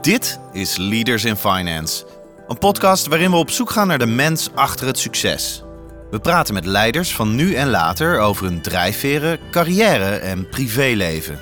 [0.00, 2.04] Dit is Leaders in Finance,
[2.48, 5.62] een podcast waarin we op zoek gaan naar de mens achter het succes.
[6.10, 11.38] We praten met leiders van nu en later over hun drijfveren, carrière en privéleven.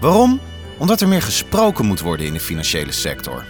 [0.00, 0.40] Waarom?
[0.78, 3.44] Omdat er meer gesproken moet worden in de financiële sector.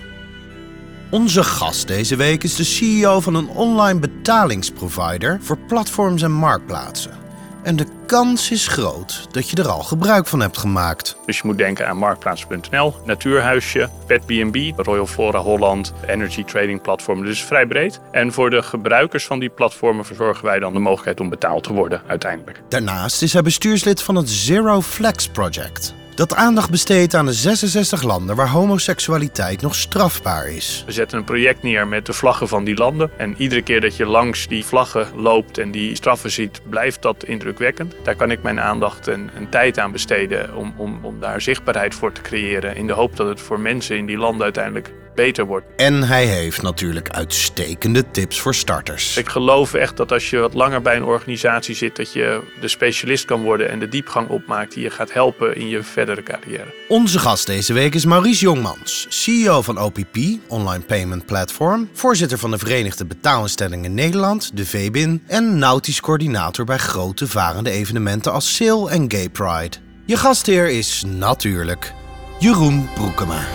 [1.11, 7.28] Onze gast deze week is de CEO van een online betalingsprovider voor platforms en marktplaatsen.
[7.69, 11.17] En de kans is groot dat je er al gebruik van hebt gemaakt.
[11.27, 17.25] Dus je moet denken aan Marktplaats.nl, Natuurhuisje, PetBnB, Royal Flora Holland, Energy Trading Platform.
[17.25, 18.01] Dus vrij breed.
[18.11, 21.73] En voor de gebruikers van die platformen verzorgen wij dan de mogelijkheid om betaald te
[21.73, 22.63] worden uiteindelijk.
[22.69, 28.03] Daarnaast is hij bestuurslid van het Zero Flex Project dat aandacht besteedt aan de 66
[28.03, 30.83] landen waar homoseksualiteit nog strafbaar is.
[30.87, 33.11] We zetten een project neer met de vlaggen van die landen.
[33.17, 37.25] En iedere keer dat je langs die vlaggen loopt en die straffen ziet, blijft dat
[37.25, 37.95] indrukwekkend.
[38.03, 41.95] Daar kan ik mijn aandacht en, en tijd aan besteden om, om, om daar zichtbaarheid
[41.95, 42.77] voor te creëren.
[42.77, 45.67] In de hoop dat het voor mensen in die landen uiteindelijk beter wordt.
[45.77, 49.17] En hij heeft natuurlijk uitstekende tips voor starters.
[49.17, 52.69] Ik geloof echt dat als je wat langer bij een organisatie zit, dat je de
[52.69, 56.75] specialist kan worden en de diepgang opmaakt die je gaat helpen in je verdere carrière.
[56.89, 60.17] Onze gast deze week is Maurice Jongmans, CEO van OPP,
[60.49, 66.79] Online Payment Platform, voorzitter van de Verenigde Betaalinstellingen Nederland, de VBIN, en nautisch coördinator bij
[66.79, 69.77] grote varende evenementen als Sail en Gay Pride.
[70.05, 71.93] Je gastheer is natuurlijk
[72.39, 73.47] Jeroen Broekema.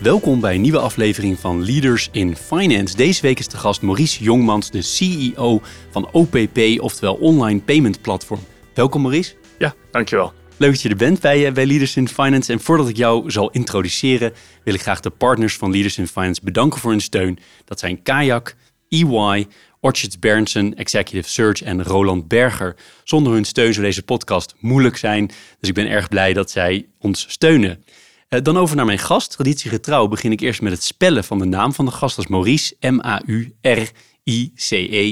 [0.00, 2.96] Welkom bij een nieuwe aflevering van Leaders in Finance.
[2.96, 8.40] Deze week is de gast Maurice Jongmans, de CEO van OPP, oftewel Online Payment Platform.
[8.74, 9.34] Welkom Maurice.
[9.58, 10.32] Ja, dankjewel.
[10.56, 12.52] Leuk dat je er bent bij, eh, bij Leaders in Finance.
[12.52, 14.32] En voordat ik jou zal introduceren,
[14.64, 17.38] wil ik graag de partners van Leaders in Finance bedanken voor hun steun.
[17.64, 18.54] Dat zijn Kayak,
[18.88, 19.46] EY,
[19.80, 22.76] Orchards Berndsen, Executive Search en Roland Berger.
[23.04, 25.26] Zonder hun steun zou deze podcast moeilijk zijn.
[25.58, 27.84] Dus ik ben erg blij dat zij ons steunen.
[28.30, 29.30] Eh, dan over naar mijn gast.
[29.30, 32.18] Traditiegetrouw begin ik eerst met het spellen van de naam van de gast.
[32.18, 33.16] Is Maurice, M-A-U-R-I-C-E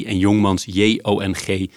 [0.04, 1.76] en Jongmans, J-O-N-G-M-A-N-S.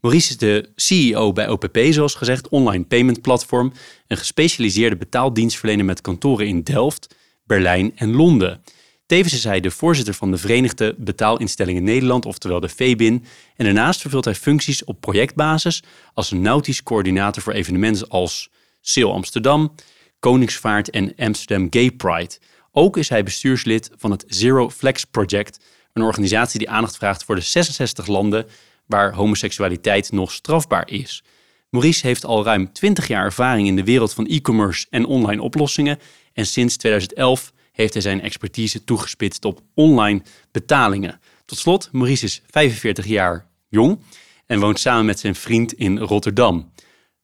[0.00, 3.72] Maurice is de CEO bij OPP, zoals gezegd, online payment platform.
[4.06, 7.14] Een gespecialiseerde betaaldienstverlener met kantoren in Delft,
[7.44, 8.62] Berlijn en Londen.
[9.06, 13.24] Tevens is hij de voorzitter van de Verenigde Betaalinstellingen Nederland, oftewel de VBIN.
[13.56, 15.82] En daarnaast vervult hij functies op projectbasis
[16.14, 18.50] als nautisch coördinator voor evenementen als
[18.88, 19.74] Sail Amsterdam,
[20.20, 22.38] Koningsvaart en Amsterdam Gay Pride.
[22.72, 27.34] Ook is hij bestuurslid van het Zero Flex Project, een organisatie die aandacht vraagt voor
[27.34, 28.46] de 66 landen
[28.86, 31.24] waar homoseksualiteit nog strafbaar is.
[31.70, 35.98] Maurice heeft al ruim 20 jaar ervaring in de wereld van e-commerce en online oplossingen
[36.32, 41.20] en sinds 2011 heeft hij zijn expertise toegespitst op online betalingen.
[41.44, 43.98] Tot slot, Maurice is 45 jaar jong
[44.46, 46.72] en woont samen met zijn vriend in Rotterdam.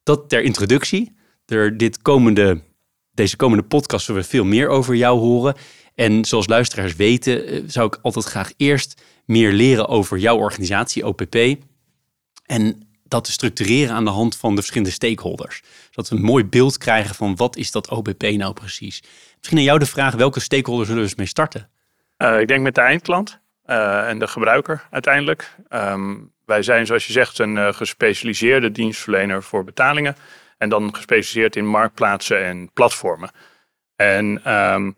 [0.02, 1.14] Dat ter introductie
[1.76, 2.60] dit komende,
[3.10, 5.54] deze komende podcast zullen we veel meer over jou horen.
[5.94, 11.06] En zoals luisteraars weten, eh, zou ik altijd graag eerst meer leren over jouw organisatie,
[11.06, 11.36] OPP.
[12.46, 15.62] En dat te structureren aan de hand van de verschillende stakeholders.
[15.90, 19.02] Zodat we een mooi beeld krijgen van wat is dat OPP nou precies.
[19.36, 21.70] Misschien aan jou de vraag, welke stakeholders zullen we eens mee starten?
[22.18, 25.56] Uh, ik denk met de eindklant uh, en de gebruiker uiteindelijk.
[25.70, 30.16] Um, wij zijn, zoals je zegt, een gespecialiseerde dienstverlener voor betalingen.
[30.58, 33.30] En dan gespecialiseerd in marktplaatsen en platformen.
[33.96, 34.96] En um,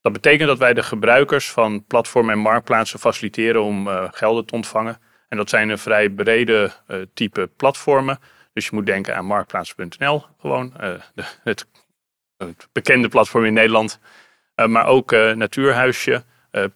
[0.00, 4.54] dat betekent dat wij de gebruikers van platformen en marktplaatsen faciliteren om uh, gelden te
[4.54, 4.98] ontvangen.
[5.28, 8.18] En dat zijn een vrij brede uh, type platformen.
[8.52, 11.66] Dus je moet denken aan marktplaats.nl, gewoon uh, de, het,
[12.72, 14.00] bekende platform in Nederland.
[14.66, 16.24] maar ook Natuurhuisje,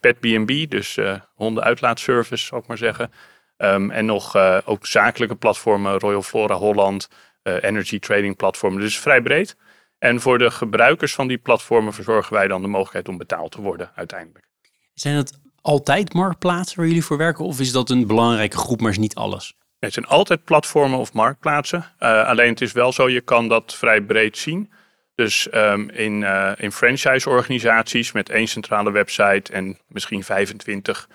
[0.00, 0.98] PetBnB, dus
[1.34, 3.12] hondenuitlaatservice, zou ik maar zeggen.
[3.56, 7.08] Um, en nog ook zakelijke platformen, Royal Flora Holland,
[7.44, 8.80] energy trading platformen.
[8.80, 9.56] Dus vrij breed.
[9.98, 13.60] En voor de gebruikers van die platformen verzorgen wij dan de mogelijkheid om betaald te
[13.60, 14.46] worden uiteindelijk.
[14.94, 18.90] Zijn het altijd marktplaatsen waar jullie voor werken of is dat een belangrijke groep, maar
[18.90, 19.56] is niet alles?
[19.78, 21.78] Het zijn altijd platformen of marktplaatsen.
[22.00, 24.72] Uh, alleen het is wel zo, je kan dat vrij breed zien.
[25.14, 31.08] Dus um, in, uh, in franchise-organisaties met één centrale website en misschien 25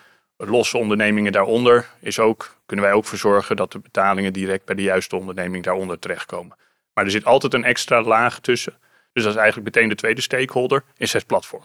[0.48, 4.82] losse ondernemingen daaronder is ook, kunnen wij ook verzorgen dat de betalingen direct bij de
[4.82, 6.56] juiste onderneming daaronder terechtkomen.
[6.94, 8.78] Maar er zit altijd een extra laag tussen.
[9.12, 11.64] Dus dat is eigenlijk meteen de tweede stakeholder, is het platform.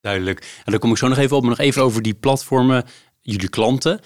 [0.00, 0.40] Duidelijk.
[0.64, 2.84] En daar kom ik zo nog even op, maar nog even over die platformen,
[3.20, 4.00] jullie klanten.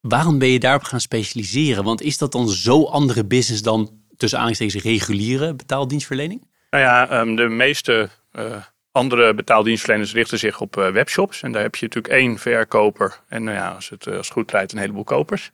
[0.00, 1.84] Waarom ben je daarop gaan specialiseren?
[1.84, 6.48] Want is dat dan zo andere business dan tussen aanstekens reguliere betaaldienstverlening?
[6.70, 8.56] Nou ja, um, de meeste uh,
[8.96, 11.42] andere betaaldienstverleners richten zich op uh, webshops.
[11.42, 13.20] En daar heb je natuurlijk één verkoper.
[13.28, 15.50] En nou ja, als het, uh, als goed draait, een heleboel kopers.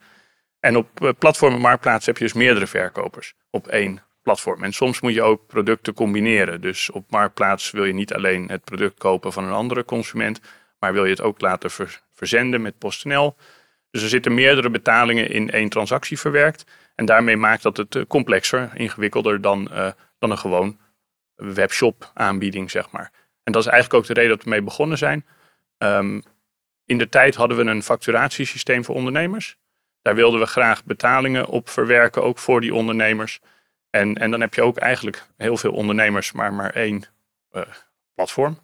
[0.60, 4.62] En op uh, platformen marktplaatsen heb je dus meerdere verkopers op één platform.
[4.62, 6.60] En soms moet je ook producten combineren.
[6.60, 10.40] Dus op Marktplaats wil je niet alleen het product kopen van een andere consument,
[10.78, 11.70] maar wil je het ook laten
[12.14, 13.36] verzenden met PostNL.
[13.90, 16.64] Dus er zitten meerdere betalingen in één transactie verwerkt.
[16.94, 19.70] En daarmee maakt dat het complexer, ingewikkelder dan,
[20.18, 20.78] dan een gewoon
[21.34, 23.10] webshop aanbieding, zeg maar.
[23.42, 25.26] En dat is eigenlijk ook de reden dat we mee begonnen zijn.
[25.78, 26.20] Ehm,
[26.84, 29.56] in de tijd hadden we een facturatiesysteem voor ondernemers.
[30.02, 33.40] Daar wilden we graag betalingen op verwerken, ook voor die ondernemers.
[33.90, 37.04] En, en dan heb je ook eigenlijk heel veel ondernemers, maar maar één
[37.52, 37.62] uh,
[38.14, 38.58] platform.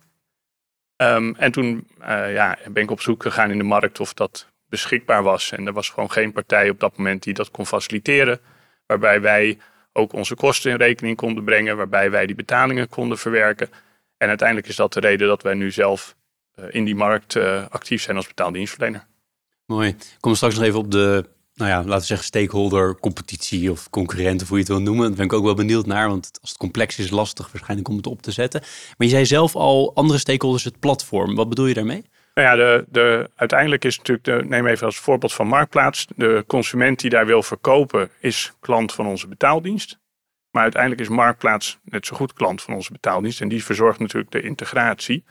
[0.96, 4.48] Ehm, en toen uh, ja, ben ik op zoek gegaan in de markt of dat
[4.68, 5.52] beschikbaar was.
[5.52, 8.40] En er was gewoon geen partij op dat moment die dat kon faciliteren.
[8.86, 9.58] Waarbij wij
[9.92, 13.70] ook onze kosten in rekening konden brengen, waarbij wij die betalingen konden verwerken.
[14.18, 16.16] En uiteindelijk is dat de reden dat wij nu zelf
[16.58, 17.36] uh, in die markt
[17.70, 19.06] actief zijn als betaaldienstverlener.
[19.66, 19.88] Mooi.
[19.88, 21.24] Ik kom straks nog even op de,
[21.54, 25.06] nou ja, laten we zeggen, stakeholder, competitie of concurrenten, hoe je het wil noemen.
[25.06, 27.96] Daar ben ik ook wel benieuwd naar, want als het complex is, lastig waarschijnlijk om
[27.96, 28.60] het op te zetten.
[28.60, 31.34] Maar je zei zelf al, andere stakeholders het platform.
[31.34, 32.04] Wat bedoel je daarmee?
[32.34, 36.06] Nou ja, de, de, uiteindelijk is natuurlijk, de, neem even als voorbeeld van Marktplaats.
[36.16, 39.98] De consument die daar wil verkopen is klant van onze betaaldienst.
[40.50, 43.40] Maar uiteindelijk is Marktplaats net zo goed klant van onze betaaldienst.
[43.40, 45.24] En die verzorgt natuurlijk de integratie.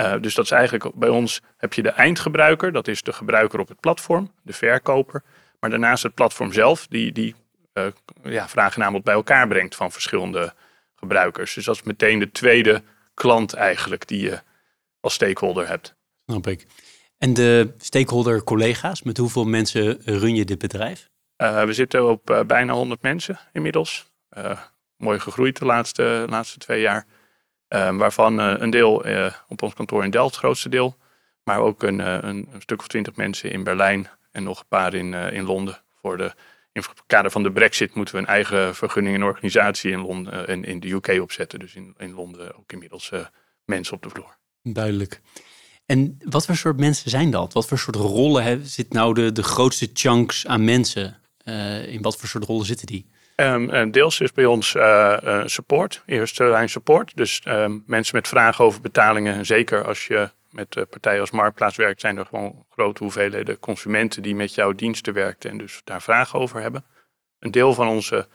[0.00, 3.60] Uh, dus dat is eigenlijk bij ons heb je de eindgebruiker, dat is de gebruiker
[3.60, 5.22] op het platform, de verkoper.
[5.60, 7.34] Maar daarnaast het platform zelf, die, die
[7.74, 7.86] uh,
[8.22, 10.54] ja, vragen namelijk bij elkaar brengt van verschillende
[10.94, 11.54] gebruikers.
[11.54, 12.82] Dus dat is meteen de tweede
[13.14, 14.40] klant eigenlijk die je
[15.00, 15.94] als stakeholder hebt.
[16.26, 16.66] Snap ik.
[17.18, 21.08] En de stakeholder collega's, met hoeveel mensen run je dit bedrijf?
[21.42, 24.06] Uh, we zitten op bijna 100 mensen inmiddels.
[24.96, 27.06] Mooi gegroeid de laatste, laatste twee jaar.
[27.68, 30.96] Ehm, waarvan eh, een deel eh, op ons kantoor in Delft, het grootste deel.
[31.44, 34.68] Maar ook een, eh, een, een, stuk of twintig mensen in Berlijn en nog een
[34.68, 35.82] paar in, in Londen.
[36.00, 36.32] Voor de,
[36.72, 40.48] in het kader van de brexit moeten we een eigen vergunning en organisatie in, Londen,
[40.48, 41.58] en in de UK opzetten.
[41.58, 43.12] Dus in, in Londen ook inmiddels
[43.64, 44.36] mensen op de vloer.
[44.62, 45.20] Duidelijk.
[45.86, 47.52] En wat voor soort mensen zijn dat?
[47.52, 51.16] Wat voor soort rollen he, zit nou de, de grootste chunks aan mensen?
[51.86, 53.06] in wat voor soort rollen zitten die?
[53.40, 57.16] Um, deels is bij ons uh, support, eerste lijn support.
[57.16, 59.34] Dus um, mensen met vragen over betalingen.
[59.34, 64.22] En zeker als je met partijen als Marktplaats werkt, zijn er gewoon grote hoeveelheden consumenten
[64.22, 66.84] die met jouw diensten werken en dus daar vragen over hebben.
[67.38, 68.26] Een deel van onze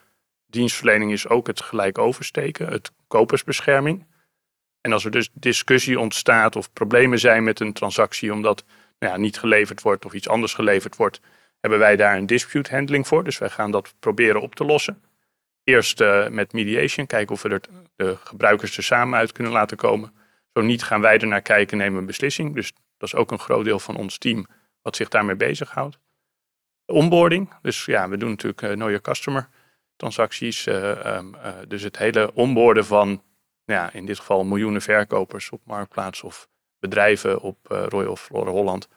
[0.47, 4.05] dienstverlening is ook het gelijk oversteken, het kopersbescherming.
[4.81, 8.63] En als er dus discussie ontstaat of problemen zijn met een transactie omdat
[8.99, 11.21] nou ja, niet geleverd wordt of iets anders geleverd wordt,
[11.63, 13.23] hebben wij daar een dispute handling voor.
[13.23, 15.03] Dus wij gaan dat proberen op te lossen.
[15.63, 17.61] Eerst uh, met mediation, kijken of we er
[17.95, 20.13] de gebruikers er samen uit kunnen laten komen.
[20.53, 22.55] Zo niet gaan wij er naar kijken, nemen een beslissing.
[22.55, 24.45] Dus dat is ook een groot deel van ons team
[24.81, 25.99] wat zich daarmee bezighoudt.
[26.85, 29.47] Onboarding, dus ja, we doen natuurlijk uh, your customer
[29.95, 30.67] transacties.
[30.67, 31.35] Uh, um,
[31.67, 33.23] dus het hele onboorden van,
[33.65, 36.47] ja, in dit geval miljoenen verkopers op Marktplaats of
[36.79, 38.87] bedrijven op Royal Flora Holland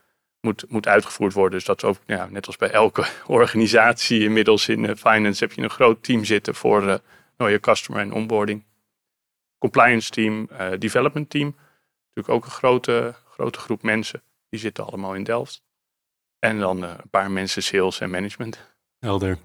[0.47, 1.53] moet, moet uitgevoerd worden.
[1.53, 5.53] Dus dat is ook, ja, net als bij elke organisatie inmiddels in uh, finance heb
[5.53, 8.65] je een groot team zitten voor uh, je customer en onboarding.
[9.59, 11.57] Compliance team, uh, development team.
[12.15, 14.23] Natuurlijk ook een grote, grote groep mensen.
[14.49, 15.63] Die zitten allemaal in Delft.
[16.39, 18.61] En dan een paar mensen sales en management.
[18.99, 19.39] Helder.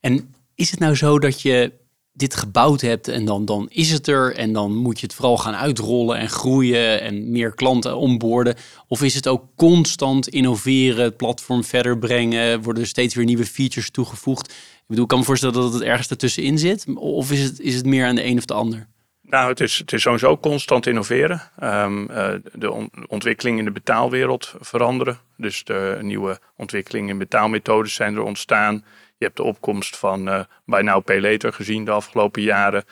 [0.00, 1.72] En is het nou zo dat je
[2.12, 5.38] dit gebouwd hebt en dan, dan is het er en dan moet je het vooral
[5.38, 8.54] gaan uitrollen en groeien en meer klanten onboorden?
[8.88, 13.46] Of is het ook constant innoveren, het platform verder brengen, worden er steeds weer nieuwe
[13.46, 14.50] features toegevoegd?
[14.50, 16.86] Ik bedoel, ik kan me voorstellen dat het ergens ertussenin zit.
[16.94, 18.86] Of is het, is het meer aan de een of de ander?
[19.22, 21.42] Nou, het is, het is sowieso constant innoveren.
[21.62, 22.06] Um,
[22.52, 25.18] de ontwikkelingen in de betaalwereld veranderen.
[25.36, 28.84] Dus de nieuwe ontwikkelingen in betaalmethodes zijn er ontstaan.
[29.22, 32.84] Je hebt de opkomst van uh, Buy Now Pay Later gezien de afgelopen jaren.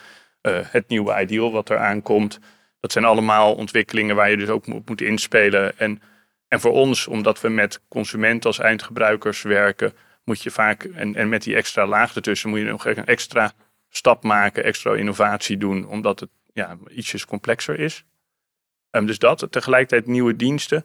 [0.42, 2.38] Uh, het nieuwe ideal wat er aankomt.
[2.80, 5.78] Dat zijn allemaal ontwikkelingen waar je dus ook moet, moet inspelen.
[5.78, 6.02] En,
[6.48, 9.92] en voor ons, omdat we met consumenten als eindgebruikers werken,
[10.24, 13.52] moet je vaak, en, en met die extra laag ertussen, moet je nog een extra
[13.88, 18.04] stap maken, extra innovatie doen, omdat het ja, ietsjes complexer is.
[18.90, 20.84] Um, dus dat, tegelijkertijd nieuwe diensten.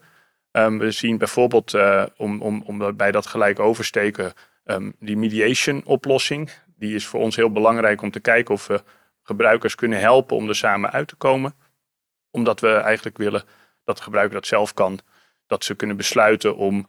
[0.52, 4.34] Um, we zien bijvoorbeeld uh, om, om, om bij dat gelijk oversteken
[4.68, 8.84] Um, die mediation oplossing, die is voor ons heel belangrijk om te kijken of we
[9.24, 11.56] gebruikers kunnen helpen om er samen uit te komen.
[12.32, 13.44] Omdat we eigenlijk willen
[13.84, 15.00] dat de gebruiker dat zelf kan.
[15.48, 16.88] Dat ze kunnen besluiten om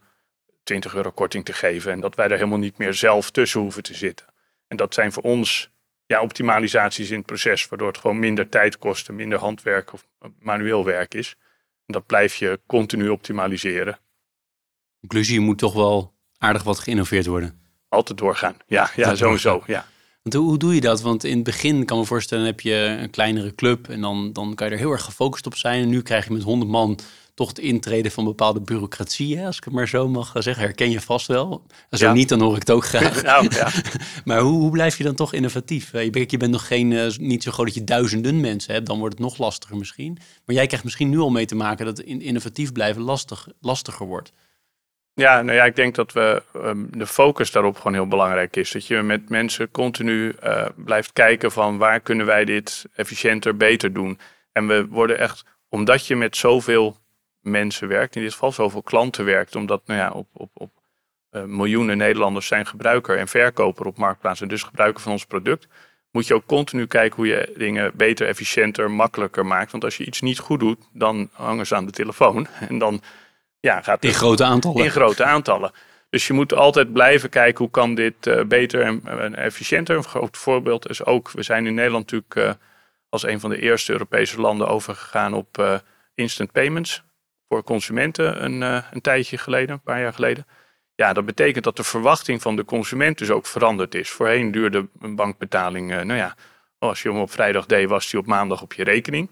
[0.63, 3.83] 20 euro korting te geven en dat wij er helemaal niet meer zelf tussen hoeven
[3.83, 4.27] te zitten.
[4.67, 5.71] En dat zijn voor ons
[6.07, 10.07] ja, optimalisaties in het proces, waardoor het gewoon minder tijd kost, minder handwerk of
[10.39, 11.37] manueel werk is.
[11.87, 13.99] En dat blijf je continu optimaliseren.
[15.01, 18.57] Conclusie moet toch wel aardig wat geïnnoveerd worden altijd doorgaan.
[18.67, 19.63] Ja, ja sowieso.
[19.67, 19.87] Ja.
[20.23, 21.01] Want hoe, hoe doe je dat?
[21.01, 24.33] Want in het begin kan ik me voorstellen, heb je een kleinere club en dan,
[24.33, 25.83] dan kan je er heel erg gefocust op zijn.
[25.83, 26.99] En nu krijg je met 100 man
[27.35, 30.63] toch het intreden van bepaalde bureaucratie, hè, als ik het maar zo mag zeggen.
[30.65, 31.63] Herken je vast wel.
[31.91, 32.13] Als zo Ja.
[32.13, 33.23] niet, dan hoor ik het ook graag.
[33.23, 33.71] Nou, ja.
[34.25, 35.93] Maar hoe, hoe blijf je dan toch innovatief?
[35.93, 38.75] Eh, Je bent, je bent nog geen, eh, niet zo groot dat je duizenden mensen
[38.75, 40.19] hebt, dan wordt het nog lastiger misschien.
[40.45, 44.07] Maar jij krijgt misschien nu al mee te maken dat in, innovatief blijven lastig, lastiger
[44.07, 44.33] wordt.
[45.21, 48.71] Ja, nou ja, ik denk dat we ehm, de focus daarop gewoon heel belangrijk is.
[48.71, 53.93] Dat je met mensen continu eh, blijft kijken van waar kunnen wij dit efficiënter, beter
[53.93, 54.19] doen.
[54.53, 56.97] En we worden echt, omdat je met zoveel
[57.41, 60.71] mensen werkt, in dit geval zoveel klanten werkt, omdat nou ja, op, op, op
[61.31, 65.69] eh, miljoenen Nederlanders zijn gebruiker en verkoper op Marktplaats en dus gebruiker van ons product,
[66.11, 69.71] moet je ook continu kijken hoe je dingen beter, efficiënter, makkelijker maakt.
[69.71, 73.03] Want als je iets niet goed doet, dan hangen ze aan de telefoon en dan
[73.61, 74.85] ja, gaat In grote aantallen.
[74.85, 75.73] in grote aantallen.
[76.11, 79.97] Dus je moet altijd blijven kijken hoe kan dit eh, beter en, en efficiënter.
[79.97, 82.65] Een groot voorbeeld is ook, we zijn in Nederland natuurlijk eh,
[83.09, 85.79] als een van de eerste Europese landen overgegaan op eh,
[86.15, 87.03] instant payments
[87.49, 90.47] voor consumenten een, een tijdje geleden, een paar jaar geleden.
[90.95, 94.11] Ja, dat betekent dat de verwachting van de consument dus ook veranderd is.
[94.11, 96.35] Voorheen duurde een bankbetaling, nou ja,
[96.79, 99.31] als je hem op vrijdag deed, was die op maandag op je rekening.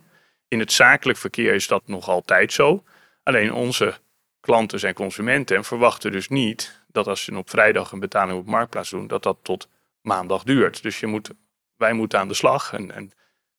[0.48, 2.84] In het zakelijk verkeer is dat nog altijd zo.
[3.22, 3.94] Alleen onze
[4.44, 8.46] klanten zijn consumenten en verwachten dus niet dat als ze op vrijdag een betaling op
[8.46, 9.68] marktplaats doen, dat dat tot
[10.00, 10.82] maandag duurt.
[10.82, 11.30] Dus je moet,
[11.76, 13.12] wij moeten aan de slag en, en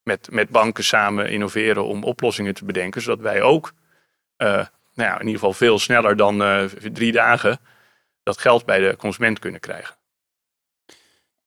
[0.04, 3.74] met, met banken samen innoveren om oplossingen te bedenken, zodat wij ook,
[4.36, 4.48] eh,
[4.94, 7.60] nou ja, in ieder geval veel sneller dan eh, drie dagen,
[8.24, 9.96] dat geld bij de consument kunnen krijgen.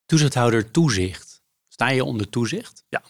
[0.07, 1.43] Toezichthouder toezicht.
[1.69, 2.85] Sta je onder toezicht?
[2.89, 3.03] Ja,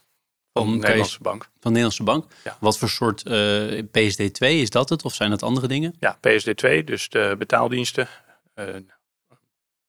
[0.52, 1.42] Van, de Nederlandse bank.
[1.42, 2.32] van de Nederlandse bank.
[2.44, 2.56] Ja.
[2.60, 5.04] Wat voor soort eh, PSD2 is dat het?
[5.04, 5.94] Of zijn dat andere dingen?
[6.00, 8.08] Ja, PSD2, dus de betaaldiensten.
[8.54, 8.66] eh,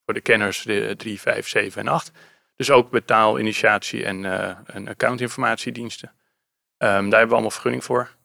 [0.06, 2.12] voor de kenners de 3, 5, 7 en 8.
[2.56, 4.26] Dus ook betaalinitiatie en,
[4.66, 6.12] en accountinformatiediensten.
[6.78, 8.16] Ehm, daar hebben we allemaal vergunning voor.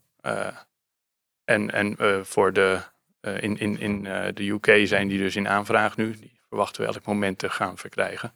[1.44, 2.80] En en voor de,
[3.20, 4.02] in, in, in
[4.34, 6.16] de UK zijn die dus in aanvraag nu.
[6.16, 8.32] Die verwachten we elk moment te gaan verkrijgen.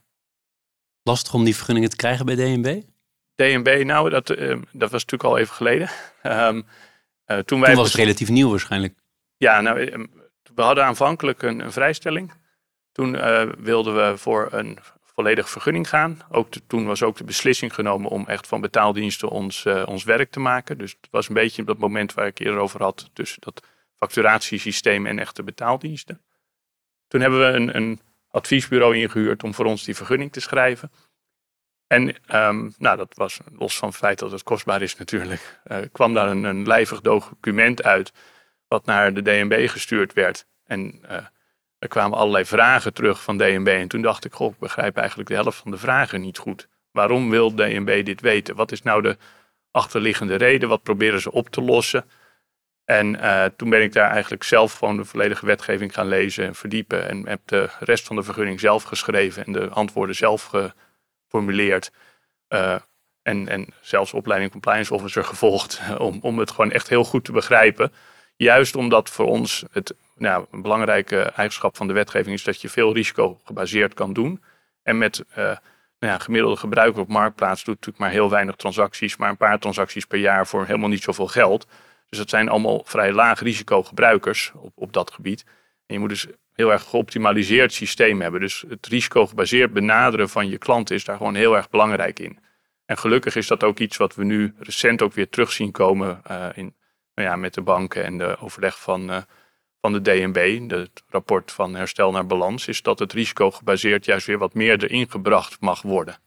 [1.02, 2.82] Lastig om die vergunningen te krijgen bij DNB?
[3.38, 5.88] DNB, nou, dat, eh, dat was natuurlijk al even geleden.
[7.28, 8.94] Eh, toen wij Toen was het relatief nieuw waarschijnlijk.
[9.36, 9.98] Ja, nou, eh,
[10.54, 12.32] we hadden aanvankelijk een, een vrijstelling.
[12.92, 13.12] Toen
[13.58, 16.20] wilden we voor een volledige vergunning gaan.
[16.30, 20.30] Ook de- toen was ook de beslissing genomen om echt van betaaldiensten ons, ons werk
[20.30, 20.78] te maken.
[20.78, 23.10] Dus het was een beetje dat moment waar ik eerder over had.
[23.12, 23.62] Tussen dat
[23.94, 26.22] facturatiesysteem en echte betaaldiensten.
[27.08, 30.90] Toen hebben we een, een adviesbureau ingehuurd om voor ons die vergunning te schrijven.
[31.88, 35.60] En ehm, nou, dat was los van het feit dat het kostbaar is natuurlijk.
[35.64, 38.12] eh, kwam daar een, een lijvig document uit
[38.66, 40.46] wat naar de DNB gestuurd werd.
[40.64, 41.16] En eh,
[41.78, 43.68] er kwamen allerlei vragen terug van DNB.
[43.68, 46.68] En toen dacht ik, goh, ik begrijp eigenlijk de helft van de vragen niet goed.
[46.90, 48.54] Waarom wil DNB dit weten?
[48.54, 49.16] Wat is nou de
[49.70, 50.68] achterliggende reden?
[50.68, 52.04] Wat proberen ze op te lossen?
[52.84, 56.54] En eh, toen ben ik daar eigenlijk zelf gewoon de volledige wetgeving gaan lezen en
[56.54, 57.08] verdiepen.
[57.08, 60.50] En heb de rest van de vergunning zelf geschreven en de antwoorden zelf
[61.30, 61.90] geformuleerd.
[62.48, 62.76] Eh,
[63.22, 67.32] en, en zelfs opleiding compliance officer gevolgd om, om het gewoon echt heel goed te
[67.32, 67.92] begrijpen.
[68.36, 72.68] Juist omdat voor ons het nou, een belangrijke eigenschap van de wetgeving is dat je
[72.68, 74.42] veel risico gebaseerd kan doen.
[74.82, 75.44] En met eh,
[75.98, 79.58] nou ja, gemiddelde gebruiker op marktplaats doet natuurlijk maar heel weinig transacties, maar een paar
[79.58, 81.66] transacties per jaar voor helemaal niet zoveel geld.
[82.08, 85.44] Dus dat zijn allemaal vrij laag risico gebruikers op, op dat gebied.
[85.92, 88.40] Je moet dus heel erg geoptimaliseerd systeem hebben.
[88.40, 92.38] Dus het risico gebaseerd benaderen van je klant is daar gewoon heel erg belangrijk in.
[92.84, 96.20] En gelukkig is dat ook iets wat we nu recent ook weer terug zien komen
[96.24, 96.74] eh, in,
[97.14, 99.22] nou ja, met de banken en de overleg van, eh,
[99.80, 100.70] van de DNB.
[100.70, 104.82] Het rapport van herstel naar balans is dat het risico gebaseerd juist weer wat meer
[104.82, 106.18] erin gebracht mag worden.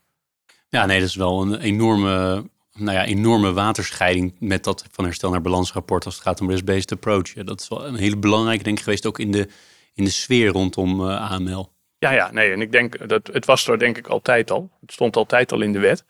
[0.68, 5.30] Ja, nee, dat is wel een enorme, nou ja, enorme waterscheiding met dat van herstel
[5.30, 7.32] naar balansrapport als het gaat om risk-based approach.
[7.32, 9.48] Dat is wel een hele belangrijke, denk ik, geweest ook in de,
[9.94, 11.72] in de sfeer rondom eh, AML.
[11.98, 12.52] Ja, ja, nee.
[12.52, 14.70] En ik denk dat het was er denk ik altijd al.
[14.80, 16.04] Het stond altijd al in de wet.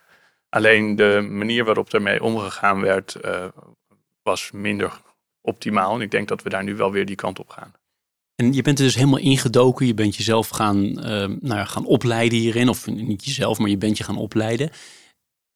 [0.48, 3.44] Alleen de manier waarop ermee omgegaan werd, eh,
[4.22, 5.00] was minder
[5.40, 5.94] optimaal.
[5.94, 7.72] En ik denk dat we daar nu wel weer die kant op gaan.
[8.34, 9.86] En je bent er dus helemaal ingedoken.
[9.86, 12.68] Je bent jezelf gaan, eh, nou ja, gaan opleiden hierin.
[12.68, 14.70] Of niet jezelf, maar je bent je gaan opleiden.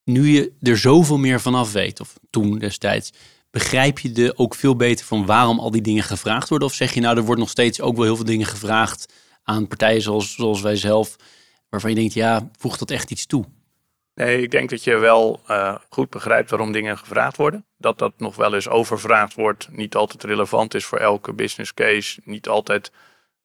[0.07, 3.13] Nu je er zoveel meer vanaf weet, of toen destijds,
[3.51, 6.67] begrijp je de ook veel beter van waarom al die dingen gevraagd worden?
[6.67, 9.67] Of zeg je nou, er wordt nog steeds ook wel heel veel dingen gevraagd aan
[9.67, 11.15] partijen zoals, zoals wij zelf,
[11.69, 13.45] waarvan je denkt, ja, voegt dat echt iets toe?
[14.13, 17.65] Nee, ik denk dat je wel eh, goed begrijpt waarom dingen gevraagd worden.
[17.77, 22.21] Dat dat nog wel eens overvraagd wordt, niet altijd relevant is voor elke business case,
[22.23, 22.91] niet altijd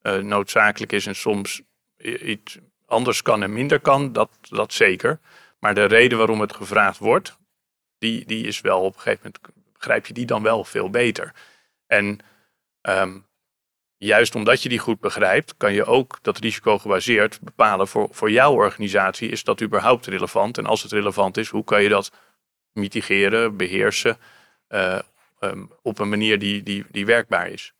[0.01, 1.61] eh, noodzakelijk is en soms
[2.21, 5.19] iets anders kan en minder kan, dat, dat zeker.
[5.63, 7.37] Maar de reden waarom het gevraagd wordt,
[7.97, 11.33] die, die is wel op een gegeven moment, begrijp je die dan wel veel beter.
[11.87, 12.19] En
[12.81, 13.17] ehm,
[13.97, 18.31] juist omdat je die goed begrijpt, kan je ook dat risico gebaseerd bepalen voor, voor
[18.31, 19.29] jouw organisatie.
[19.29, 20.57] Is dat überhaupt relevant?
[20.57, 22.11] En als het relevant is, hoe kan je dat
[22.71, 24.17] mitigeren, beheersen
[24.69, 24.99] uh,
[25.39, 27.73] um, op een manier die, die, die werkbaar is?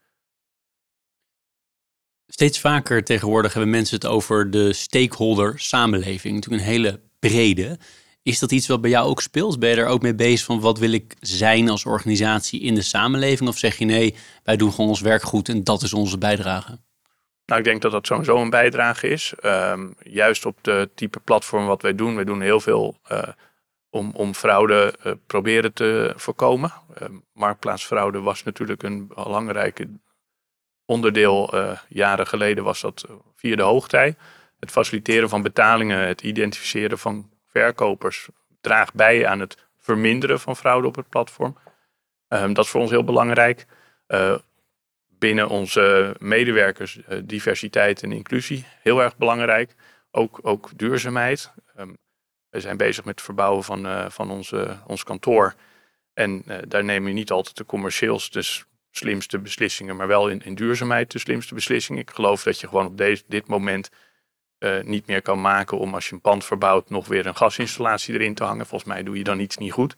[2.27, 6.35] Steeds vaker tegenwoordig hebben mensen het over de stakeholder samenleving.
[6.35, 7.77] Natuurlijk een hele brede.
[8.23, 9.59] Is dat iets wat bij jou ook speelt?
[9.59, 12.81] Ben je er ook mee bezig van wat wil ik zijn als organisatie in de
[12.81, 13.49] samenleving?
[13.49, 16.79] Of zeg je nee, wij doen gewoon ons werk goed en dat is onze bijdrage?
[17.45, 19.33] Nou, ik denk dat dat sowieso een bijdrage is.
[19.45, 22.15] Um, juist op de type platform wat wij doen.
[22.15, 23.23] Wij doen heel veel uh,
[23.89, 26.73] om, om fraude uh, proberen te voorkomen.
[27.01, 29.87] Uh, marktplaatsfraude was natuurlijk een belangrijke
[30.85, 31.55] onderdeel.
[31.55, 34.15] Uh, jaren geleden was dat via de hoogtij.
[34.63, 38.27] Het faciliteren van betalingen, het identificeren van verkopers
[38.61, 41.57] draagt bij aan het verminderen van fraude op het platform.
[42.27, 43.65] Um, dat is voor ons heel belangrijk.
[44.07, 44.37] Uh,
[45.07, 49.75] binnen onze medewerkers uh, diversiteit en inclusie, heel erg belangrijk.
[50.11, 51.53] Ook, ook duurzaamheid.
[51.79, 51.97] Um,
[52.49, 55.55] we zijn bezig met het verbouwen van, uh, van onze, ons kantoor.
[56.13, 60.55] En daar neem je niet altijd de commercieels, dus slimste beslissingen, maar wel in, in
[60.55, 62.01] duurzaamheid de slimste beslissingen.
[62.01, 63.89] Ik geloof dat je gewoon op deze, dit moment
[64.63, 68.13] uh, niet meer kan maken om als je een pand verbouwt nog weer een gasinstallatie
[68.13, 68.65] erin te hangen.
[68.65, 69.95] Volgens mij doe je dan iets niet goed.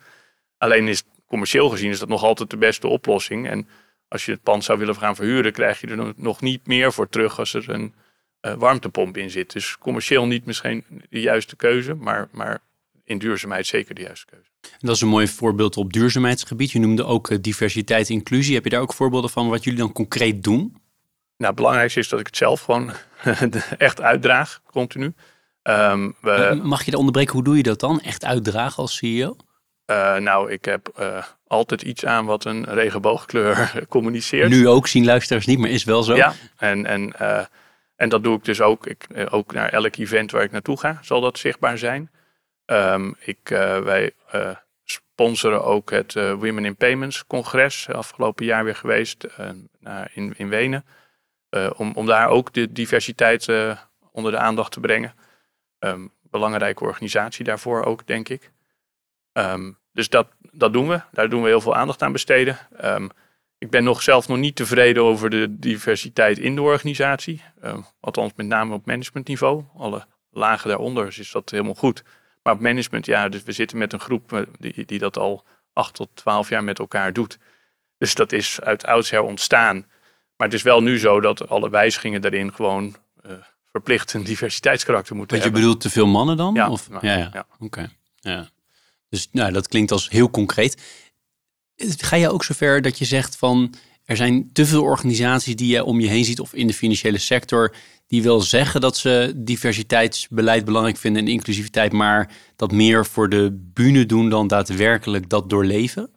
[0.58, 3.50] Alleen is commercieel gezien is dat nog altijd de beste oplossing.
[3.50, 3.68] En
[4.08, 7.10] als je het pand zou willen gaan verhuren, krijg je er nog niet meer voor
[7.10, 7.94] terug als er een
[8.42, 9.54] uh, warmtepomp in zit.
[9.54, 12.60] Dus commercieel niet misschien de juiste keuze, maar, maar
[13.04, 14.50] in duurzaamheid zeker de juiste keuze.
[14.62, 16.72] En dat is een mooi voorbeeld op duurzaamheidsgebied.
[16.72, 18.56] Je noemde ook uh, diversiteit en inclusie.
[18.56, 20.76] Heb je daar ook voorbeelden van wat jullie dan concreet doen?
[21.38, 22.92] Nou, het belangrijkste is dat ik het zelf gewoon
[23.78, 25.14] echt uitdraag, continu.
[25.64, 27.34] Um, we, Mag je dat onderbreken?
[27.34, 28.02] Hoe doe je dat dan?
[28.02, 29.36] Echt uitdragen als CEO?
[29.86, 34.50] Uh, nou, ik heb uh, altijd iets aan wat een regenboogkleur communiceert.
[34.50, 36.16] Nu ook zien luisteraars niet, maar is wel zo.
[36.16, 37.46] Ja, en, en, uh,
[37.96, 38.88] en dat doe ik dus ook.
[38.88, 42.12] Ik, ook naar elk event waar ik naartoe ga, zal dat zichtbaar zijn.
[42.66, 43.40] Um, ik,
[43.84, 44.12] wij
[44.84, 49.28] sponsoren ook het Women in Payments congres, afgelopen jaar weer geweest
[50.14, 50.86] in, in Wenen.
[51.56, 53.78] Uh, om, om daar ook de diversiteit uh,
[54.12, 55.14] onder de aandacht te brengen.
[55.80, 58.52] Um, belangrijke organisatie daarvoor ook, denk ik.
[59.34, 61.02] Um, dus dat, dat doen we.
[61.12, 62.58] Daar doen we heel veel aandacht aan besteden.
[62.84, 63.10] Um,
[63.58, 67.42] ik ben nog zelf nog niet tevreden over de diversiteit in de organisatie.
[68.00, 69.64] althans, met name op managementniveau.
[69.78, 72.04] Alle lagen daaronder is dat helemaal goed.
[72.44, 75.46] Maar op management, ja, dus we zitten met een groep eh, die, die dat al
[75.74, 77.38] acht tot twaalf jaar met elkaar doet.
[77.98, 79.86] Dus dat is uit oudsher ontstaan.
[80.38, 82.96] Maar het is wel nu zo dat alle wijzigingen daarin gewoon
[83.26, 83.32] uh,
[83.72, 85.62] verplicht een diversiteitskarakter moeten Want hebben.
[85.62, 86.54] je bedoelt te veel mannen dan?
[86.54, 86.70] Ja.
[86.70, 86.90] Of?
[86.90, 87.30] Nou, ja, ja.
[87.34, 87.46] ja.
[87.60, 87.90] oké.
[88.16, 88.50] Ja.
[89.10, 90.82] Dus nou, dat klinkt als heel concreet.
[91.98, 93.74] Ga je ook zover dat je zegt van
[94.06, 97.18] er zijn te veel organisaties die je om je heen ziet of in de financiële
[97.18, 97.76] sector
[98.08, 103.70] die wel zeggen dat ze diversiteitsbeleid belangrijk vinden en inclusiviteit, maar dat meer voor de
[103.74, 106.10] bühne doen dan daadwerkelijk dat doorleven?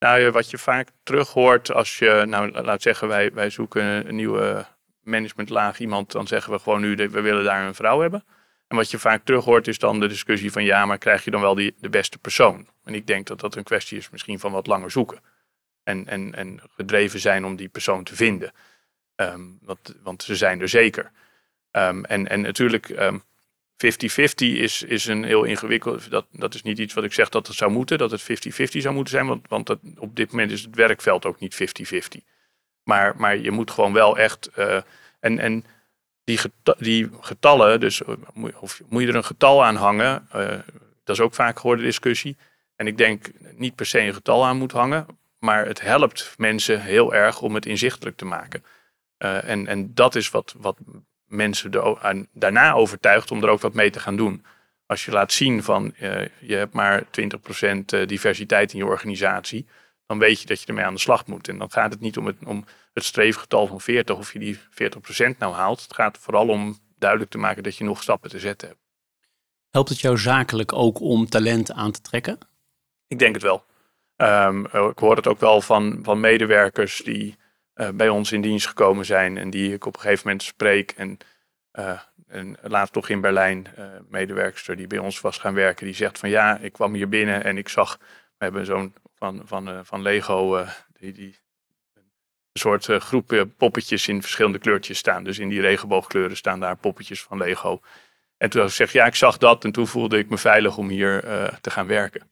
[0.00, 4.14] Nou, wat je vaak terug hoort als je, nou laat zeggen, wij, wij zoeken een
[4.14, 4.66] nieuwe
[5.02, 8.24] managementlaag iemand, dan zeggen we gewoon nu, we willen daar een vrouw hebben.
[8.68, 11.30] En wat je vaak terug hoort is dan de discussie van ja, maar krijg je
[11.30, 12.68] dan wel die, de beste persoon?
[12.84, 15.20] En ik denk dat dat een kwestie is misschien van wat langer zoeken.
[15.82, 18.52] En, en, en gedreven zijn om die persoon te vinden.
[19.16, 21.10] Um, want, want ze zijn er zeker.
[21.72, 23.22] Um, en, en natuurlijk, um,
[23.84, 23.86] 50-50
[24.36, 26.10] is, is een heel ingewikkeld.
[26.10, 28.24] Dat, dat is niet iets wat ik zeg dat het zou moeten, dat het 50-50
[28.56, 29.26] zou moeten zijn.
[29.26, 31.54] Want, want dat, op dit moment is het werkveld ook niet
[31.94, 31.98] 50-50.
[32.82, 34.50] Maar, maar je moet gewoon wel echt.
[34.58, 34.80] Uh,
[35.20, 35.64] en, en
[36.24, 36.40] die,
[36.78, 38.02] die getallen, dus
[38.60, 40.28] of moet je er een getal aan hangen?
[40.36, 40.48] Uh,
[41.04, 42.36] dat is ook vaak gehoorde discussie.
[42.76, 45.06] En ik denk niet per se een getal aan moet hangen.
[45.38, 48.64] Maar het helpt mensen heel erg om het inzichtelijk te maken.
[49.18, 50.78] En, en dat is wat, wat
[51.30, 51.70] mensen
[52.32, 54.44] daarna overtuigt om er ook wat mee te gaan doen.
[54.86, 59.66] Als je laat zien van uh, je hebt maar 20% diversiteit in je organisatie,
[60.06, 61.48] dan weet je dat je ermee aan de slag moet.
[61.48, 64.58] En dan gaat het niet om het, om het streefgetal van 40 of je die
[64.58, 64.58] 40%
[65.38, 65.82] nou haalt.
[65.82, 68.80] Het gaat vooral om duidelijk te maken dat je nog stappen te zetten hebt.
[69.70, 72.38] Helpt het jou zakelijk ook om talent aan te trekken?
[73.06, 73.64] Ik denk het wel.
[74.16, 77.36] Um, ik hoor het ook wel van, van medewerkers die
[77.80, 80.90] uh, bij ons in dienst gekomen zijn en die ik op een gegeven moment spreek.
[80.90, 81.18] En,
[81.72, 85.94] uh, en laatst toch in Berlijn, uh, medewerkster die bij ons was gaan werken, die
[85.94, 87.98] zegt van ja, ik kwam hier binnen en ik zag,
[88.38, 90.64] we hebben zo'n van, van, van Lego,
[90.98, 91.38] die, die,
[92.52, 95.24] een soort groep poppetjes in verschillende kleurtjes staan.
[95.24, 97.80] Dus in die regenboogkleuren staan daar poppetjes van Lego.
[98.36, 100.88] En toen zeg ik, ja, ik zag dat en toen voelde ik me veilig om
[100.88, 101.20] hier
[101.60, 102.30] te gaan werken.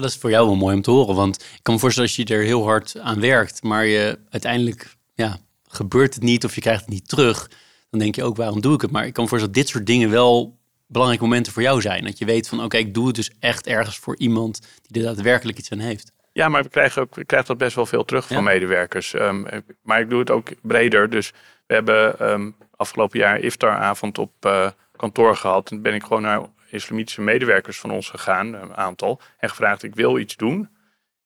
[0.00, 2.18] Dat is voor jou wel mooi om te horen, want ik kan me voorstellen als
[2.18, 6.60] je er heel hard aan werkt, maar je uiteindelijk ja, gebeurt het niet of je
[6.60, 7.50] krijgt het niet terug,
[7.90, 8.90] dan denk je ook, waarom doe ik het?
[8.90, 12.04] Maar ik kan me voorstellen dat dit soort dingen wel belangrijke momenten voor jou zijn.
[12.04, 15.14] Dat je weet van, oké, ik doe het dus echt ergens voor iemand die er
[15.14, 16.12] daadwerkelijk iets aan heeft.
[16.32, 19.14] Ja, maar we krijgen, ook, we krijgen dat best wel veel terug van medewerkers.
[19.14, 21.10] Ehm, maar ik doe het ook breder.
[21.10, 21.32] Dus
[21.66, 25.70] we hebben um, afgelopen jaar iftaravond op uh, kantoor gehad.
[25.70, 29.20] En ben ik gewoon naar islamitische medewerkers van ons gegaan, een aantal.
[29.38, 30.70] En gevraagd, ik wil iets doen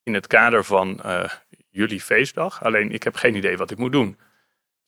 [0.03, 1.23] in het kader van uh,
[1.69, 2.63] jullie feestdag.
[2.63, 4.19] Alleen ik heb geen idee wat ik moet doen.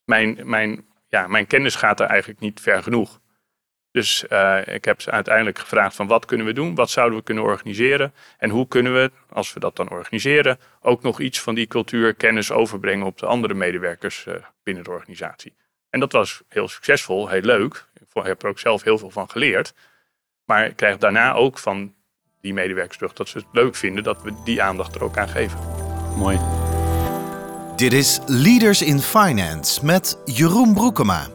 [0.03, 3.19] Mijn, mijn, ja, mijn kennis gaat er eigenlijk niet ver genoeg.
[3.91, 7.23] Dus uh, ik heb ze uiteindelijk gevraagd van wat kunnen we doen, wat zouden we
[7.23, 11.55] kunnen organiseren en hoe kunnen we, als we dat dan organiseren, ook nog iets van
[11.55, 15.55] die cultuur, kennis overbrengen op de andere medewerkers uh, binnen de organisatie.
[15.89, 17.85] En dat was heel succesvol, heel leuk.
[17.93, 19.73] Ik heb er ook zelf heel veel van geleerd.
[20.45, 21.93] Maar ik krijg daarna ook van
[22.41, 25.29] die medewerkers terug dat ze het leuk vinden dat we die aandacht er ook aan
[25.29, 25.59] geven.
[26.17, 26.39] Mooi.
[27.75, 31.27] Dit is Leaders in Finance met Jeroen Broekema.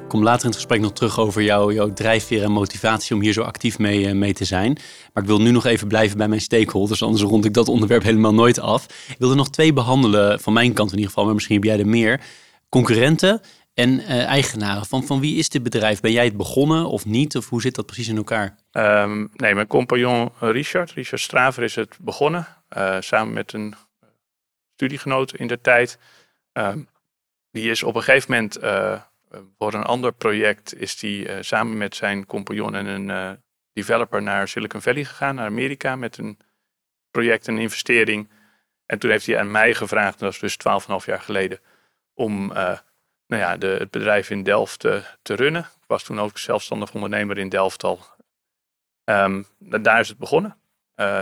[0.00, 3.22] Ik kom later in het gesprek nog terug over jou, jouw drijfveer en motivatie om
[3.22, 4.78] hier zo actief mee, eh, mee te zijn.
[5.12, 8.02] Maar ik wil nu nog even blijven bij mijn stakeholders, anders rond ik dat onderwerp
[8.02, 8.84] helemaal nooit af.
[9.08, 11.64] Ik wil er nog twee behandelen, van mijn kant in ieder geval, maar misschien heb
[11.64, 12.20] jij er meer.
[12.68, 13.40] Concurrenten
[13.76, 14.86] en uh, eigenaren.
[14.86, 16.00] Van, van wie is dit bedrijf?
[16.00, 17.36] Ben jij het begonnen of niet?
[17.36, 18.56] Of hoe zit dat precies in elkaar?
[18.72, 22.46] Um, nee, mijn compagnon Richard, Richard Straver, is het begonnen.
[22.76, 23.74] Uh, samen met een
[24.74, 25.98] studiegenoot in de tijd.
[26.52, 26.72] Uh,
[27.50, 28.56] die is op een gegeven moment
[29.30, 33.30] eh, voor een ander project is eh, samen met zijn compagnon en een eh,
[33.72, 36.38] developer naar Silicon Valley gegaan, naar Amerika, met een
[37.10, 38.30] project, een investering.
[38.86, 40.58] En toen heeft hij aan mij gevraagd, dat was dus
[41.02, 41.60] 12,5 jaar geleden,
[42.14, 42.52] om
[43.26, 44.80] nou ja, de, het bedrijf in Delft
[45.22, 45.62] te runnen.
[45.62, 48.00] Ik was toen ook zelfstandig ondernemer in Delft al.
[49.04, 50.56] Um, daar is het begonnen.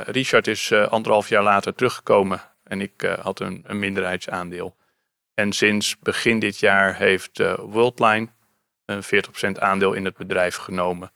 [0.05, 4.77] Richard is anderhalf jaar later teruggekomen en ik had een, een minderheidsaandeel.
[5.35, 8.29] En sinds begin dit jaar heeft Worldline
[8.85, 11.13] een 40% aandeel in het bedrijf genomen.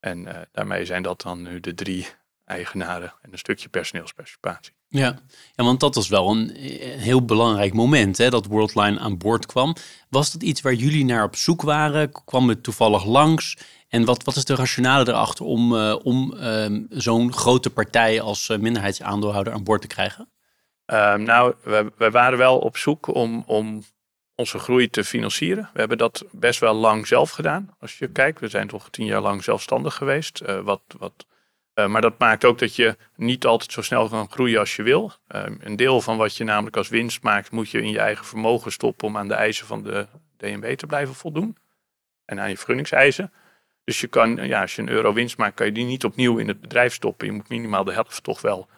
[0.00, 2.06] En daarmee zijn dat dan nu de drie
[2.44, 4.73] eigenaren en een stukje personeelsparticipatie.
[4.98, 5.18] Ja.
[5.54, 6.50] ja, want dat was wel een,
[6.92, 9.74] een heel belangrijk moment hè, dat Worldline aan boord kwam.
[10.08, 12.12] Was dat iets waar jullie naar op zoek waren?
[12.24, 13.56] Kwam het toevallig langs?
[13.88, 16.34] En wat, wat is de rationale erachter om, uh, om
[16.88, 20.28] zo'n grote partij als minderheidsaandeelhouder aan boord te krijgen?
[20.86, 23.82] Uh, nou, we, we, waren wel op zoek om, om
[24.34, 25.70] onze groei te financieren.
[25.72, 27.74] We hebben dat best wel lang zelf gedaan.
[27.78, 30.42] Als je kijkt, we zijn toch tien jaar lang zelfstandig geweest.
[30.62, 31.26] Wat, wat,
[31.74, 34.82] uh, maar dat maakt ook dat je niet altijd zo snel kan groeien als je
[34.82, 35.12] wil.
[35.28, 38.24] Ehm, een deel van wat je namelijk als winst maakt, moet je in je eigen
[38.24, 40.06] vermogen stoppen om aan de eisen van de
[40.36, 41.56] DNB te blijven voldoen.
[42.24, 43.32] En aan je vergunningseisen.
[43.84, 46.38] Dus je kan, ja, als je een euro winst maakt, kan je die niet opnieuw
[46.38, 47.26] in het bedrijf stoppen.
[47.26, 48.68] Je moet minimaal de helft toch wel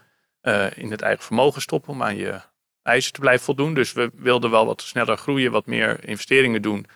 [0.43, 2.41] uh, in het eigen vermogen stoppen om aan je
[2.83, 3.75] eisen te blijven voldoen.
[3.75, 6.87] Dus we wilden wel wat sneller groeien, wat meer investeringen doen.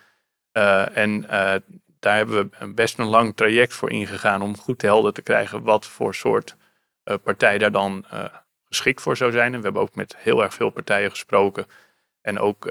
[0.93, 1.27] En
[2.01, 5.87] daar hebben we best een lang traject voor ingegaan om goed helder te krijgen wat
[5.87, 6.57] voor soort
[7.23, 8.05] partij daar dan
[8.69, 9.53] geschikt voor zou zijn.
[9.53, 11.67] En we hebben ook met heel erg veel partijen gesproken.
[12.21, 12.71] En ook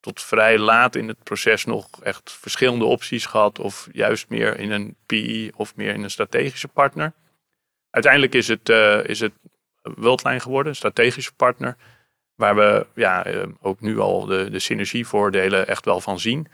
[0.00, 3.58] tot vrij laat in het proces nog echt verschillende opties gehad.
[3.58, 7.12] Of juist meer in een PI of meer in een strategische partner.
[7.90, 8.68] Uiteindelijk is het,
[9.08, 9.32] is het
[9.82, 11.76] Worldline geworden, een strategische partner.
[12.34, 16.46] Waar we ja, eh, ook nu al de, de synergievoordelen echt wel van zien.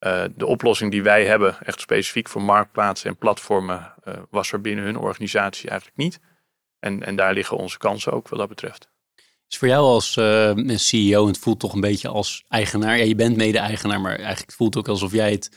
[0.00, 4.60] Uh, de oplossing die wij hebben, echt specifiek voor marktplaatsen en platformen, uh, was er
[4.60, 6.20] binnen hun organisatie eigenlijk niet.
[6.78, 8.88] En, en daar liggen onze kansen ook wat dat betreft.
[9.48, 12.98] Is voor jou als uh, CEO, het voelt toch een beetje als eigenaar.
[12.98, 15.50] Ja, je bent mede-eigenaar, maar eigenlijk het voelt ook alsof jij het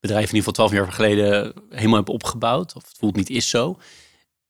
[0.00, 2.74] bedrijf in ieder geval twaalf jaar geleden helemaal hebt opgebouwd.
[2.76, 3.78] Of het voelt niet is zo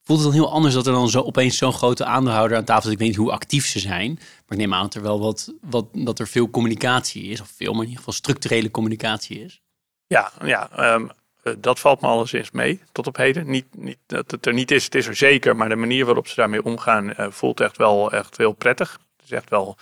[0.04, 2.86] voelt het dan heel anders dat er dan zo opeens zo'n grote aandeelhouder aan tafel
[2.86, 2.92] is.
[2.92, 5.52] Ik weet niet hoe actief ze zijn, maar ik neem aan dat er wel wat,
[5.60, 9.62] wat dat er veel communicatie is, of veel, maar in ieder geval structurele communicatie is.
[10.06, 11.10] Ja, ja um,
[11.58, 13.46] dat valt me alleszins mee tot op heden.
[13.46, 16.28] Niet, niet dat het er niet is, het is er zeker, maar de manier waarop
[16.28, 18.92] ze daarmee omgaan uh, voelt echt wel echt heel prettig.
[19.16, 19.76] Het is echt wel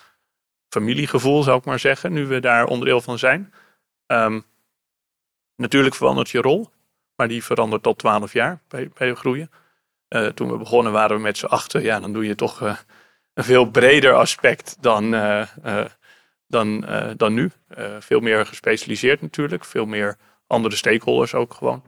[0.68, 3.52] familiegevoel, zou ik maar zeggen, nu we daar onderdeel van zijn.
[4.06, 4.44] Um,
[5.56, 6.70] natuurlijk verandert je rol,
[7.16, 9.50] maar die verandert tot 12 jaar bij, bij groeien.
[10.14, 11.82] Uh, toen we begonnen waren we met z'n achter.
[11.82, 12.76] Ja, dan doe je toch uh,
[13.34, 15.46] een veel breder aspect dan, uh,
[16.46, 16.84] dan,
[17.16, 17.50] dan nu.
[17.98, 19.64] veel meer gespecialiseerd natuurlijk.
[19.64, 21.82] Veel meer andere stakeholders ook gewoon.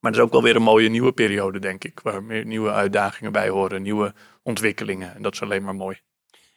[0.00, 2.00] Maar het is ook wel weer een mooie nieuwe periode, denk ik.
[2.02, 3.82] Waar meer nieuwe uitdagingen bij horen.
[3.82, 5.14] Nieuwe ontwikkelingen.
[5.14, 6.00] En dat is alleen maar mooi.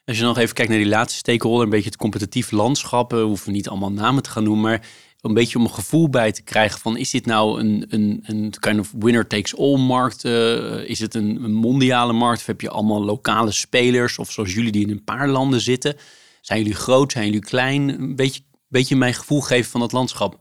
[0.06, 3.19] Als je nog even kijkt naar die laatste stakeholder, een beetje het competitief landschap, we
[3.19, 4.88] hoeven niet allemaal namen te gaan noemen, maar
[5.28, 8.54] een beetje om een gevoel bij te krijgen van is dit nou een, een, een
[8.60, 10.26] kind of winner takes all markt?
[10.26, 14.72] Uh, is het een, mondiale markt of heb je allemaal lokale spelers of zoals jullie
[14.72, 15.96] die in een paar landen zitten?
[16.42, 17.90] Zijn jullie groot, zijn jullie klein?
[17.90, 20.40] Een beetje, beetje mijn gevoel geven van het landschap.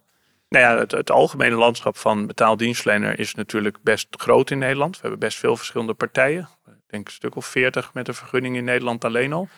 [0.49, 4.95] Nou ja, het, algemene landschap van betaaldienstverlener is natuurlijk best groot in Nederland.
[4.95, 6.49] We hebben best veel verschillende partijen.
[6.67, 9.49] Ik denk een stuk of veertig met een vergunning in Nederland alleen al.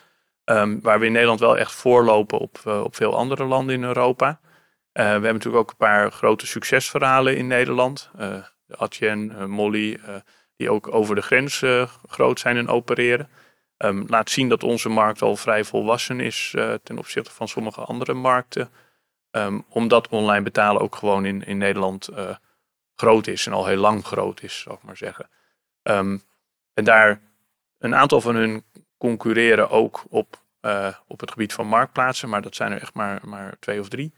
[0.45, 3.85] Um, waar we in Nederland wel echt voorlopen op, uh, op veel andere landen in
[3.85, 4.41] Europa.
[4.98, 8.11] Uh, we hebben natuurlijk ook een paar grote succesverhalen in Nederland.
[8.14, 10.00] Uh, de Atjen, Molly,
[10.56, 11.64] die ook over de grens
[12.08, 13.28] groot zijn en opereren.
[13.76, 18.14] Um, laat zien dat onze markt al vrij volwassen is ten opzichte van sommige andere
[18.14, 18.70] markten.
[19.30, 22.08] Um, omdat online betalen ook gewoon in, in Nederland
[22.94, 25.28] groot is en al heel lang groot is, zou ik maar zeggen.
[25.82, 26.22] Um,
[26.74, 27.20] en daar
[27.78, 28.64] een aantal van hun
[28.96, 30.42] concurreren ook op,
[31.06, 34.14] op het gebied van marktplaatsen, maar dat zijn er echt maar, maar twee of drie.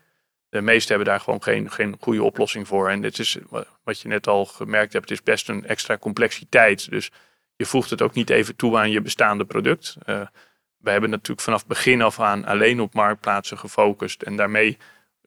[0.50, 2.88] De meeste hebben daar gewoon geen, geen goede oplossing voor.
[2.88, 3.38] En dit is
[3.84, 6.90] wat je net al gemerkt hebt, het is best een extra complexiteit.
[6.90, 7.10] Dus
[7.56, 9.96] je voegt het ook niet even toe aan je bestaande product.
[10.06, 10.26] Uh,
[10.76, 14.78] we hebben natuurlijk vanaf begin af aan alleen op marktplaatsen gefocust en daarmee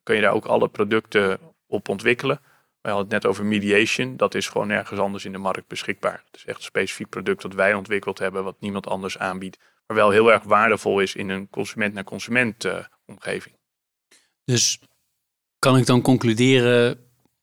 [0.03, 2.39] kun je daar ook alle producten op ontwikkelen.
[2.81, 4.17] We hadden het net over mediation.
[4.17, 6.23] Dat is gewoon ergens anders in de markt beschikbaar.
[6.25, 9.59] Het is echt een specifiek product dat wij ontwikkeld hebben, wat niemand anders aanbiedt.
[9.87, 13.55] Maar wel heel erg waardevol is in een consument-naar-consument uh, omgeving.
[14.45, 14.79] Dus
[15.63, 16.97] kan ik dan concluderen,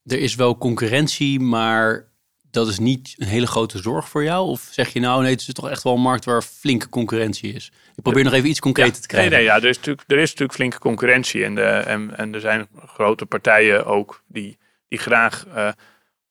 [0.04, 2.08] er is wel concurrentie, maar
[2.50, 4.48] dat is niet een hele grote zorg voor jou?
[4.48, 7.52] Of zeg je nou, nee, het is toch echt wel een markt waar flinke concurrentie
[7.52, 7.72] is?
[7.96, 9.30] Ik probeer nog even iets concreter te krijgen.
[9.30, 11.44] Nee, nee, ja, er is natuurlijk, er is natuurlijk flinke concurrentie.
[11.44, 15.68] En, de, en, en er zijn grote partijen ook die, die graag uh,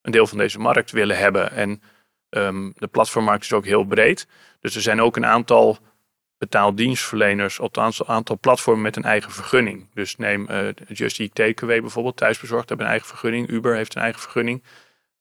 [0.01, 1.51] een deel van deze markt willen hebben.
[1.51, 1.81] En
[2.29, 4.27] um, de platformmarkt is ook heel breed.
[4.59, 5.77] Dus er zijn ook een aantal
[6.39, 9.87] betaaldienstverleners, althans een aantal platformen met een eigen vergunning.
[9.93, 13.49] Dus neem uh, Just Eat Takeaway bijvoorbeeld, thuisbezorgd hebben een eigen vergunning.
[13.49, 14.63] Uber heeft een eigen vergunning.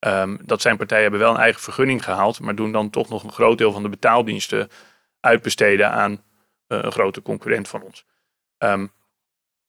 [0.06, 3.22] Um, dat zijn partijen hebben wel een eigen vergunning gehaald, maar doen dan toch nog
[3.22, 4.68] een groot deel van de betaaldiensten
[5.20, 6.18] uitbesteden aan uh,
[6.82, 8.04] een grote concurrent van ons.
[8.58, 8.92] Um,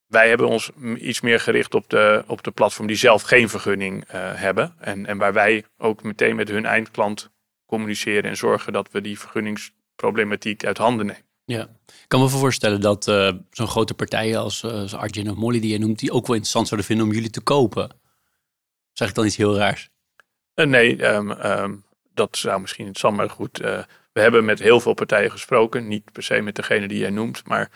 [0.08, 4.04] wij hebben ons iets meer gericht op de, op de platform die zelf geen vergunning
[4.04, 4.76] uh, hebben.
[4.80, 7.32] En, en waar wij ook meteen met hun eindklant
[7.66, 11.29] communiceren en zorgen dat we die vergunningsproblematiek uit handen nemen.
[11.50, 15.60] Ja, ik kan me voorstellen dat uh, zo'n grote partijen als, uh, Argent of Molly
[15.60, 17.92] die je noemt, die ook wel interessant zouden vinden om jullie te kopen.
[18.94, 19.90] Zeg ik dan iets heel raars?
[20.56, 21.84] Uh, nee, um, um,
[22.14, 23.58] dat zou misschien interessant, maar goed.
[24.12, 25.88] We hebben met heel veel partijen gesproken.
[25.88, 27.72] Niet per se met degene die jij noemt, maar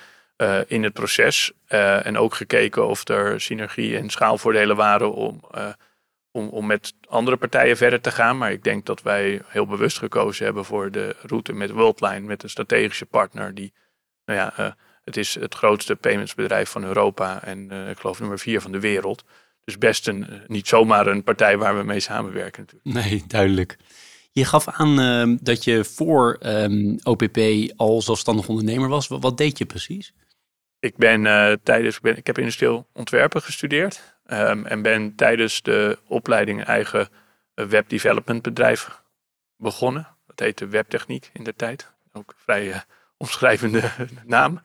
[0.68, 1.52] in het proces.
[1.68, 5.42] en ook gekeken of er synergie en schaalvoordelen waren om,
[6.34, 8.38] om, om met andere partijen verder te gaan.
[8.38, 12.20] Maar ik denk dat wij heel bewust gekozen hebben voor de route met Worldline.
[12.20, 13.74] Met een strategische partner die,
[14.26, 17.44] nou ja, het is het grootste paymentsbedrijf van Europa.
[17.44, 19.24] En ik geloof nummer vier van de wereld.
[19.64, 23.10] Dus best een, eh, niet zomaar een partij waar we mee samenwerken natuurlijk.
[23.10, 23.78] Nee, duidelijk.
[24.32, 27.38] Je gaf aan uh, dat je voor um, OPP
[27.76, 29.08] al zelfstandig ondernemer was.
[29.08, 30.14] Wat, wat deed je precies?
[30.80, 31.24] Ik ben
[31.64, 34.13] tijdens, ik, ben, ik heb industrieel ontwerpen gestudeerd.
[34.26, 37.10] Um, en ben tijdens de opleiding eigen
[37.54, 39.02] web development bedrijf
[39.58, 40.08] begonnen.
[40.26, 41.92] Dat heette webtechniek in de tijd.
[42.14, 42.80] Ook een vrij uh,
[43.18, 43.82] omschrijvende
[44.26, 44.62] naam.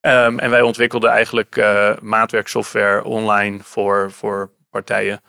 [0.00, 5.20] Um, en wij ontwikkelden eigenlijk uh, maatwerksoftware online voor, voor partijen.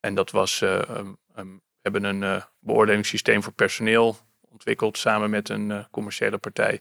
[0.00, 6.38] En dat was, um, we hebben een beoordelingssysteem voor personeel ontwikkeld samen met een commerciële
[6.38, 6.80] partij.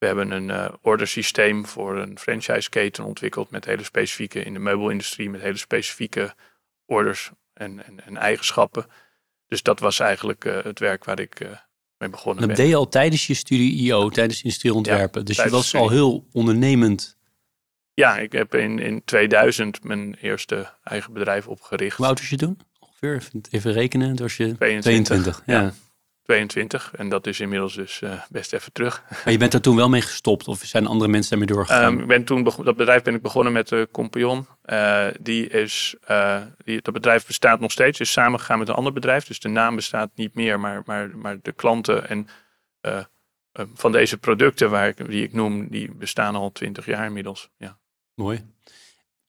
[0.00, 5.40] We hebben een ordersysteem voor een franchiseketen ontwikkeld met hele specifieke, in de meubelindustrie, met
[5.40, 6.34] hele specifieke
[6.86, 8.86] orders en, en, en eigenschappen.
[9.46, 11.40] Dus dat was eigenlijk het werk waar ik
[12.00, 15.24] mee begonnen dat deed je al tijdens je studie IO, tijdens industrieel ontwerpen.
[15.24, 17.18] dus je was al heel ondernemend.
[17.94, 21.96] Ja, ik heb in, in 2000 mijn eerste eigen bedrijf opgericht.
[21.96, 22.58] Hoe oud was je toen?
[22.78, 24.08] Ongeveer, even rekenen.
[24.08, 24.82] Toen was je 22.
[24.82, 25.60] 22 ja.
[25.60, 25.72] ja.
[26.30, 29.02] 22 en dat is inmiddels dus uh, best even terug.
[29.08, 32.00] Maar je bent er toen wel mee gestopt of zijn andere mensen daarmee doorgegaan?
[32.00, 34.46] Um, ben toen dat bedrijf ben ik begonnen met de Compagnon.
[34.64, 38.92] Uh, die is, uh, die, dat bedrijf bestaat nog steeds, is samengegaan met een ander
[38.92, 39.26] bedrijf.
[39.26, 42.26] Dus de naam bestaat niet meer, maar, maar, maar de klanten en
[43.74, 47.50] van deze producten waar ik, die ik noem, die bestaan al 20 jaar inmiddels.
[47.58, 47.78] Ja.
[48.14, 48.44] Mooi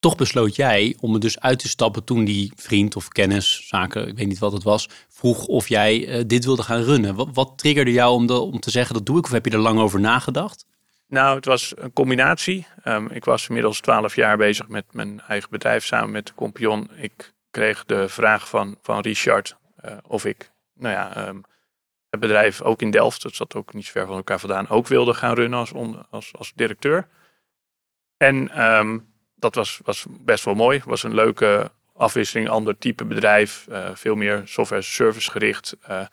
[0.02, 4.08] toch besloot jij om er dus uit te stappen toen die vriend of kennis, zaken,
[4.08, 7.34] ik weet niet wat het was, vroeg of jij uh, dit wilde gaan runnen.
[7.34, 9.26] Wat, triggerde jou om, om te zeggen dat doe ik?
[9.26, 10.66] Of heb je er lang over nagedacht?
[11.08, 12.68] Nou, het was een combinatie.
[12.86, 16.90] Um, ik was inmiddels twaalf jaar bezig met mijn eigen bedrijf samen met de Compion.
[16.96, 21.44] Ik kreeg de vraag van, van Richard uh, of ik, nou ja, um,
[22.10, 24.88] het bedrijf ook in Delft, dat zat ook niet zo ver van elkaar vandaan, ook
[24.88, 25.72] wilde gaan runnen als,
[26.10, 27.08] als, als directeur.
[28.18, 28.98] En ehm,
[29.42, 30.82] dat was, was best wel mooi.
[30.86, 35.78] was een leuke afwisseling, ander type bedrijf, uh, veel meer software service gericht.
[35.90, 36.06] Uh,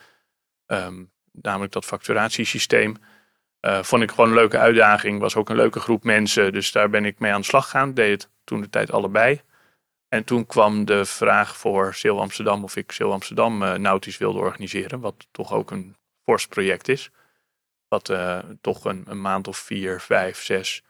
[0.66, 2.96] um, namelijk dat facturatiesysteem.
[3.60, 5.20] Uh, vond ik gewoon een leuke uitdaging.
[5.20, 6.52] Was ook een leuke groep mensen.
[6.52, 7.94] Dus daar ben ik mee aan de slag gegaan.
[7.94, 9.40] Deed het toen de tijd allebei.
[10.08, 15.00] En toen kwam de vraag voor Sail Amsterdam of ik Sail Amsterdam nautisch wilde organiseren.
[15.00, 17.10] Wat toch ook een fors project is.
[17.88, 18.12] Wat
[18.60, 20.82] toch een, een, maand of vier, vijf, zes,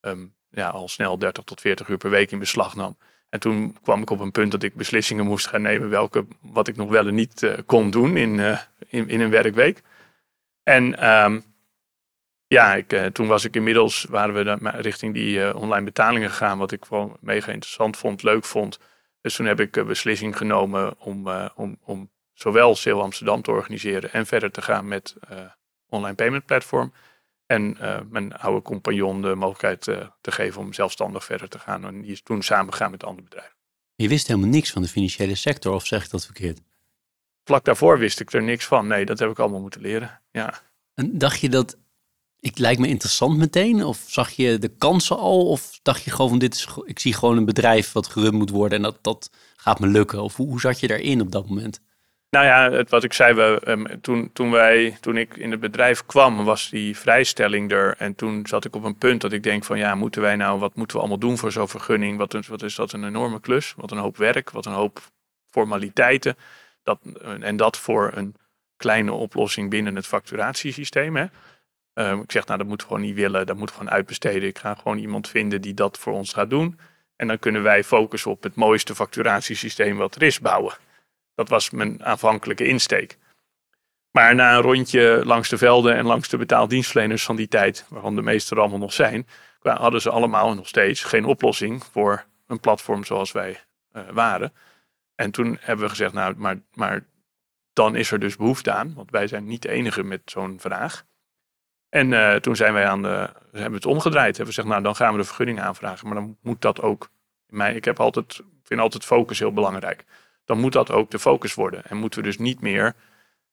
[0.00, 2.96] um, ja, al snel 30 tot 40 uur per week in beslag nam.
[3.28, 6.68] En toen kwam ik op een punt dat ik beslissingen moest gaan nemen welke, wat
[6.68, 9.82] ik nog wel en niet uh, kon doen in, in, in, een werkweek.
[10.62, 11.44] En um,
[12.46, 16.58] ja, ik, uh, toen was ik inmiddels, waren we dan richting die online betalingen gegaan,
[16.58, 18.78] wat ik gewoon mega interessant vond, leuk vond.
[19.20, 24.26] Dus toen heb ik beslissing genomen om, om, om zowel Sail Amsterdam te organiseren en
[24.26, 25.16] verder te gaan met
[25.88, 26.92] online payment platform.
[27.46, 27.76] En
[28.10, 29.82] mijn oude compagnon de mogelijkheid
[30.20, 31.84] te geven om zelfstandig verder te gaan.
[31.84, 33.56] En die is toen samengegaan met andere bedrijven.
[33.94, 36.60] Je wist helemaal niks van de financiële sector, of zeg ik dat verkeerd?
[37.44, 38.86] Vlak daarvoor wist ik er niks van.
[38.86, 40.20] Nee, dat heb ik allemaal moeten leren.
[40.30, 40.60] Ja.
[40.94, 41.78] En dacht je dat
[42.44, 43.84] ik lijkt me interessant meteen?
[43.84, 45.46] Of zag je de kansen al?
[45.46, 48.50] Of dacht je gewoon van dit is, ik zie gewoon een bedrijf wat gerund moet
[48.50, 50.22] worden en dat, dat gaat me lukken?
[50.22, 51.80] Of hoe, hoe zat je daarin op dat moment?
[52.34, 55.60] Nou ja, het, wat ik zei, we, um, toen, toen, wij, toen ik in het
[55.60, 57.94] bedrijf kwam, was die vrijstelling er.
[57.98, 60.58] En toen zat ik op een punt dat ik denk van ja, moeten wij nou,
[60.58, 62.18] wat moeten we allemaal doen voor zo'n vergunning?
[62.18, 63.74] Wat, wat is dat een enorme klus?
[63.76, 65.00] Wat een hoop werk, wat een hoop
[65.50, 66.36] formaliteiten.
[66.82, 66.98] Dat,
[67.40, 68.34] en dat voor een
[68.76, 71.16] kleine oplossing binnen het facturatiesysteem.
[71.16, 71.26] Hè?
[71.94, 73.46] Um, ik zeg, nou, dat moeten we gewoon niet willen.
[73.46, 74.48] Dat moeten we gewoon uitbesteden.
[74.48, 76.78] Ik ga gewoon iemand vinden die dat voor ons gaat doen.
[77.16, 80.74] En dan kunnen wij focussen op het mooiste facturatiesysteem wat er is bouwen.
[81.34, 83.18] Dat was mijn aanvankelijke insteek.
[84.10, 88.14] Maar na een rondje langs de velden en langs de betaaldienstverleners van die tijd, waarvan
[88.14, 89.26] de meeste er allemaal nog zijn,
[89.62, 93.60] hadden ze allemaal nog steeds geen oplossing voor een platform zoals wij
[93.92, 94.52] uh, waren.
[95.14, 97.06] En toen hebben we gezegd, nou, maar, maar
[97.72, 101.04] dan is er dus behoefte aan, want wij zijn niet de enige met zo'n vraag.
[101.88, 104.36] En uh, toen zijn wij aan de, hebben we het omgedraaid.
[104.36, 106.06] Hebben we gezegd, nou dan gaan we de vergunning aanvragen.
[106.06, 107.08] Maar dan moet dat ook,
[107.74, 110.04] ik heb altijd, vind altijd focus heel belangrijk.
[110.44, 111.84] Dan moet dat ook de focus worden.
[111.84, 112.94] En moeten we dus niet meer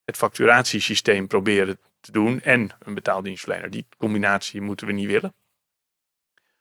[0.06, 3.70] het facturatiesysteem proberen te doen en een betaaldienstverlener.
[3.70, 5.34] Die combinatie moeten we niet willen.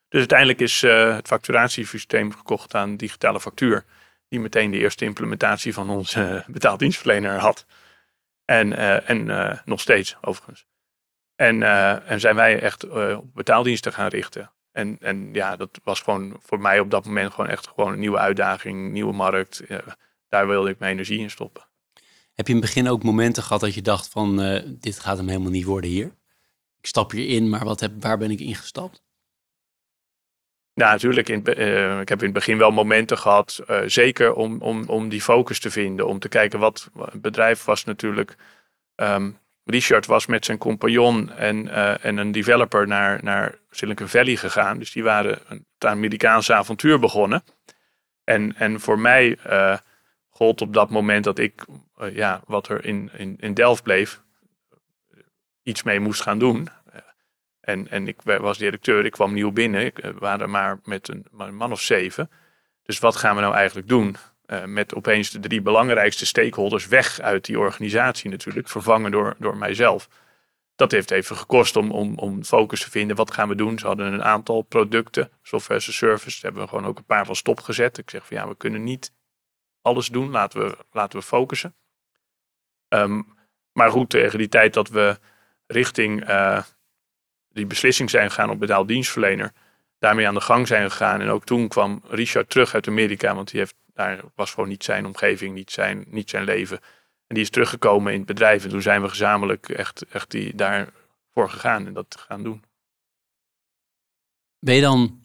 [0.08, 3.84] Dus uiteindelijk is uh, het facturatiesysteem gekocht aan digitale factuur.
[4.28, 7.66] Die meteen de eerste implementatie van onze uh, betaaldienstverlener had.
[8.44, 10.66] En, en nog steeds overigens.
[11.34, 11.62] En,
[12.06, 14.50] en zijn wij echt op betaaldiensten gaan richten.
[14.72, 17.98] En, en ja, dat was gewoon voor mij op dat moment gewoon echt gewoon een
[17.98, 19.62] nieuwe uitdaging, nieuwe markt.
[20.30, 21.62] Daar wilde ik mijn energie in stoppen.
[22.34, 25.28] Heb je in het begin ook momenten gehad dat je dacht van dit gaat hem
[25.28, 26.06] helemaal niet worden hier?
[26.78, 29.02] Ik stap hierin, maar wat heb, waar ben ik ingestapt?
[30.72, 31.28] Ja, natuurlijk.
[31.28, 31.38] In,
[32.00, 35.70] ik heb in het begin wel momenten gehad, zeker om, om, om die focus te
[35.70, 36.06] vinden.
[36.06, 38.36] Om te kijken wat het bedrijf was natuurlijk.
[38.96, 44.36] Um, Richard was met zijn compagnon en, uh, en een developer naar, naar Silicon Valley
[44.36, 44.78] gegaan.
[44.78, 47.44] Dus die waren een, Amerikaanse avontuur begonnen.
[48.24, 49.38] En, en voor mij
[50.40, 51.64] op dat moment dat ik,
[52.00, 54.22] uh, ja, wat er in, in, in Delft bleef,
[55.62, 56.68] iets mee moest gaan doen.
[57.60, 59.84] En, en ik was directeur, ik kwam nieuw binnen.
[59.84, 62.30] Ik waren maar met een, man of zeven.
[62.82, 64.16] Dus wat gaan we nou eigenlijk doen?
[64.46, 69.56] Uh, met opeens de drie belangrijkste stakeholders weg uit die organisatie natuurlijk, vervangen door, door
[69.56, 70.08] mijzelf.
[70.76, 73.16] Dat heeft even gekost om, om, om focus te vinden.
[73.16, 73.78] Wat gaan we doen?
[73.78, 76.40] Ze hadden een aantal producten, software as a service.
[76.40, 77.98] Daar hebben we gewoon ook een paar van stop gezet.
[77.98, 79.12] Ik zeg van ja, we kunnen niet
[79.82, 80.30] alles doen.
[80.30, 81.74] Laten we, laten we focussen.
[82.88, 83.38] Um,
[83.72, 85.18] maar goed, tegen die tijd dat we
[85.66, 86.62] richting uh,
[87.48, 89.52] die beslissing zijn gegaan op betaaldienstverlener,
[89.98, 91.20] daarmee aan de gang zijn gegaan.
[91.20, 94.84] En ook toen kwam Richard terug uit Amerika, want die heeft daar was gewoon niet
[94.84, 96.80] zijn omgeving, niet zijn, niet zijn leven.
[97.26, 98.64] En die is teruggekomen in het bedrijf.
[98.64, 102.64] En toen zijn we gezamenlijk echt, echt die, daarvoor gegaan en dat gaan doen.
[104.58, 105.20] Ben je dan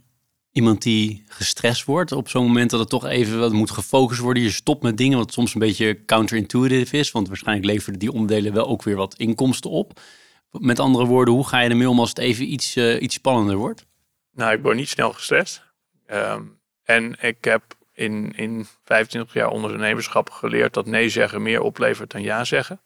[0.56, 4.44] iemand die gestrest wordt op zo'n moment dat het toch even wat moet gefocust worden?
[4.44, 7.12] Je stopt met dingen wat soms een beetje counterintuitive is.
[7.12, 10.00] Want waarschijnlijk leveren die onderdelen wel ook weer wat inkomsten op.
[10.52, 13.56] Met andere woorden, hoe ga je ermee om als het even iets, uh, iets spannender
[13.56, 13.86] wordt?
[14.32, 15.64] Nou, ik word niet snel gestrest.
[16.12, 22.12] Um, en ik heb in, in 25 jaar ondernemerschap geleerd dat nee zeggen meer oplevert
[22.12, 22.82] dan ja zeggen.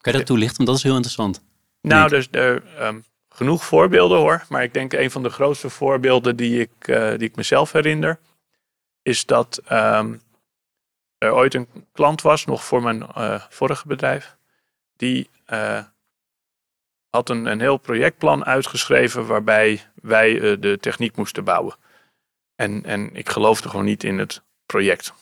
[0.00, 0.56] Kan je dat toelichten?
[0.56, 1.42] Want dat is heel interessant.
[1.80, 3.04] Nou, dus er um,
[3.34, 4.44] genoeg voorbeelden hoor.
[4.48, 8.18] Maar ik denk een van de grootste voorbeelden die ik, uh, die ik mezelf herinner,
[9.02, 10.20] is dat um,
[11.18, 14.36] er ooit een klant was, nog voor mijn uh, vorige bedrijf,
[14.96, 15.84] die eh,
[17.10, 21.76] had een, een heel projectplan uitgeschreven waarbij wij eh, de techniek moesten bouwen.
[22.54, 25.12] En, en ik geloofde gewoon niet in het project,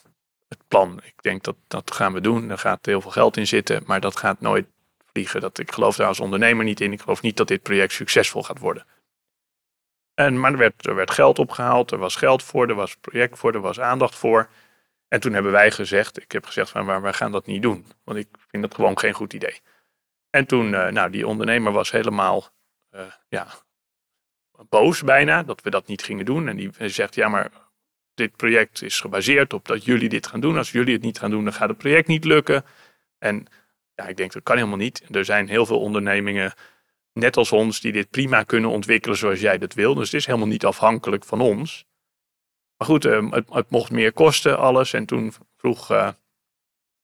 [0.48, 1.00] het plan.
[1.04, 4.00] Ik denk dat dat gaan we doen, er gaat heel veel geld in zitten, maar
[4.00, 4.66] dat gaat nooit
[5.24, 6.92] Dat, ik geloof daar als ondernemer niet in.
[6.92, 8.86] Ik geloof niet dat dit project succesvol gaat worden.
[10.14, 13.38] En, maar er werd, er werd geld opgehaald, er was geld voor, er was project
[13.38, 14.48] voor, er was aandacht voor.
[15.08, 17.86] En toen hebben wij gezegd, ik heb gezegd van maar wij gaan dat niet doen.
[18.04, 19.60] Want ik vind dat gewoon geen goed idee.
[20.30, 22.48] En toen, uh, nou die ondernemer was helemaal,
[22.94, 23.46] uh, ja,
[24.68, 26.48] boos bijna dat we dat niet gingen doen.
[26.48, 27.50] En die zegt, ja maar
[28.14, 30.56] dit project is gebaseerd op dat jullie dit gaan doen.
[30.56, 32.64] Als jullie het niet gaan doen, dan gaat het project niet lukken.
[33.18, 33.46] En
[33.98, 35.02] ja, ik denk dat kan helemaal niet.
[35.10, 36.52] Er zijn heel veel ondernemingen,
[37.12, 39.94] net als ons, die dit prima kunnen ontwikkelen zoals jij dat wil.
[39.94, 41.86] Dus het is helemaal niet afhankelijk van ons.
[42.76, 44.92] Maar goed, uh, het, het, mocht meer kosten, alles.
[44.92, 46.08] En toen vroeg uh,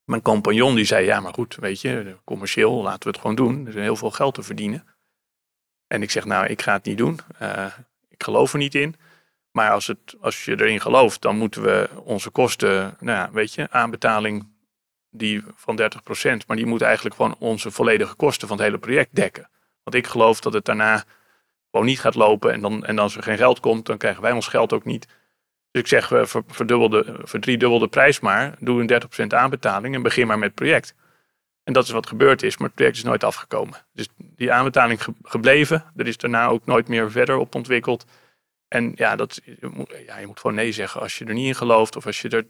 [0.05, 3.67] mijn compagnon, die zei, ja maar goed, weet je, commercieel laten we het gewoon doen.
[3.67, 4.87] Er is heel veel geld te verdienen.
[5.87, 7.19] En ik zeg, nou, ik ga het niet doen.
[7.43, 7.67] Uh,
[8.09, 8.95] ik geloof er niet in.
[9.51, 13.55] Maar als, het, als je erin gelooft, dan moeten we onze kosten, nou ja, weet
[13.55, 14.54] je, aanbetaling
[15.15, 15.85] die van 30%,
[16.47, 19.51] maar die moet eigenlijk gewoon onze volledige kosten van het hele project dekken.
[19.83, 21.05] Want ik geloof dat het daarna
[21.71, 24.33] gewoon niet gaat lopen en, dan, en als er geen geld komt, dan krijgen wij
[24.33, 25.07] ons geld ook niet.
[25.71, 30.39] Dus ik zeg, ver, verdubbelde, verdriedubbelde prijs maar, doe een 30% aanbetaling en begin maar
[30.39, 30.95] met het project.
[31.65, 33.87] En dat is wat gebeurd is, maar het project is nooit afgekomen.
[33.93, 38.07] Dus die aanbetaling gebleven, er is daarna ook nooit meer verder op ontwikkeld.
[38.69, 39.41] En ja, dat,
[40.07, 42.29] ja, je moet gewoon nee zeggen als je er niet in gelooft of als je
[42.29, 42.47] er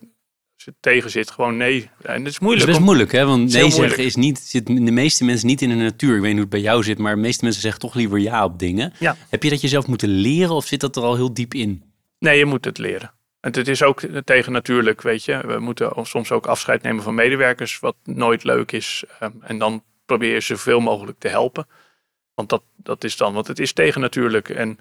[0.55, 1.91] als je tegen zit, gewoon nee.
[2.03, 2.67] En dat is moeilijk.
[2.67, 3.25] Dat is moeilijk, hè?
[3.27, 6.17] Want nee zeggen is niet, zit de meeste mensen niet in de natuur.
[6.17, 8.19] Ik weet niet hoe het bij jou zit, maar de meeste mensen zeggen toch liever
[8.19, 8.93] ja op dingen.
[8.99, 9.17] Ja.
[9.29, 11.83] Heb je dat jezelf moeten leren of zit dat er al heel diep in?
[12.19, 13.13] Nee, je moet het leren.
[13.41, 15.41] En het is ook tegen natuurlijk, weet je.
[15.47, 19.05] We moeten soms ook afscheid nemen van medewerkers, wat nooit leuk is.
[19.21, 21.67] Ehm, en dan probeer je zoveel mogelijk te helpen.
[22.35, 24.49] Want dat, dat is dan, want het is tegen natuurlijk.
[24.49, 24.79] En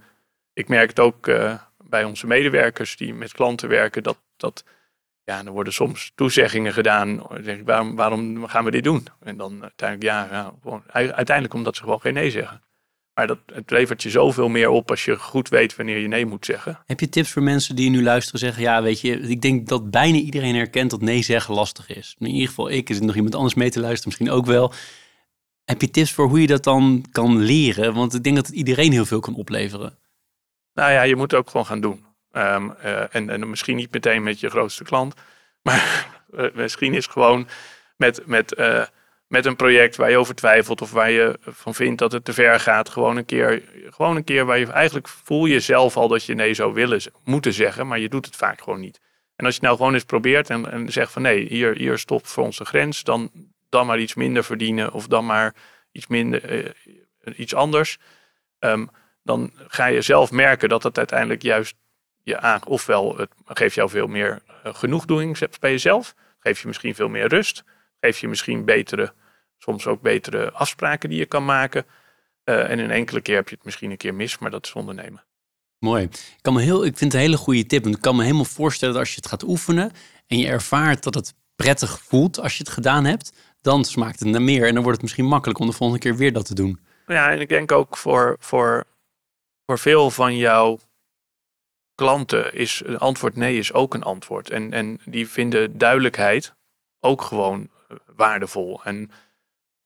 [0.53, 4.63] ik merk het ook uh, bij onze medewerkers die met klanten werken, dat, dat
[5.23, 7.17] ja, er worden soms toezeggingen gedaan.
[7.17, 9.07] Dan denk ik, waarom, waarom gaan we dit doen?
[9.19, 12.61] En dan uiteindelijk, ja, ja gewoon, uiteindelijk omdat ze gewoon geen nee zeggen.
[13.13, 16.25] Maar dat, het levert je zoveel meer op als je goed weet wanneer je nee
[16.25, 16.79] moet zeggen.
[16.85, 19.91] Heb je tips voor mensen die nu luisteren zeggen, ja, weet je, ik denk dat
[19.91, 22.15] bijna iedereen herkent dat nee zeggen lastig is.
[22.19, 24.73] In ieder geval ik, is er nog iemand anders mee te luisteren, misschien ook wel.
[25.63, 27.93] Heb je tips voor hoe je dat dan kan leren?
[27.93, 29.97] Want ik denk dat het iedereen heel veel kan opleveren.
[30.73, 32.05] Nou ja, je moet het ook gewoon gaan doen.
[32.35, 35.13] Um, uh, en, en misschien niet meteen met je grootste klant,
[35.61, 37.47] maar uh, misschien is gewoon
[37.97, 38.83] met, met, uh,
[39.27, 42.33] met een project waar je over twijfelt of waar je van vindt dat het te
[42.33, 46.07] ver gaat, gewoon een keer, gewoon een keer waar je eigenlijk voel je zelf al
[46.07, 48.99] dat je nee zou willen moeten zeggen, maar je doet het vaak gewoon niet.
[49.35, 52.27] En als je nou gewoon eens probeert en, en zegt van nee, hier, hier stopt
[52.27, 53.31] voor onze grens, dan,
[53.69, 55.55] dan maar iets minder verdienen of dan maar
[55.91, 56.73] iets minder,
[57.35, 57.97] iets anders.
[58.59, 58.89] Um,
[59.23, 61.75] dan ga je zelf merken dat het uiteindelijk juist
[62.23, 66.95] je aan, ofwel het geeft jou veel meer uh, genoegdoening bij jezelf, geeft je misschien
[66.95, 67.63] veel meer rust,
[67.99, 69.13] geeft je misschien betere,
[69.57, 71.85] soms ook betere afspraken die je kan maken.
[72.45, 74.73] Uh, en in enkele keer heb je het misschien een keer mis, maar dat is
[74.73, 75.23] ondernemen.
[75.79, 76.03] Mooi.
[76.03, 77.83] Ik, kan me heel, ik vind het een hele goede tip.
[77.83, 79.91] Want ik kan me helemaal voorstellen dat als je het gaat oefenen
[80.27, 84.27] en je ervaart dat het prettig voelt als je het gedaan hebt, dan smaakt het
[84.27, 84.67] naar meer.
[84.67, 86.79] En dan wordt het misschien makkelijk om de volgende keer weer dat te doen.
[87.07, 88.83] Ja, en ik denk ook voor, voor,
[89.65, 90.79] voor veel van jouw
[91.95, 94.49] klanten is een antwoord nee is ook een antwoord.
[94.49, 96.53] En, en die vinden duidelijkheid
[96.99, 98.83] ook gewoon eh, waardevol.
[98.83, 99.11] En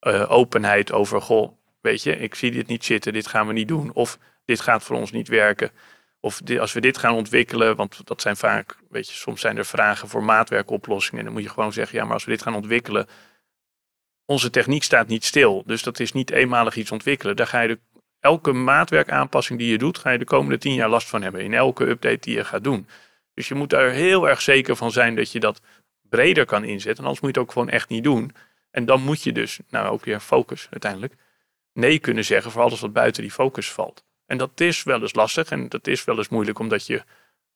[0.02, 1.52] uh, openheid over, goh,
[1.82, 3.94] weet je, ik zie dit niet zitten, dit gaan we niet doen.
[3.94, 5.72] Of dit gaat voor ons niet werken.
[6.20, 9.58] Of dit, als we dit gaan ontwikkelen, want dat zijn vaak, weet je, soms zijn
[9.58, 11.20] er vragen voor maatwerkoplossingen.
[11.20, 13.08] En dan moet je gewoon zeggen, ja, maar als we dit gaan ontwikkelen,
[14.26, 15.64] onze techniek staat niet stil.
[15.66, 17.36] Dus dat is niet eenmalig iets ontwikkelen.
[17.36, 17.80] Daar ga je de
[18.28, 21.42] elke maatwerkaanpassing die je doet, ga je de komende tien jaar last van hebben.
[21.42, 22.88] In elke update die je gaat doen.
[23.34, 25.62] Dus je moet daar heel erg zeker van zijn dat je dat
[26.02, 27.04] breder kan inzetten.
[27.04, 28.32] Anders moet je het ook gewoon echt niet doen.
[28.72, 31.14] En dan moet je dus, nou ook weer focus uiteindelijk,
[31.74, 34.06] nee kunnen zeggen voor alles wat buiten die focus valt.
[34.26, 37.04] En dat is wel eens lastig en dat is wel eens moeilijk omdat je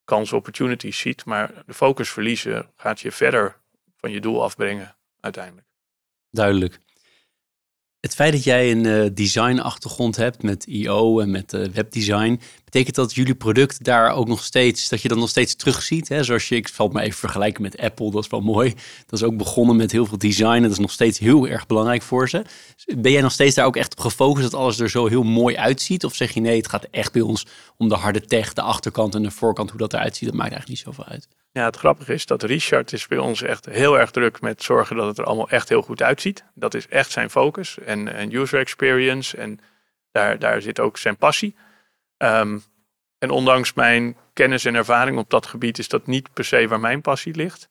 [0.03, 1.25] kansen, opportunities ziet.
[1.25, 3.57] Maar de focus verliezen gaat je verder
[3.97, 5.67] van je doel afbrengen uiteindelijk.
[6.29, 6.79] Duidelijk.
[8.01, 12.39] Het feit dat jij een uh, designachtergrond hebt met IO en met uh, webdesign,
[12.71, 16.09] Betekent dat jullie product daar ook nog steeds, dat je dat nog steeds terugziet?
[16.09, 16.23] Hè?
[16.23, 18.73] Zoals je, ik zal maar even vergelijken met Apple, dat is wel mooi.
[19.05, 20.61] Dat is ook begonnen met heel veel design.
[20.61, 22.41] Dat is nog steeds heel erg belangrijk voor ze.
[22.97, 25.57] Ben jij nog steeds daar ook echt op gefocust dat alles er zo heel mooi
[25.57, 26.05] uitziet?
[26.05, 27.45] Of zeg je nee, het gaat echt bij ons
[27.77, 30.27] om de harde tech, de achterkant en de voorkant, hoe dat eruit ziet?
[30.29, 31.27] Dat maakt eigenlijk niet zoveel uit.
[31.51, 34.95] Ja, het grappige is dat Richard is bij ons echt heel erg druk met zorgen
[34.95, 36.43] dat het er allemaal echt heel goed uitziet.
[36.53, 39.59] Dat is echt zijn focus en, en user experience en
[40.11, 41.55] daar, daar zit ook zijn passie.
[42.21, 42.59] Ehm,
[43.17, 46.79] en ondanks mijn kennis en ervaring op dat gebied is dat niet per se waar
[46.79, 47.69] mijn passie ligt.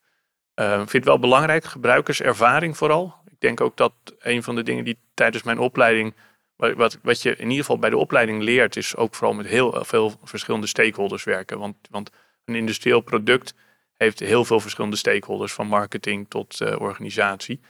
[0.54, 3.14] Uh, ik vind het wel belangrijk, gebruikerservaring vooral.
[3.30, 6.14] Ik denk ook dat een van de dingen die tijdens mijn opleiding,
[6.56, 9.84] wat, wat je in ieder geval bij de opleiding leert, is ook vooral met heel
[9.84, 11.58] veel verschillende stakeholders werken.
[11.58, 12.10] Want, want
[12.44, 13.54] een industrieel product
[13.96, 17.60] heeft heel veel verschillende stakeholders, van marketing tot uh, organisatie,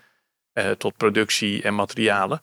[0.54, 2.40] uh, tot productie en materialen.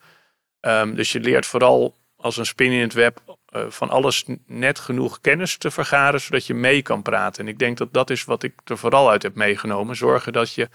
[0.62, 4.80] Um, dus je leert vooral als een spin in het web uh, van alles net
[4.80, 7.44] genoeg kennis te vergaren, zodat je mee kan praten.
[7.44, 9.96] En ik denk dat dat is wat ik er vooral uit heb meegenomen.
[9.96, 10.70] Zorgen dat je,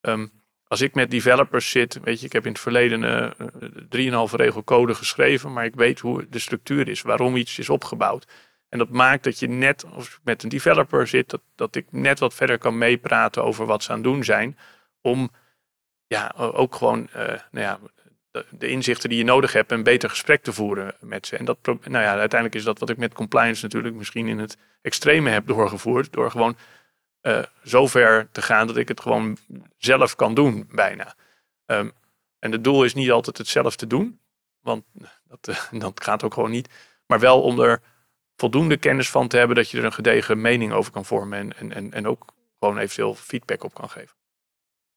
[0.00, 0.32] um,
[0.66, 4.64] als ik met developers zit, weet je, ik heb in het verleden uh, 3,5 regel
[4.64, 8.26] code geschreven, maar ik weet hoe de structuur is, waarom iets is opgebouwd.
[8.68, 12.34] En dat maakt dat je net, als met een developer zit, dat, ik net wat
[12.34, 14.58] verder kan meepraten over wat ze aan het doen zijn.
[15.00, 15.30] Om
[16.06, 17.78] ja, ook gewoon nou ja,
[18.50, 21.36] de, inzichten die je nodig hebt, een beter gesprek te voeren met ze.
[21.36, 24.56] En dat, nou ja, uiteindelijk is dat wat ik met compliance natuurlijk misschien in het
[24.82, 26.12] extreme heb doorgevoerd.
[26.12, 26.56] Door gewoon
[27.22, 29.36] uh, zover te gaan dat ik het gewoon
[29.76, 31.14] zelf kan doen, bijna.
[31.66, 31.92] Um,
[32.38, 34.20] en het doel is niet altijd het zelf te doen,
[34.60, 34.84] want
[35.30, 36.68] dat, uh, dat gaat ook gewoon niet.
[37.06, 37.82] Maar wel om er
[38.36, 41.56] voldoende kennis van te hebben dat je er een gedegen mening over kan vormen en,
[41.56, 42.24] en, en, en ook
[42.58, 44.16] gewoon eventueel feedback op kan geven.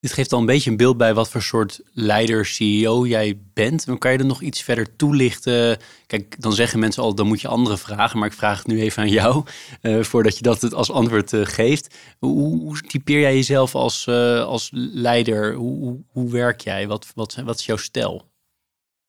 [0.06, 3.86] Dit geeft al een beetje een beeld bij wat voor soort leider, CEO jij bent.
[3.86, 5.78] Dan kan je er nog iets verder toelichten.
[6.08, 8.20] Kijk, dan zeggen mensen al, dan moet je andere vragen.
[8.20, 9.46] Maar ik vraag het nu even aan jou,
[9.82, 12.16] uh, voordat je dat het als antwoord uh, geeft.
[12.20, 15.54] Hoe, typeer jij jezelf als, uh, als leider?
[15.54, 16.88] Hoe, hoe, werk jij?
[16.88, 18.32] Wat, wat, wat is jouw stijl?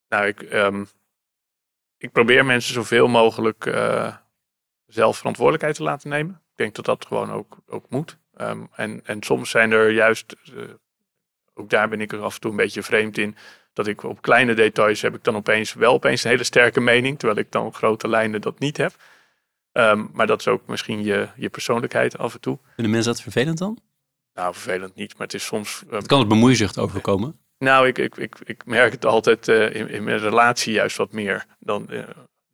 [0.08, 0.88] Nou, ik, um,
[1.96, 3.64] ik probeer mensen zoveel mogelijk
[4.86, 6.34] zelf verantwoordelijkheid te laten nemen.
[6.34, 8.18] Ik denk dat dat gewoon ook, ook moet.
[8.40, 10.36] Um, en, en soms zijn er juist
[11.58, 13.36] ook daar ben ik er af en toe een beetje vreemd in.
[13.72, 17.18] Dat ik op kleine details heb ik dan opeens wel opeens een hele sterke mening.
[17.18, 18.92] Terwijl ik dan op grote lijnen dat niet heb.
[19.72, 22.58] Um, maar dat is ook misschien je, je persoonlijkheid af en toe.
[22.74, 23.78] Vinden mensen dat vervelend dan?
[24.34, 25.12] Nou, vervelend niet.
[25.12, 25.82] Maar het is soms...
[25.86, 27.40] Um, het kan het bemoeizucht overkomen?
[27.58, 31.12] Nou, ik, ik, ik, ik merk het altijd uh, in, in, mijn relatie juist wat
[31.12, 31.46] meer.
[31.58, 32.02] Dan, uh,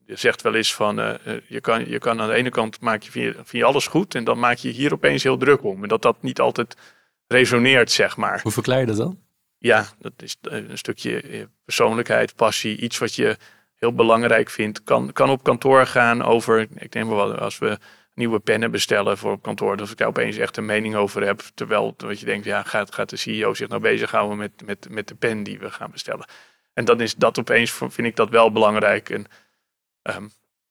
[0.06, 1.14] je zegt wel eens van, uh,
[1.46, 3.86] je, kan, je kan aan de ene kant maak je, vind je, vind je alles
[3.86, 4.14] goed.
[4.14, 5.82] En dan maak je hier opeens heel druk om.
[5.82, 6.76] En dat dat niet altijd
[7.32, 8.40] resoneert, zeg maar.
[8.42, 9.18] Hoe verklaar je dat dan?
[9.58, 13.36] Ja, dat is een stukje eh, persoonlijkheid, passie, iets wat je
[13.74, 14.82] heel belangrijk vindt.
[14.82, 17.78] Kan, kan op kantoor gaan over, ik denk wel, als we
[18.14, 21.42] nieuwe pennen bestellen voor op kantoor, dat ik daar opeens echt een mening over heb.
[21.54, 25.08] Terwijl wat je denkt, ja, gaat, gaat de CEO zich nou bezighouden met, met, met
[25.08, 26.26] de pen die we gaan bestellen.
[26.72, 29.10] En dan is dat opeens, vind ik dat wel belangrijk.
[29.10, 29.26] En
[30.02, 30.30] um,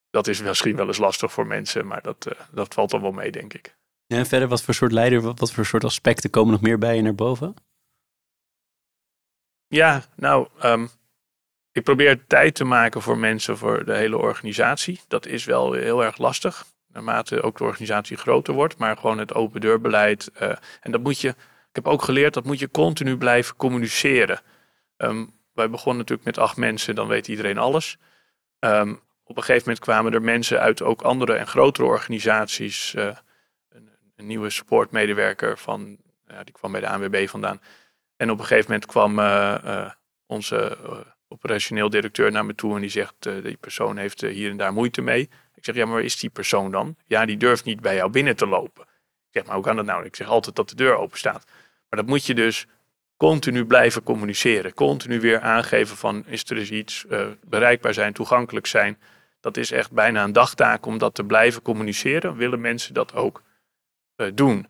[0.10, 3.12] dat is misschien wel eens lastig voor mensen, maar dat, uh, dat valt dan wel
[3.12, 3.76] mee, denk ik.
[4.12, 6.96] Ja, en verder, wat voor soort leider, wat voor soort aspecten komen nog meer bij
[6.96, 7.54] je naar boven?
[9.68, 10.90] Ja, nou, um,
[11.72, 15.02] ik probeer tijd te maken voor mensen, voor de hele organisatie.
[15.08, 18.78] Dat is wel heel erg lastig, naarmate ook de organisatie groter wordt.
[18.78, 20.32] Maar gewoon het open deurbeleid.
[20.42, 21.36] Uh, en dat moet je, ik
[21.72, 24.42] heb ook geleerd, dat moet je continu blijven communiceren.
[24.98, 27.98] Um, wij begonnen natuurlijk met acht mensen, dan weet iedereen alles.
[28.60, 28.92] Um,
[29.24, 32.94] op een gegeven moment kwamen er mensen uit ook andere en grotere organisaties...
[32.94, 33.18] Uh,
[34.22, 35.98] een nieuwe supportmedewerker van,
[36.28, 37.62] ja, die kwam bij de ANWB vandaan.
[38.18, 39.90] En op een gegeven moment kwam uh, uh,
[40.26, 40.98] onze uh,
[41.28, 45.02] operationeel directeur naar me toe en die zegt, die persoon heeft hier en daar moeite
[45.02, 45.30] mee.
[45.56, 46.96] Ik zeg, ja, maar waar is die persoon dan?
[47.06, 48.84] Ja, die durft niet bij jou binnen te lopen.
[48.84, 50.06] Ik zeg, maar hoe kan dat nou?
[50.06, 51.46] Ik zeg altijd dat de deur open staat.
[51.90, 52.68] Maar dat moet je dus
[53.18, 54.74] continu blijven communiceren.
[54.74, 57.06] Continu weer aangeven van, is er dus iets
[57.46, 58.98] bereikbaar zijn, toegankelijk zijn.
[59.40, 62.36] Dat is echt bijna een dagtaak om dat te blijven communiceren.
[62.36, 63.42] Willen mensen dat ook
[64.34, 64.68] doen.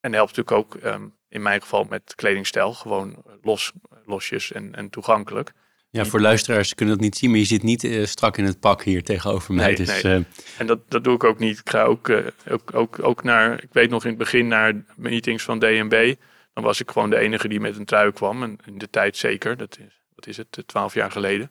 [0.00, 3.72] En helpt natuurlijk ook um, in mijn geval met kledingstijl gewoon los,
[4.04, 5.52] losjes en, en toegankelijk.
[5.90, 8.60] Ja, voor luisteraars kunnen dat niet zien, maar je zit niet uh, strak in het
[8.60, 9.66] pak hier tegenover mij.
[9.66, 10.18] Nee, dus, nee.
[10.18, 10.24] Uh...
[10.58, 11.58] En dat, dat doe ik ook niet.
[11.58, 14.84] Ik ga ook, uh, ook, ook, ook naar, ik weet nog in het begin naar
[14.96, 16.14] meetings van DNB.
[16.52, 18.42] Dan was ik gewoon de enige die met een trui kwam.
[18.42, 21.50] En in de tijd zeker, dat is, wat is het, twaalf jaar geleden.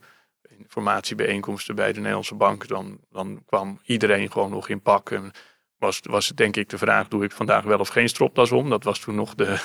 [0.57, 2.67] Informatiebijeenkomsten bij de Nederlandse Bank.
[2.67, 5.11] Dan, dan kwam iedereen gewoon nog in pak.
[5.11, 5.31] En
[5.79, 8.69] was, was denk ik de vraag, doe ik vandaag wel of geen stropdas om?
[8.69, 9.59] Dat was toen nog de,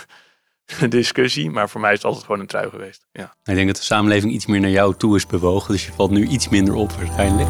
[0.88, 3.06] discussie, maar voor mij is het altijd gewoon een trui geweest.
[3.12, 3.34] Ja.
[3.44, 6.10] Ik denk dat de samenleving iets meer naar jou toe is bewogen, dus je valt
[6.10, 7.48] nu iets minder op waarschijnlijk.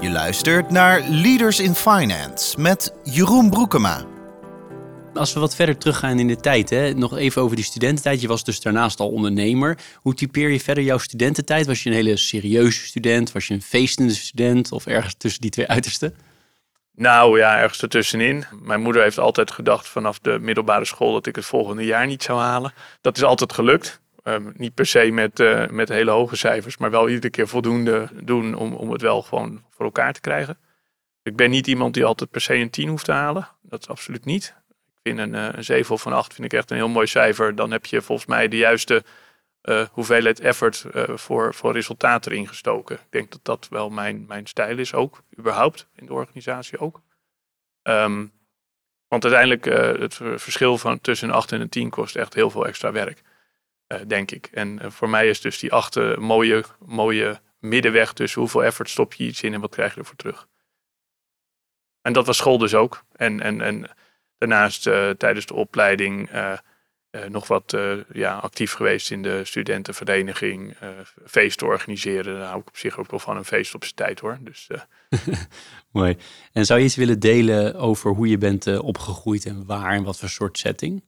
[0.00, 4.04] Je luistert naar Leaders in Finance met Jeroen Broekema.
[5.14, 8.20] Als we wat verder teruggaan in de tijd, hè, nog even over die studententijd.
[8.20, 9.78] Je was dus daarnaast al ondernemer.
[9.94, 11.66] Hoe typeer je verder jouw studententijd?
[11.66, 13.32] Was je een hele serieuze student?
[13.32, 14.72] Was je een feestende student?
[14.72, 16.14] Of ergens tussen die twee uitersten?
[16.96, 18.44] Nou ja, ergens ertussenin.
[18.62, 22.22] Mijn moeder heeft altijd gedacht vanaf de middelbare school dat ik het volgende jaar niet
[22.22, 22.72] zou halen.
[23.00, 24.02] Dat is altijd gelukt.
[24.24, 28.08] Um, niet per se met, uh, met hele hoge cijfers, maar wel iedere keer voldoende
[28.22, 30.58] doen om, om het wel gewoon voor elkaar te krijgen.
[31.22, 33.48] Ik ben niet iemand die altijd per se een 10 hoeft te halen.
[33.62, 34.54] Dat is absoluut niet.
[34.68, 37.06] Ik vind een, uh, een 7 of een 8 vind ik echt een heel mooi
[37.06, 37.54] cijfer.
[37.54, 39.04] Dan heb je volgens mij de juiste
[39.64, 40.84] uh, hoeveelheid effort
[41.14, 42.96] voor, voor resultaten erin gestoken.
[42.96, 47.02] Ik denk dat dat wel mijn, mijn stijl is ook, überhaupt, in de organisatie ook.
[47.82, 48.32] Um,
[49.08, 49.64] want uiteindelijk
[50.00, 53.22] het verschil van tussen een 8 en een 10 kost echt heel veel extra werk.
[53.88, 54.46] Uh, denk ik.
[54.46, 59.14] En uh, voor mij is dus die achter mooie, mooie middenweg tussen hoeveel effort stop
[59.14, 60.48] je iets in en wat krijg je ervoor terug.
[62.02, 63.04] En dat was school dus ook.
[63.12, 63.90] En, en, en
[64.38, 66.30] daarnaast uh, tijdens de opleiding
[67.28, 67.76] nog wat
[68.12, 70.76] ja, actief geweest in de studentenvereniging.
[71.26, 72.38] feesten organiseren.
[72.38, 74.38] Daar hou ik op zich ook wel van een feest op zijn tijd hoor.
[74.40, 74.68] Dus,
[75.92, 76.16] Mooi.
[76.52, 80.18] En zou je iets willen delen over hoe je bent opgegroeid en waar en wat
[80.18, 81.04] voor soort setting?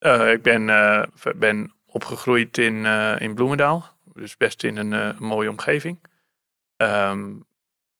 [0.00, 1.04] Uh, ik ben, uh,
[1.36, 3.98] ben opgegroeid in, uh, in Bloemendaal.
[4.14, 5.98] Dus best in een mooie omgeving.
[6.76, 7.44] Um,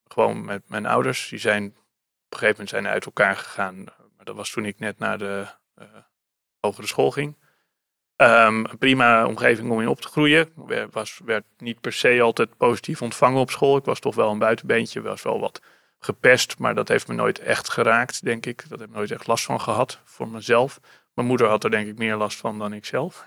[0.08, 1.28] gewoon met mijn ouders.
[1.28, 3.76] Die zijn op een gegeven moment zijn uit elkaar gegaan.
[4.16, 5.46] Maar dat was toen ik net naar de
[6.60, 7.36] hogere school ging.
[8.16, 10.52] Um, een prima omgeving om in op te groeien.
[10.68, 13.76] Ik was, werd niet per se altijd positief ontvangen op school.
[13.76, 15.00] Ik was toch wel een buitenbeentje.
[15.00, 15.60] Was wel wat
[15.98, 16.58] gepest.
[16.58, 18.68] Maar dat heeft me nooit echt geraakt, denk ik.
[18.68, 20.80] Dat heb ik nooit echt last van gehad voor mezelf.
[21.14, 23.26] Mijn moeder had er denk ik meer last van dan ik zelf.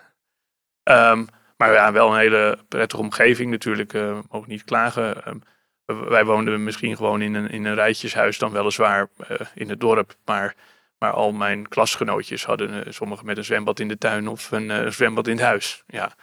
[0.84, 1.28] Um,
[1.58, 3.94] maar ja, wel een hele prettige omgeving natuurlijk.
[3.94, 5.28] Uh, mogen niet klagen.
[5.28, 5.42] Um,
[5.86, 10.16] wij woonden misschien gewoon in een, in een rijtjeshuis dan weliswaar uh, in het dorp.
[10.26, 10.56] Maar,
[11.04, 14.94] maar al mijn klasgenootjes hadden uh, sommigen met een zwembad in de tuin of een
[14.94, 15.84] zwembad in het huis.
[15.88, 16.16] Ja.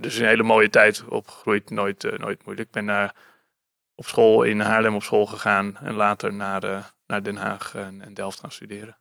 [0.00, 1.70] dus een hele mooie tijd opgegroeid.
[1.70, 2.68] Nooit, nooit moeilijk.
[2.68, 3.14] Ik ben naar,
[3.94, 5.76] op school in Haarlem op school gegaan.
[5.76, 8.98] En later naar, naar Den Haag en, en Delft gaan studeren.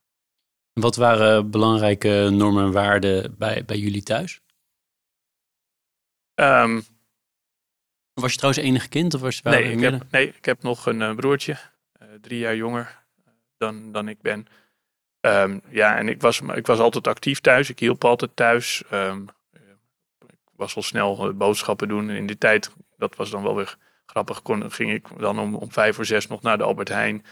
[0.74, 4.42] Wat waren belangrijke normen en waarden bij, bij jullie thuis?
[6.36, 6.84] Um,
[8.14, 9.14] was je trouwens enige kind?
[9.14, 11.58] Of was je nee, ik heb, nee, ik heb nog een broertje,
[12.02, 13.02] uh, drie jaar jonger
[13.58, 14.48] dan, dan ik ben.
[15.26, 17.70] Um, ja, en ik was, ik was altijd actief thuis.
[17.70, 18.84] Ik hielp altijd thuis.
[18.94, 19.28] Um,
[20.22, 22.10] ik was al snel boodschappen doen.
[22.10, 25.72] In die tijd, dat was dan wel weer grappig, kon, ging ik dan om, om
[25.72, 27.26] vijf voor zes nog naar de Albert Heijn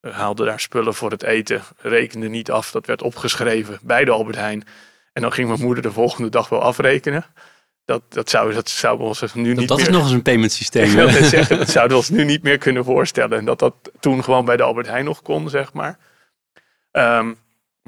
[0.00, 2.70] haalde daar spullen voor het eten, rekende niet af.
[2.70, 4.64] Dat werd opgeschreven bij de Albert Heijn.
[5.12, 7.24] En dan ging mijn moeder de volgende dag wel afrekenen.
[7.84, 9.86] Dat, dat, zou, dat zouden we ons nu dat, niet dat meer...
[9.86, 10.94] is nog eens een payment systeem.
[10.94, 13.38] Wil zeggen, dat zouden we ons nu niet meer kunnen voorstellen.
[13.38, 15.98] En dat dat toen gewoon bij de Albert Heijn nog kon, zeg maar.
[16.92, 17.38] Um,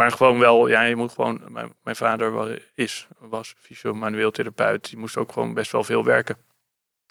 [0.00, 1.42] maar gewoon wel, ja, je moet gewoon...
[1.48, 4.88] Mijn, mijn vader was, is, was fysio-manueel therapeut.
[4.88, 6.36] Die moest ook gewoon best wel veel werken.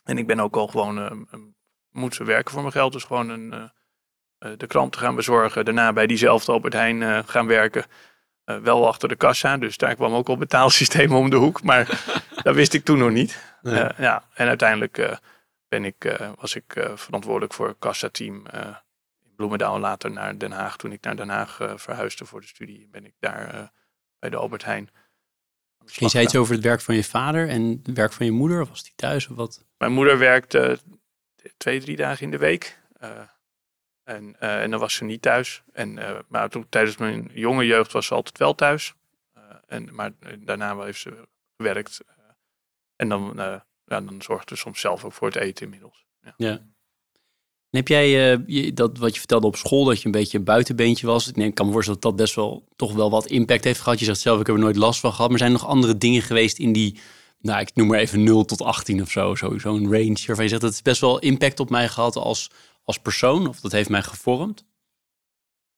[0.04, 0.98] En ik ben ook al gewoon...
[0.98, 1.40] Uh,
[1.92, 2.94] moet ze werken voor mijn geld.
[2.94, 3.54] Dus gewoon een...
[3.54, 5.66] Uh, de kranten gaan bezorgen.
[5.66, 7.86] Daarna bij diezelfde Albert Heijn uh, gaan werken.
[8.44, 11.64] Wel achter de kassa, dus daar kwam ook al betaalsysteem om de hoek.
[11.64, 12.04] Maar
[12.44, 13.58] dat wist ik toen nog niet.
[13.62, 13.90] Nee.
[13.98, 15.20] Ja, en uiteindelijk
[15.68, 18.89] ben ik, was ik verantwoordelijk voor het kassateam in
[19.40, 19.76] Bloemendaal.
[19.76, 20.78] En later naar Den Haag.
[20.78, 23.72] Toen ik naar Den Haag verhuisde voor de studie, ben ik daar
[24.20, 24.90] bij de Albert Heijn.
[25.86, 28.66] Je zei iets over het werk van je vader en het werk van je moeder.
[28.66, 29.66] Was die thuis of wat?
[29.78, 30.80] Mijn moeder werkte
[31.58, 32.80] twee, drie dagen in de week.
[34.04, 35.64] En, uh, en dan was ze niet thuis.
[35.74, 38.94] En, maar toen, tijdens mijn jonge jeugd was ze altijd wel thuis.
[39.68, 41.28] En, maar daarna heeft ze
[41.58, 42.02] gewerkt.
[42.96, 46.06] en dan, ja, dan zorgde ze soms zelf ook voor het eten inmiddels.
[46.22, 46.34] Ja.
[46.38, 46.62] ja.
[47.70, 48.10] Heb jij
[48.46, 51.28] je, dat wat je vertelde op school, dat je een beetje een buitenbeentje was?
[51.28, 53.82] Ik, denk, ik kan me voorstellen dat dat best wel toch wel wat impact heeft
[53.82, 54.00] gehad.
[54.00, 55.30] Je zegt zelf, ik heb er nooit last van gehad.
[55.30, 57.00] Maar zijn er nog andere dingen geweest in die,
[57.40, 60.62] nou ik noem maar even 0 tot 18 of zo, zo'n range waarvan je zegt,
[60.62, 62.50] dat het best wel impact op mij gehad als
[62.90, 63.48] als persoon?
[63.48, 64.66] Of dat heeft mij gevormd?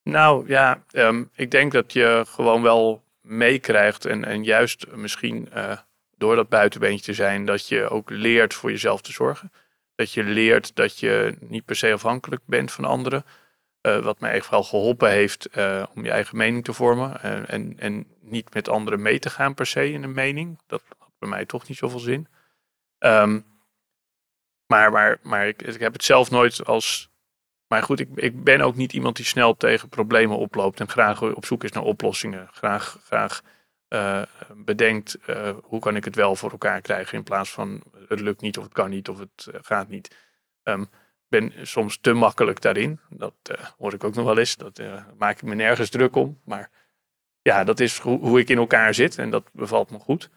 [0.02, 4.04] Nou ja, um, ik denk dat je gewoon wel meekrijgt.
[4.04, 5.76] En, en juist misschien uh,
[6.16, 9.52] door dat buitenbeentje te zijn, dat je ook leert voor jezelf te zorgen.
[9.94, 13.24] Dat je leert dat je niet per se afhankelijk bent van anderen.
[13.86, 17.20] Uh, wat mij echt wel geholpen heeft uh, om je eigen mening te vormen.
[17.48, 20.58] en, en niet met anderen mee te gaan per se in een mening.
[20.66, 22.28] Dat had bij mij toch niet zoveel zin.
[22.98, 23.52] Um,
[24.72, 27.10] maar, maar, maar ik, ik heb het zelf nooit als.
[27.66, 31.22] Maar goed, ik, ik ben ook niet iemand die snel tegen problemen oploopt en graag
[31.22, 32.48] op zoek is naar oplossingen.
[32.52, 33.42] Graag, graag
[33.92, 34.22] uh,
[34.54, 38.40] bedenkt uh, hoe kan ik het wel voor elkaar krijgen in plaats van het lukt
[38.40, 40.16] niet of het kan niet of het uh, gaat niet.
[40.62, 40.90] Um,
[41.28, 43.00] ben soms te makkelijk daarin.
[43.08, 43.34] Dat
[43.78, 44.56] hoor ik ook nog wel eens.
[44.56, 44.82] Dat
[45.18, 46.40] maak ik me nergens druk om.
[46.44, 46.70] Maar
[47.42, 50.30] ja, dat is hoe, ik in elkaar zit en dat bevalt me goed.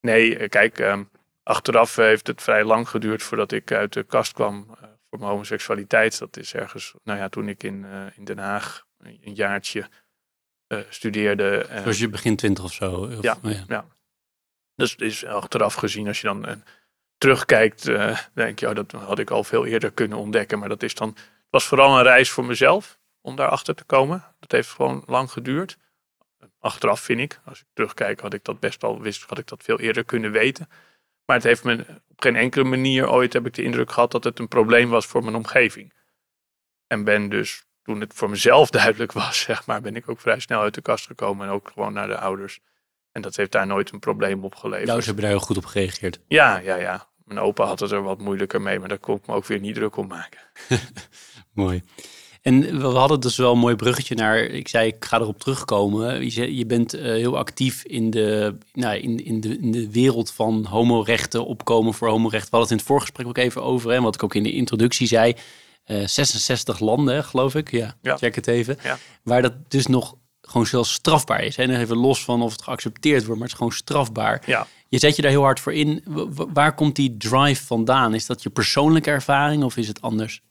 [0.00, 1.10] Nee, kijk, um,
[1.42, 4.66] achteraf heeft het vrij lang geduurd voordat ik uit de kast kwam
[5.08, 6.18] voor mijn homoseksualiteit.
[6.18, 9.88] Dat is ergens, nou ja, toen ik in, in Den Haag een jaartje
[10.88, 11.66] studeerde.
[11.84, 12.92] Dus je begin twintig of zo?
[12.92, 13.84] Of, ja, oh ja, ja.
[14.74, 16.62] Dus is achteraf gezien, als je dan
[17.18, 20.58] terugkijkt, uh, denk je, oh, dat had ik al veel eerder kunnen ontdekken.
[20.58, 24.24] Maar dat is dan, het was vooral een reis voor mezelf om daarachter te komen.
[24.38, 25.78] Dat heeft gewoon lang geduurd.
[26.58, 29.62] Achteraf vind ik, als ik terugkijk, had ik dat best wel wist, had ik dat
[29.62, 30.68] veel eerder kunnen weten.
[31.24, 34.24] Maar het heeft me op geen enkele manier ooit heb ik de indruk gehad dat
[34.24, 35.92] het een probleem was voor mijn omgeving.
[36.86, 40.40] En ben dus, toen het voor mezelf duidelijk was, zeg maar, ben ik ook vrij
[40.40, 42.60] snel uit de kast gekomen en ook gewoon naar de ouders.
[43.12, 44.86] En dat heeft daar nooit een probleem op geleverd.
[44.86, 46.20] Nou, ze hebben daar heel goed op gereageerd.
[46.28, 47.08] Ja, ja, ja.
[47.24, 49.60] Mijn opa had het er wat moeilijker mee, maar daar kon ik me ook weer
[49.60, 50.40] niet druk om maken.
[51.52, 51.82] Mooi.
[52.42, 54.38] En we hadden dus wel een mooi bruggetje naar.
[54.38, 56.32] Ik zei, ik ga erop terugkomen.
[56.34, 60.32] Je, je bent uh, heel actief in de, nou, in, in, de, in de wereld
[60.32, 62.50] van homorechten, opkomen voor homorechten.
[62.50, 63.90] We hadden het in het voorgesprek ook even over.
[63.90, 65.34] En wat ik ook in de introductie zei.
[65.90, 67.70] Uh, 66 landen, geloof ik.
[67.70, 68.78] Ja, ja, check het even.
[68.82, 68.98] Ja.
[69.22, 71.56] Waar dat dus nog gewoon zelfs strafbaar is.
[71.56, 74.42] En even los van of het geaccepteerd wordt, maar het is gewoon strafbaar.
[74.46, 74.66] Ja.
[74.88, 76.02] Je zet je daar heel hard voor in.
[76.52, 78.14] Waar komt die drive vandaan?
[78.14, 80.42] Is dat je persoonlijke ervaring of is het anders?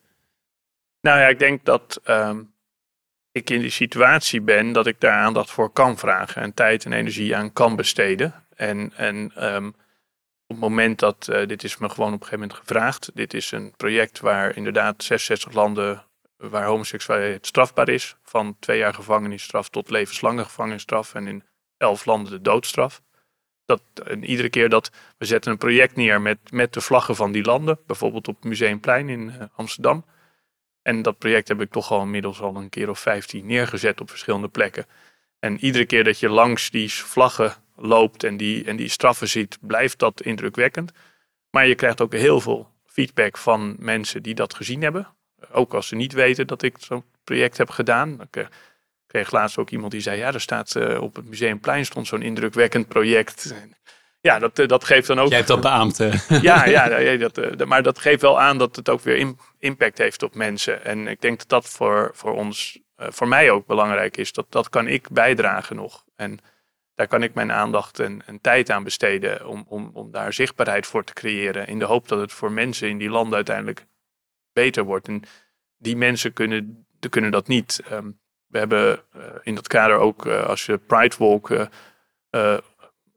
[1.02, 2.42] Nou ja, ik denk dat ehm,
[3.32, 6.94] ik in die situatie ben dat ik daar aandacht voor kan vragen en tijd en
[6.94, 8.34] energie aan kan besteden.
[8.56, 9.70] En, en ehm,
[10.50, 13.34] op het moment dat, uh, dit is me gewoon op een gegeven moment gevraagd, dit
[13.34, 16.06] is een project waar inderdaad 66 landen
[16.38, 21.43] waar homoseksualiteit strafbaar is, van twee jaar gevangenisstraf tot levenslange gevangenisstraf en in
[21.78, 23.02] elf landen de doodstraf.
[23.66, 27.32] Dat, en iedere keer dat we zetten een project neer met, met de vlaggen van
[27.32, 30.06] die landen, bijvoorbeeld op Museumplein in uh, Amsterdam.
[30.82, 34.10] En dat project heb ik toch al inmiddels al een keer of vijftien neergezet op
[34.10, 34.86] verschillende plekken.
[35.39, 39.58] En iedere keer dat je langs die vlaggen loopt en die, en die straffen ziet,
[39.62, 40.92] blijft dat indrukwekkend.
[41.50, 45.08] Maar je krijgt ook heel veel feedback van mensen die dat gezien hebben.
[45.52, 48.22] Ook als ze niet weten dat ik zo'n project heb gedaan.
[48.32, 48.48] Ik
[49.08, 52.22] kreeg laatst ook iemand die zei, ja, er staat uh, op het Museumplein stond zo'n
[52.22, 53.54] indrukwekkend project.
[54.22, 55.28] Ja, dat, eh, dat geeft dan ook...
[55.28, 55.98] Jij hebt dat beaamd.
[56.42, 60.24] ja, ja dat, eh, maar dat geeft wel aan dat het ook weer impact heeft
[60.24, 60.86] op mensen.
[60.86, 64.34] En ik denk dat dat voor, voor ons, voor mij ook belangrijk is.
[64.34, 66.04] Dat, dat kan ik bijdragen nog.
[66.16, 66.40] En
[67.00, 71.04] daar kan ik mijn aandacht en, tijd aan besteden om, om, om daar zichtbaarheid voor
[71.04, 71.68] te creëren.
[71.68, 73.86] In de hoop dat het voor mensen in die landen uiteindelijk
[74.54, 75.08] beter wordt.
[75.08, 75.22] En
[75.78, 77.82] die mensen kunnen, kunnen dat niet.
[77.89, 78.12] Ehm,
[78.47, 82.58] we hebben uh, in dat kader ook, uh, als je Pride Walk, uh,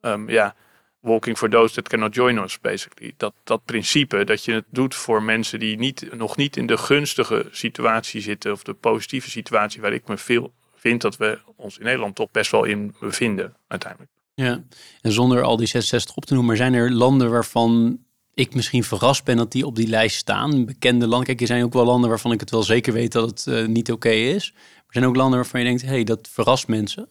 [0.01, 0.55] um, ja,
[1.01, 3.15] Walking for those that cannot join us, basically.
[3.17, 6.77] Dat, dat principe dat je het doet voor mensen die niet, nog niet in de
[6.77, 10.53] gunstige situatie zitten, of de positieve situatie waar ik me veel
[10.83, 14.11] vind dat we ons in Nederland toch best wel in bevinden, uiteindelijk.
[14.35, 14.63] Ja,
[15.01, 17.99] en zonder al die 66 op te noemen, maar zijn er landen waarvan
[18.35, 20.65] ik misschien verrast ben dat die op die lijst staan.
[20.65, 21.27] Bekende landen.
[21.27, 23.67] Kijk, er zijn ook wel landen waarvan ik het wel zeker weet dat het uh,
[23.67, 24.53] niet oké is.
[24.57, 27.09] Er zijn ook landen waarvan je denkt, hé, hey, dat verrast mensen.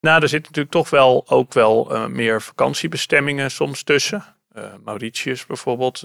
[0.00, 4.24] Nou, er zit natuurlijk toch wel ook wel uh, meer vakantiebestemmingen soms tussen.
[4.56, 6.00] Uh, Mauritius bijvoorbeeld,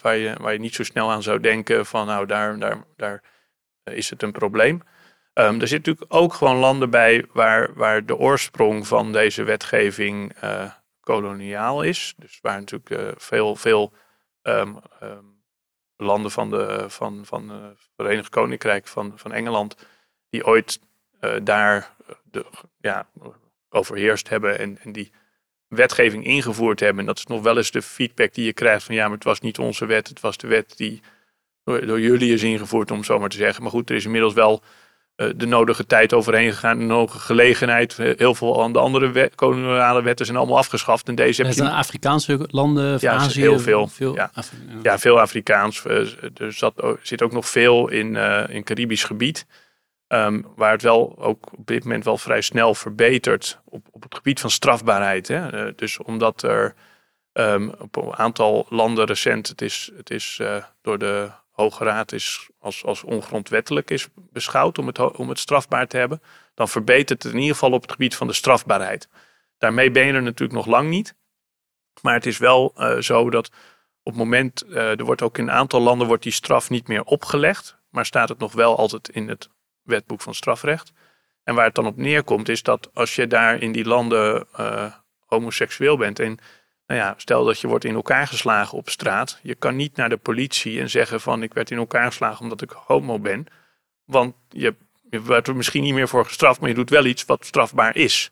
[0.00, 3.22] waar, je, waar je niet zo snel aan zou denken van nou, daar, daar, daar
[3.84, 4.82] is het een probleem.
[5.34, 10.32] Um, er zit natuurlijk ook gewoon landen bij waar, waar de oorsprong van deze wetgeving
[11.00, 12.14] koloniaal is.
[12.16, 13.92] Dus waar natuurlijk uh, veel, veel
[14.42, 15.42] um, um,
[15.96, 19.76] landen van, de, van, van het Verenigd Koninkrijk van, van Engeland,
[20.28, 20.80] die ooit
[21.20, 22.46] uh, daar de,
[22.78, 23.08] ja,
[23.68, 25.12] overheerst hebben en, en die
[25.68, 27.00] wetgeving ingevoerd hebben.
[27.00, 29.24] En dat is nog wel eens de feedback die je krijgt van ja, maar het
[29.24, 31.02] was niet onze wet, het was de wet die
[31.64, 33.62] door, jullie is ingevoerd, om zo maar te zeggen.
[33.62, 34.68] Maar goed, er is inmiddels wel eh,
[35.36, 37.98] de nodige tijd overheen gegaan, de nodige gelegenheid.
[37.98, 41.08] Eh, heel veel aan de andere wet, koloniale wetten zijn allemaal afgeschaft.
[41.08, 41.70] En deze heb je...
[41.70, 43.40] Afrikaanse landen, ja, Azië?
[43.40, 43.88] heel veel.
[43.88, 44.30] veel ja.
[44.82, 44.98] ja.
[44.98, 45.84] veel Afrikaans.
[45.84, 45.98] Eh,
[46.36, 49.46] er zat, zit ook nog veel in, uh, in Caribisch gebied.
[50.08, 54.14] Um, waar het wel ook op dit moment wel vrij snel verbetert op, op het
[54.14, 55.28] gebied van strafbaarheid.
[55.28, 55.66] Hè?
[55.66, 56.74] Uh, dus omdat er
[57.32, 61.30] um, op een aantal landen recent, het is, het is uh, door de
[61.60, 66.22] Hoge Raad is als, als ongrondwettelijk is beschouwd om het, om het strafbaar te hebben,
[66.54, 69.08] dan verbetert het in ieder geval op het gebied van de strafbaarheid.
[69.58, 71.14] Daarmee ben je er natuurlijk nog lang niet.
[72.02, 73.50] Maar het is wel uh, zo dat
[74.02, 76.88] op het moment, uh, er wordt ook in een aantal landen wordt die straf niet
[76.88, 79.48] meer opgelegd, maar staat het nog wel altijd in het
[79.82, 80.92] wetboek van strafrecht.
[81.42, 84.92] En waar het dan op neerkomt is dat als je daar in die landen uh,
[85.26, 86.38] homoseksueel bent en
[86.90, 89.38] nou ja, stel dat je wordt in elkaar geslagen op straat.
[89.42, 92.62] Je kan niet naar de politie en zeggen van ik werd in elkaar geslagen omdat
[92.62, 93.46] ik homo ben.
[94.04, 94.74] Want je,
[95.10, 97.96] je wordt er misschien niet meer voor gestraft, maar je doet wel iets wat strafbaar
[97.96, 98.30] is.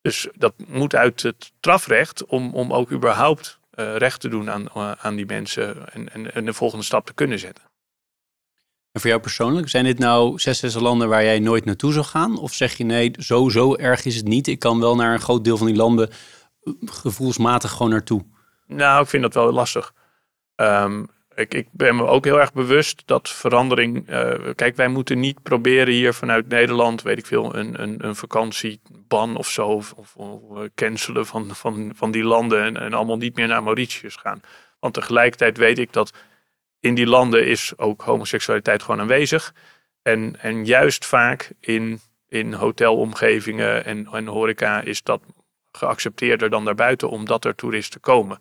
[0.00, 4.68] Dus dat moet uit het strafrecht om, om ook überhaupt uh, recht te doen aan,
[4.76, 7.64] uh, aan die mensen en, en, en de volgende stap te kunnen zetten.
[8.92, 12.04] En voor jou persoonlijk, zijn dit nou zes, zes landen waar jij nooit naartoe zou
[12.04, 12.38] gaan?
[12.38, 14.46] Of zeg je nee, zo, zo erg is het niet.
[14.46, 16.10] Ik kan wel naar een groot deel van die landen
[16.84, 18.24] gevoelsmatig gewoon naartoe?
[18.66, 19.94] Nou, ik vind dat wel lastig.
[20.56, 24.10] Um, ik, ik, ben me ook heel erg bewust dat verandering.
[24.10, 28.16] Uh, kijk, wij moeten niet proberen hier vanuit Nederland, weet ik veel, een, een, een
[28.16, 29.66] vakantieban of zo.
[29.66, 30.14] Of, of,
[30.74, 34.40] cancelen van, van, van die landen en, en allemaal niet meer naar Mauritius gaan.
[34.78, 36.12] Want tegelijkertijd weet ik dat
[36.80, 39.54] in die landen is ook homoseksualiteit gewoon aanwezig.
[40.02, 45.20] En, en juist vaak in, in hotelomgevingen en, en horeca is dat
[45.76, 48.38] geaccepteerder dan daarbuiten, omdat er toeristen komen.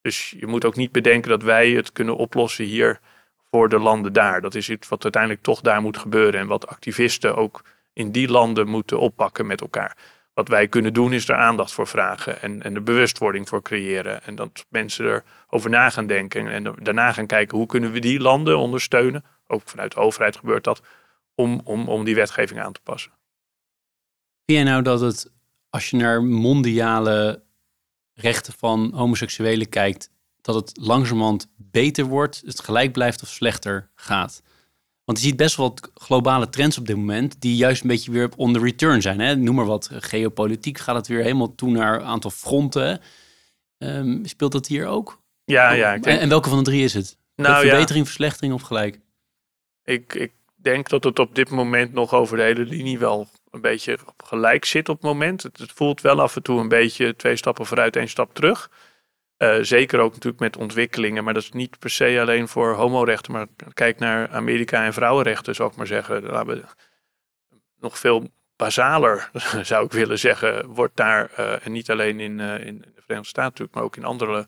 [0.00, 3.00] Dus je moet ook niet bedenken dat wij het kunnen oplossen hier
[3.50, 4.40] voor de landen daar.
[4.40, 8.28] Dat is iets wat uiteindelijk toch daar moet gebeuren en wat activisten ook in die
[8.28, 9.96] landen moeten oppakken met elkaar.
[10.34, 14.22] Wat wij kunnen doen is er aandacht voor vragen en, en de bewustwording voor creëren.
[14.22, 18.20] En dat mensen erover na gaan denken en daarna gaan kijken hoe kunnen we die
[18.20, 19.24] landen ondersteunen.
[19.46, 20.82] Ook vanuit de overheid gebeurt dat,
[21.34, 23.12] om, om, om die wetgeving aan te passen.
[24.44, 25.32] Vind jij nou dat het
[25.76, 27.42] als je naar mondiale
[28.14, 30.10] rechten van homoseksuelen kijkt,
[30.40, 34.42] dat het langzamerhand beter wordt, het gelijk blijft of slechter gaat.
[35.04, 38.10] Want je ziet best wel wat globale trends op dit moment, die juist een beetje
[38.10, 39.20] weer op on the return zijn.
[39.20, 39.36] Hè?
[39.36, 43.00] Noem maar wat, geopolitiek gaat het weer helemaal toe naar een aantal fronten.
[43.78, 45.22] Um, speelt dat hier ook?
[45.44, 45.94] Ja, ja.
[45.94, 46.20] Ik denk...
[46.20, 47.16] en, welke van de drie is het?
[47.34, 49.00] Nou, verbetering, verslechtering of gelijk?
[49.84, 53.62] Ik, ik denk dat het op dit moment nog over de hele linie wel een
[53.62, 55.42] beetje gelijk zit op het moment.
[55.42, 58.70] Het, voelt wel af en toe een beetje twee stappen vooruit, één stap terug.
[59.38, 63.32] Uh, zeker ook natuurlijk met ontwikkelingen, maar dat is niet per se alleen voor homorechten.
[63.32, 66.64] Maar kijk naar Amerika en vrouwenrechten, zou ik maar zeggen.
[67.80, 69.30] Nog veel basaler,
[69.62, 73.28] zou ik willen zeggen, wordt daar, uh, en niet alleen in, uh, in de Verenigde
[73.28, 74.46] Staten natuurlijk, maar ook in andere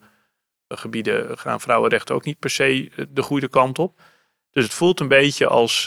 [0.69, 4.01] gebieden gaan vrouwenrechten ook niet per se de goede kant op.
[4.51, 5.83] Dus het voelt een beetje als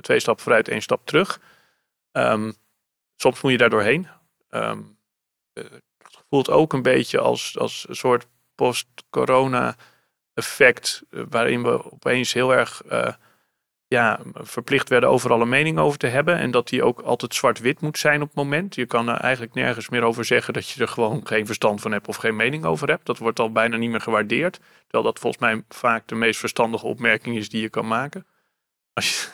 [0.00, 1.40] twee stappen vooruit, één stap terug.
[2.12, 2.54] Um,
[3.16, 4.08] soms moet je daar doorheen.
[4.50, 4.98] Um,
[5.52, 5.82] het
[6.28, 9.76] voelt ook een beetje als, als een soort post-corona
[10.34, 11.02] effect.
[11.10, 13.12] Eh, waarin we opeens heel erg uh,
[13.86, 16.36] ja, verplicht werden overal een mening over te hebben.
[16.36, 18.74] En dat die ook altijd zwart-wit moet zijn op het moment.
[18.74, 21.92] Je kan er eigenlijk nergens meer over zeggen dat je er gewoon geen verstand van
[21.92, 23.06] hebt of geen mening over hebt.
[23.06, 24.60] Dat wordt al bijna niet meer gewaardeerd.
[24.82, 28.26] Terwijl dat volgens mij vaak de meest verstandige opmerking is die je kan maken.
[28.92, 29.28] Als je,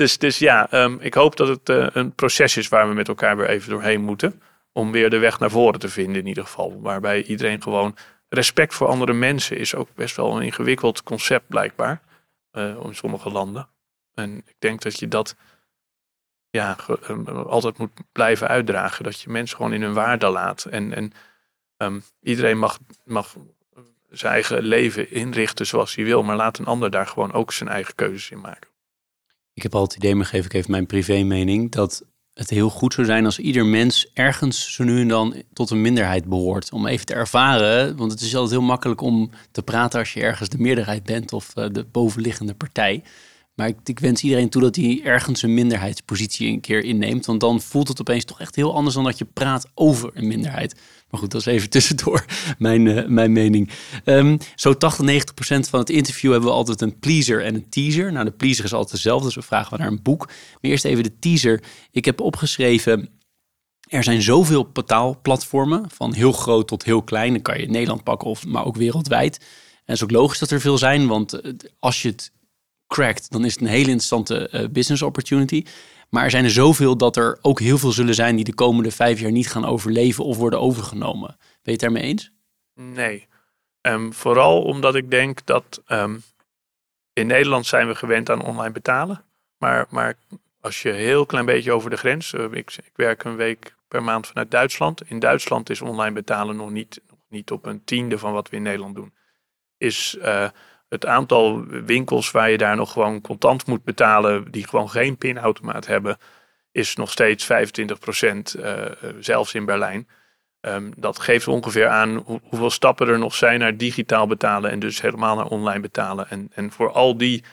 [0.00, 3.08] dus, dus ja, um, ik hoop dat het uh, een proces is waar we met
[3.08, 4.42] elkaar weer even doorheen moeten.
[4.72, 6.80] Om weer de weg naar voren te vinden in ieder geval.
[6.80, 7.96] Waarbij iedereen gewoon
[8.28, 12.00] respect voor andere mensen is ook best wel een ingewikkeld concept blijkbaar.
[12.52, 13.68] Uh, in sommige landen.
[14.14, 15.36] En ik denk dat je dat
[16.50, 16.76] ja,
[17.08, 19.04] um, altijd moet blijven uitdragen.
[19.04, 20.64] Dat je mensen gewoon in hun waarde laat.
[20.64, 21.12] En, en
[21.76, 23.36] um, iedereen mag, mag
[24.10, 26.22] zijn eigen leven inrichten zoals hij wil.
[26.22, 28.69] Maar laat een ander daar gewoon ook zijn eigen keuzes in maken.
[29.60, 32.04] Ik heb al het idee, maar geef ik even mijn privé mening, dat
[32.34, 35.80] het heel goed zou zijn als ieder mens ergens zo nu en dan tot een
[35.80, 36.72] minderheid behoort.
[36.72, 40.20] Om even te ervaren, want het is altijd heel makkelijk om te praten als je
[40.20, 43.02] ergens de meerderheid bent of eh, de bovenliggende partij.
[43.54, 47.26] Maar ik, ik, wens iedereen toe dat hij ergens een minderheidspositie een keer inneemt.
[47.26, 50.26] Want dan voelt het opeens toch echt heel anders dan dat je praat over een
[50.26, 50.80] minderheid.
[51.10, 52.24] Maar goed, dat is even tussendoor
[52.58, 53.70] mijn, uh, mijn mening.
[54.04, 57.68] Um, zo 80, 90 procent van het interview hebben we altijd een pleaser en een
[57.68, 58.12] teaser.
[58.12, 60.26] Nou, de pleaser is altijd dezelfde, dus we vragen naar een boek.
[60.26, 61.62] Maar eerst even de teaser.
[61.90, 63.08] Ik heb opgeschreven
[63.90, 67.32] er zijn zoveel betaalplatformen, van heel groot tot heel klein.
[67.32, 69.36] Dan kan je in Nederland pakken, of, maar ook wereldwijd.
[69.38, 69.46] En
[69.84, 72.32] het is ook logisch dat er veel zijn, want eh, als je het
[72.86, 75.64] crackt, dan is het een hele interessante uh, business opportunity.
[76.10, 78.90] Maar er zijn er zoveel dat er ook heel veel zullen zijn die de komende
[78.90, 81.28] vijf jaar niet gaan overleven of worden overgenomen.
[81.38, 82.32] Ben je het daarmee eens?
[82.74, 83.28] Nee.
[83.82, 86.22] Um, vooral omdat ik denk dat um,
[87.12, 89.24] in Nederland zijn we gewend aan online betalen.
[89.58, 90.16] Maar, maar
[90.60, 92.32] als je heel klein beetje over de grens.
[92.32, 95.02] Uh, ik, ik, werk een week per maand vanuit Duitsland.
[95.10, 98.56] In Duitsland is online betalen nog niet, nog niet op een tiende van wat we
[98.56, 99.14] in Nederland doen.
[99.76, 100.48] Is uh,
[100.90, 105.86] het aantal winkels waar je daar nog gewoon contant moet betalen, die gewoon geen pinautomaat
[105.86, 106.18] hebben,
[106.72, 108.74] is nog steeds 25 procent, uh,
[109.20, 110.08] zelfs in Berlijn.
[110.60, 114.78] Um, dat geeft ongeveer aan hoe, hoeveel stappen er nog zijn naar digitaal betalen en
[114.78, 116.30] dus helemaal naar online betalen.
[116.30, 117.44] En, en voor al die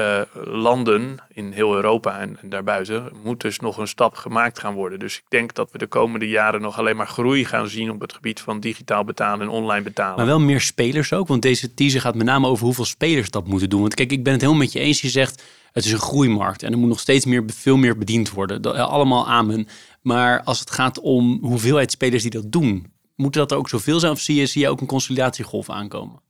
[0.00, 4.74] eh, landen in heel Europa en, en, daarbuiten moet dus nog een stap gemaakt gaan
[4.74, 4.98] worden.
[4.98, 8.00] Dus ik denk dat we de komende jaren nog alleen maar groei gaan zien op
[8.00, 10.16] het gebied van digitaal betalen en online betalen.
[10.16, 13.46] Maar wel meer spelers ook, want deze teaser gaat met name over hoeveel spelers dat
[13.46, 13.80] moeten doen.
[13.80, 15.00] Want kijk, ik ben het helemaal met je eens.
[15.00, 15.42] Je zegt
[15.72, 18.62] het is een groeimarkt en er moet nog steeds meer, veel meer bediend worden.
[18.62, 19.68] Dat, allemaal amen.
[20.02, 24.00] Maar als het gaat om hoeveelheid spelers die dat doen, moeten dat er ook zoveel
[24.00, 26.20] zijn of zie je, zie je ook een consolidatiegolf aankomen?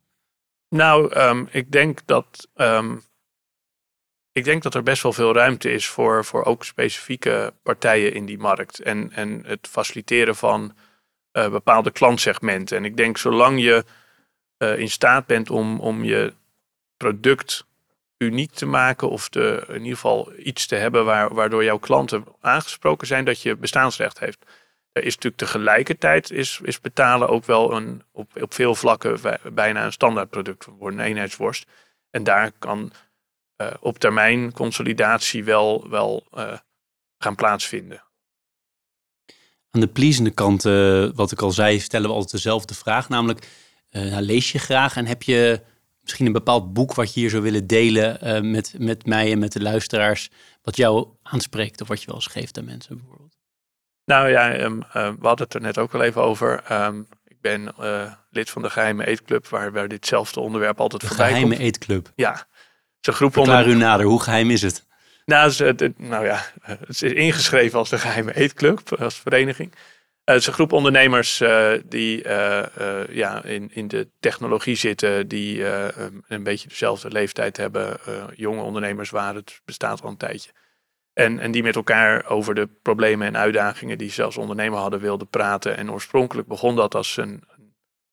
[0.69, 2.95] Nou, ehm, ik denk dat ehm,
[4.31, 8.25] ik denk dat er best wel veel ruimte is voor, voor ook specifieke partijen in
[8.25, 8.79] die markt.
[8.79, 10.75] En, en het faciliteren van
[11.33, 12.77] uh, bepaalde klantsegmenten.
[12.77, 13.85] En ik denk zolang je
[14.57, 16.33] uh, in staat bent om, om je
[16.97, 17.65] product
[18.17, 22.23] uniek te maken of te, in ieder geval iets te hebben waar, waardoor jouw klanten
[22.39, 24.45] aangesproken zijn dat je bestaansrecht heeft.
[24.91, 29.19] Er is natuurlijk tegelijkertijd is, is betalen ook wel een, op, op veel vlakken
[29.53, 31.65] bijna een standaardproduct voor een eenheidsworst.
[32.09, 32.91] En daar kan
[33.61, 36.53] uh, op termijn consolidatie wel, wel uh,
[37.17, 38.03] gaan plaatsvinden.
[39.69, 43.09] Aan de pleasende kant, uh, wat ik al zei, stellen we altijd dezelfde vraag.
[43.09, 43.47] Namelijk,
[43.89, 45.61] nou, lees je graag en heb je
[46.01, 49.51] misschien een bepaald boek wat je hier zou willen delen met, met mij en met
[49.51, 50.29] de luisteraars,
[50.61, 53.37] wat jou aanspreekt of wat je wel eens geeft aan mensen bijvoorbeeld?
[54.05, 56.63] Nou ja, um, we hadden het er net ook al even over.
[56.71, 57.73] Um, ik ben
[58.29, 61.61] lid van de Geheime Eetclub, waar, waar ditzelfde onderwerp altijd de voorbij Geheime komt.
[61.61, 62.11] Geheime Eetclub?
[62.15, 62.47] Ja,
[63.07, 64.85] een groep Verklaar u nader, hoe geheim is het?
[65.25, 69.73] Nou, het, nou ja, het is ingeschreven als de geheime eetclub, als vereniging.
[70.23, 75.27] Het is een groep ondernemers uh, die uh, uh, ja, in, in de technologie zitten,
[75.27, 75.65] die
[76.27, 77.97] een beetje dezelfde leeftijd hebben.
[78.35, 80.51] jonge ondernemers waren, het bestaat al een tijdje.
[81.13, 84.99] En, en die met elkaar over de problemen en uitdagingen die ze als ondernemer hadden
[84.99, 85.77] wilden praten.
[85.77, 87.43] En oorspronkelijk begon dat als een,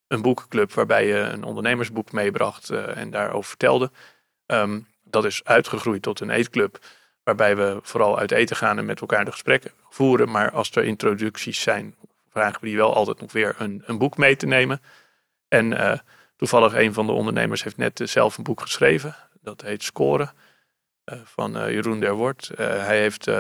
[0.07, 3.91] een boekenclub waarbij je een ondernemersboek meebracht en daarover vertelde.
[4.53, 6.79] Um, dat is uitgegroeid tot een eetclub.
[7.23, 10.31] Waarbij we vooral uit eten gaan en met elkaar de gesprekken voeren.
[10.31, 11.95] Maar als er introducties zijn,
[12.31, 14.81] vragen we die wel altijd nog weer een, een boek mee te nemen.
[15.49, 15.93] En uh,
[16.37, 19.17] toevallig een van de ondernemers heeft net zelf een boek geschreven.
[19.43, 20.31] Dat heet Scoren.
[21.05, 22.51] Uh, van uh, Jeroen der Wort.
[22.57, 23.31] hij heeft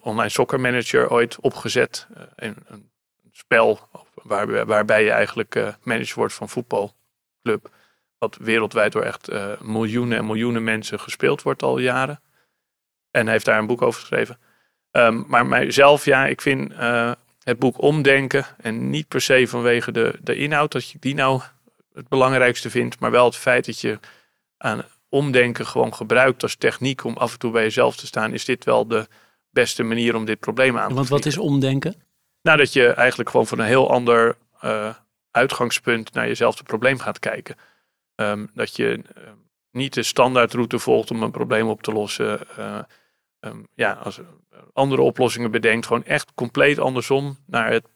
[0.00, 2.06] Online Soccer Manager ooit opgezet.
[2.34, 2.90] een, een
[3.32, 7.70] spel waar, waarbij je eigenlijk manager wordt van voetbalclub.
[8.18, 12.20] Wat wereldwijd door echt uh, miljoenen en miljoenen mensen gespeeld wordt al jaren.
[13.10, 14.38] En hij heeft daar een boek over geschreven.
[14.90, 17.12] Um, maar mijzelf, ja, ik vind uh,
[17.42, 18.46] het boek omdenken.
[18.60, 21.40] En niet per se vanwege de, de inhoud, dat je die nou
[21.92, 23.00] het belangrijkste vindt.
[23.00, 23.98] Maar wel het feit dat je
[24.56, 28.32] aan omdenken gewoon gebruikt als techniek om af en toe bij jezelf te staan.
[28.32, 29.06] Is dit wel de
[29.50, 31.94] beste manier om dit probleem aan te Want wat is omdenken?
[32.42, 34.94] Nou, dat je eigenlijk gewoon van een heel ander uh,
[35.30, 37.56] uitgangspunt naar jezelfde probleem gaat kijken.
[38.16, 39.24] Um, dat je uh,
[39.70, 42.40] niet de standaardroute volgt om een probleem op te lossen.
[42.58, 42.78] Uh,
[43.40, 44.20] um, ja, als
[44.72, 47.86] andere oplossingen bedenkt, gewoon echt compleet andersom naar, het,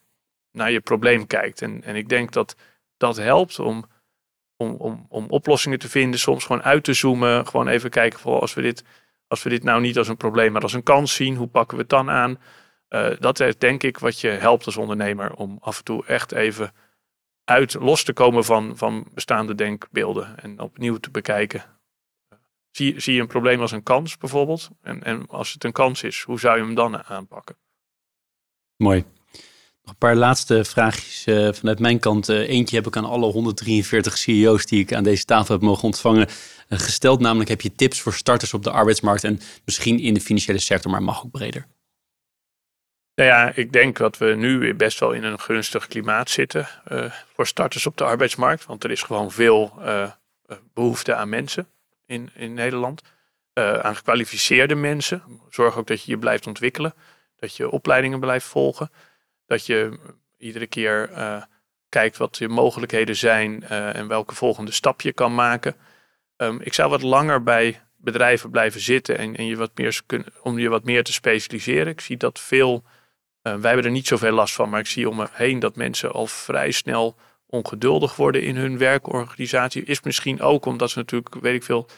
[0.53, 1.63] naar je probleem kijkt.
[1.63, 2.57] En, en ik denk dat
[2.97, 3.85] dat helpt om,
[4.57, 7.47] om, om, om oplossingen te vinden, soms gewoon uit te zoomen.
[7.47, 8.85] Gewoon even kijken, van, als, we dit,
[9.27, 11.77] als we dit nou niet als een probleem, maar als een kans zien, hoe pakken
[11.77, 12.39] we het dan aan?
[12.89, 16.33] Uh, dat is denk ik wat je helpt als ondernemer om af en toe echt
[16.33, 16.73] even
[17.51, 21.65] uit los te komen van, van bestaande denkbeelden en opnieuw te bekijken.
[22.71, 24.71] Zie, zie je een probleem als een kans bijvoorbeeld?
[24.83, 27.57] En, en als het een kans is, hoe zou je hem dan aanpakken?
[28.77, 29.05] Mooi.
[29.83, 32.29] Nog een paar laatste vraagjes uh, vanuit mijn kant.
[32.29, 35.85] Uh, eentje heb ik aan alle 143 CEO's die ik aan deze tafel heb mogen
[35.85, 37.21] ontvangen uh, gesteld.
[37.21, 40.91] Namelijk heb je tips voor starters op de arbeidsmarkt en misschien in de financiële sector,
[40.91, 41.67] maar mag ook breder.
[43.21, 47.13] Nou ja, ik denk dat we nu best wel in een gunstig klimaat zitten uh,
[47.35, 48.67] voor starters op de arbeidsmarkt.
[48.67, 50.11] Want er is gewoon veel uh,
[50.75, 51.69] behoefte aan mensen
[52.07, 53.03] in, in Nederland.
[53.55, 55.23] Uh, aan gekwalificeerde mensen.
[55.51, 56.95] Zorg ook dat je je blijft ontwikkelen.
[57.37, 58.91] Dat je opleidingen blijft volgen.
[59.47, 59.99] Dat je
[60.39, 61.11] iedere keer
[61.89, 65.77] kijkt wat je mogelijkheden zijn en welke volgende stap je kan maken.
[66.37, 70.03] Um, ik zou wat langer bij bedrijven blijven zitten en, en je wat meer,
[70.43, 71.93] om je wat meer te specialiseren.
[71.93, 72.85] Ik zie dat veel
[73.43, 76.13] wij hebben er niet zoveel last van, maar ik zie om me heen dat mensen
[76.13, 77.17] al vrij snel
[77.47, 79.85] ongeduldig worden in hun werkorganisatie.
[79.85, 81.89] Is misschien ook omdat ze natuurlijk, weet ik veel,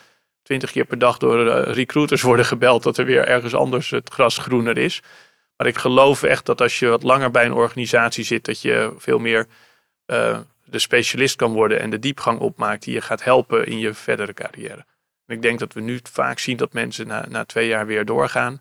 [0.43, 4.11] twintig keer per dag door uh, recruiters worden gebeld dat er weer ergens anders het
[4.11, 5.03] gras groener is.
[5.57, 8.93] Maar ik geloof echt dat als je wat langer bij een organisatie zit, dat je
[8.97, 9.47] veel meer
[10.07, 13.95] uh, de specialist kan worden en de diepgang opmaakt die je gaat helpen in je
[13.95, 14.85] verdere carrière.
[15.27, 18.61] Ik denk dat we nu vaak zien dat mensen na, na twee jaar weer doorgaan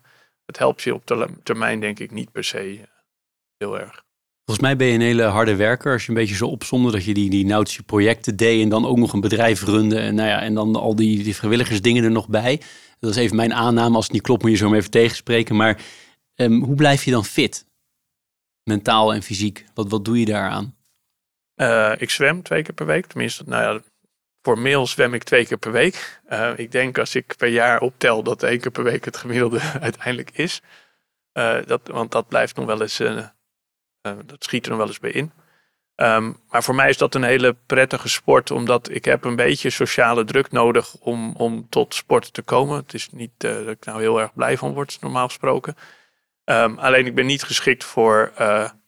[0.52, 2.86] het helpt je op termijn denk ik niet per se eh,
[3.56, 4.04] heel erg.
[4.44, 5.92] Volgens mij ben je een hele harde werker.
[5.92, 8.86] Als je een beetje zo opzonde dat je die, die Nautische projecten deed en dan
[8.86, 9.98] ook nog een bedrijf runde.
[9.98, 12.60] En, nou ja, en dan al die, die vrijwilligersdingen er nog bij.
[12.98, 13.96] Dat is even mijn aanname.
[13.96, 15.56] Als het niet klopt moet je zo maar even tegenspreken.
[15.56, 15.82] Maar
[16.34, 17.66] ehm, hoe blijf je dan fit?
[18.64, 19.64] Mentaal en fysiek.
[19.74, 20.76] Wat, wat doe je daaraan?
[21.56, 23.06] Uh, ik zwem twee keer per week.
[23.06, 23.82] Tenminste, nou ja,
[24.42, 26.20] formeel zwem ik twee keer per week.
[26.30, 29.60] Uh, ik denk als ik per jaar optel dat één keer per week het gemiddelde
[29.80, 30.60] uiteindelijk is.
[31.32, 32.96] Uh, dat, want dat blijft nog wel eens,
[34.02, 35.32] dat schiet er nog wel eens bij in.
[35.96, 39.70] Um, maar voor mij is dat een hele prettige sport, omdat ik heb een beetje
[39.70, 42.76] sociale druk nodig om, om tot sport te komen.
[42.76, 45.76] Het is niet dat ik nou heel erg blij van word, normaal gesproken.
[46.44, 48.32] Um, alleen ik ben niet geschikt voor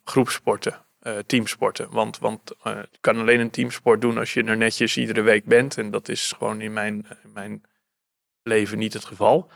[0.03, 0.84] groepsporten.
[1.07, 1.87] Uh, teamsporten.
[1.89, 5.77] Want, want je kan alleen een teamsport doen als je er netjes iedere week bent.
[5.77, 7.63] En dat is gewoon in mijn, in mijn
[8.43, 9.51] leven niet het geval.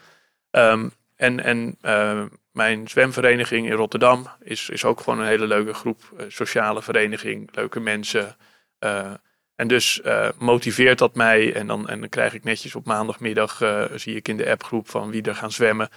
[0.51, 5.73] Um, en en uh, mijn zwemvereniging in Rotterdam is, is ook gewoon een hele leuke
[5.73, 6.25] groep.
[6.27, 8.35] sociale vereniging, leuke mensen.
[9.55, 10.01] en dus
[10.37, 11.53] motiveert dat mij.
[11.53, 13.61] En dan, en dan krijg ik netjes op maandagmiddag,
[13.95, 15.89] zie ik in de appgroep van wie er gaan zwemmen.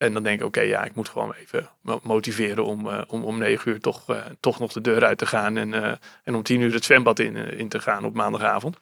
[0.00, 1.68] En dan denk ik, oké, ja, ik moet gewoon even
[2.02, 5.26] motiveren om, uh, om om negen uur toch, uh, toch nog de deur uit te
[5.26, 5.56] gaan.
[5.56, 5.92] En, uh,
[6.24, 8.80] en om tien uur het zwembad in, in te gaan op maandagavond.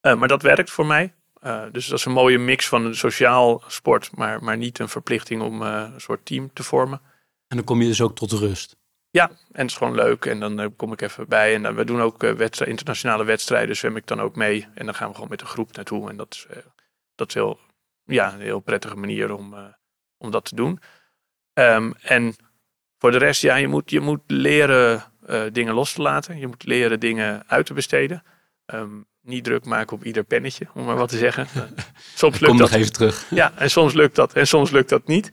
[0.00, 1.14] maar dat werkt voor mij.
[1.72, 5.42] dus dat is een mooie mix van een sociaal sport, maar, maar niet een verplichting
[5.42, 7.00] om een soort team te vormen.
[7.48, 8.76] En dan kom je dus ook tot rust.
[9.10, 10.26] Ja, en het is gewoon leuk.
[10.26, 11.54] En dan kom ik even bij.
[11.54, 14.66] En we doen ook wedstrijd, internationale wedstrijden, zwem ik dan ook mee.
[14.74, 16.10] En dan gaan we gewoon met een groep naartoe.
[16.10, 16.46] En dat is,
[17.14, 17.58] dat is heel
[18.04, 19.64] ja, een heel prettige manier om, uh,
[20.16, 20.80] om dat te doen.
[21.54, 22.34] Um, en
[22.98, 26.38] voor de rest, ja, je moet, je moet leren uh, dingen los te laten.
[26.38, 28.22] Je moet leren dingen uit te besteden.
[28.66, 31.46] Um, niet druk maken op ieder pennetje, om maar wat te zeggen.
[32.14, 32.70] soms lukt Kom dat.
[32.70, 33.26] nog even terug.
[33.30, 35.32] Ja, en soms lukt dat en soms lukt dat niet.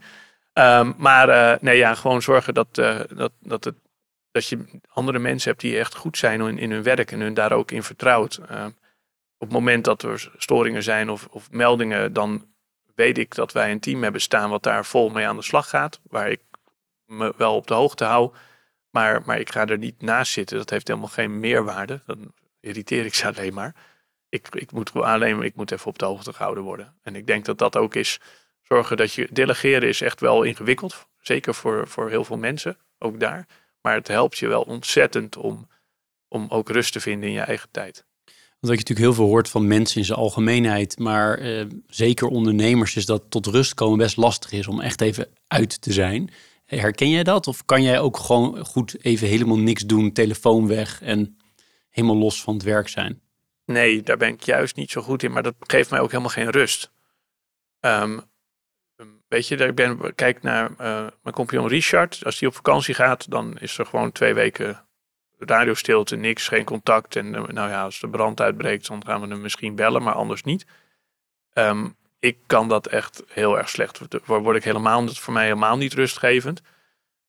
[0.54, 3.76] Um, maar uh, nee, ja, gewoon zorgen dat, dat, dat, het,
[4.32, 7.34] dat je andere mensen hebt die echt goed zijn in, in hun werk en hun
[7.34, 8.40] daar ook in vertrouwt.
[9.38, 12.46] op het moment dat er storingen zijn of, of meldingen, dan
[13.00, 15.70] weet ik dat wij een team hebben staan wat daar vol mee aan de slag
[15.70, 16.00] gaat.
[16.04, 16.42] Waar ik
[17.06, 18.34] me wel op de hoogte hou.
[18.90, 20.58] Maar, maar ik ga er niet naast zitten.
[20.58, 22.02] Dat heeft helemaal geen meerwaarde.
[22.06, 23.76] Dan irriteer ik ze alleen maar.
[24.30, 26.98] Ik, ik, moet alleen ik moet even op de hoogte gehouden worden.
[27.02, 28.20] En ik denk dat dat ook is.
[28.62, 31.08] Zorgen dat je delegeren is echt wel ingewikkeld.
[31.20, 32.78] Zeker voor, voor heel veel mensen.
[32.98, 33.48] Ook daar.
[33.82, 35.68] Maar het helpt je wel ontzettend om,
[36.28, 38.06] om ook rust te vinden in je eigen tijd.
[38.60, 42.96] Wat je natuurlijk heel veel hoort van mensen in zijn algemeenheid, maar eh, zeker ondernemers,
[42.96, 46.30] is dat tot rust komen best lastig is om echt even uit te zijn.
[46.66, 47.48] Herken jij dat?
[47.48, 51.38] Of kan jij ook gewoon goed even helemaal niks doen, telefoon weg en
[51.90, 53.22] helemaal los van het werk zijn?
[53.66, 56.32] Nee, daar ben ik juist niet zo goed in, maar dat geeft mij ook helemaal
[56.32, 56.92] geen rust.
[57.80, 58.22] Um,
[59.28, 62.26] weet je, ik ben, kijk naar uh, mijn compagnon Richard.
[62.26, 64.88] Als hij op vakantie gaat, dan is er gewoon twee weken
[65.40, 67.16] radiostilte, niks, geen contact.
[67.16, 70.14] En eh, nou ja, als de brand uitbreekt, dan gaan we hem misschien bellen, maar
[70.14, 70.66] anders niet.
[71.54, 71.88] Ehm,
[72.20, 74.00] ik kan dat echt heel erg slecht.
[74.26, 76.62] Word ik helemaal, dat is voor mij helemaal niet rustgevend.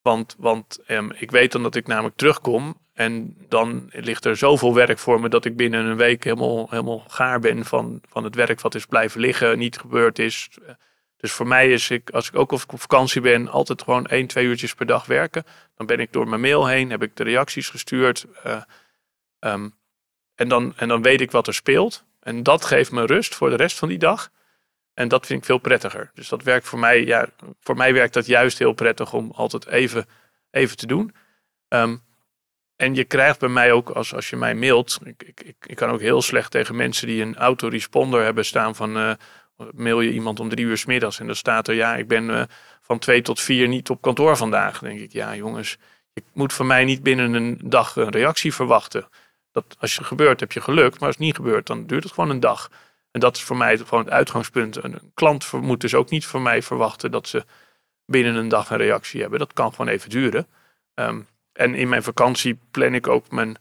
[0.02, 4.74] Want, want um, ik weet dan dat ik namelijk terugkom en dan ligt er zoveel
[4.74, 8.34] werk voor me dat ik binnen een week helemaal, helemaal gaar ben van, van het
[8.34, 10.48] werk wat is blijven liggen, niet gebeurd is.
[11.16, 14.44] Dus voor mij is ik, als ik ook op vakantie ben, altijd gewoon één, twee
[14.44, 15.44] uurtjes per dag werken.
[15.80, 18.26] Dan ben ik door mijn mail heen, heb ik de reacties gestuurd.
[18.46, 18.62] Uh,
[19.38, 19.74] um,
[20.34, 22.04] en, dan, en dan weet ik wat er speelt.
[22.20, 24.30] En dat geeft me rust voor de rest van die dag.
[24.94, 26.10] En dat vind ik veel prettiger.
[26.14, 27.28] Dus dat werkt voor mij, ja,
[27.60, 30.06] voor mij werkt dat juist heel prettig om altijd even,
[30.50, 31.14] even te doen.
[31.68, 32.02] Um,
[32.76, 35.90] en je krijgt bij mij ook, als, als je mij mailt, ik, ik, ik kan
[35.90, 39.12] ook heel slecht tegen mensen die een autoresponder hebben staan van uh,
[39.74, 42.28] mail je iemand om drie uur s middags en dan staat er, ja, ik ben
[42.28, 42.42] uh,
[42.80, 44.78] van twee tot vier niet op kantoor vandaag.
[44.78, 45.76] Denk ik, ja jongens,
[46.12, 49.08] je moet van mij niet binnen een dag een reactie verwachten.
[49.52, 52.12] Dat als het gebeurt, heb je geluk, maar als het niet gebeurt, dan duurt het
[52.12, 52.70] gewoon een dag.
[53.10, 54.84] En dat is voor mij gewoon het uitgangspunt.
[54.84, 57.44] Een klant moet dus ook niet van mij verwachten dat ze
[58.06, 59.38] binnen een dag een reactie hebben.
[59.38, 60.46] Dat kan gewoon even duren.
[60.94, 63.56] Um, en in mijn vakantie plan ik ook mijn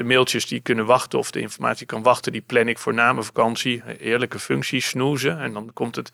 [0.00, 3.12] de mailtjes die kunnen wachten of de informatie kan wachten, die plan ik voor na
[3.12, 3.82] mijn vakantie.
[3.98, 5.38] Eerlijke functies, snoezen.
[5.38, 6.12] En dan komt het.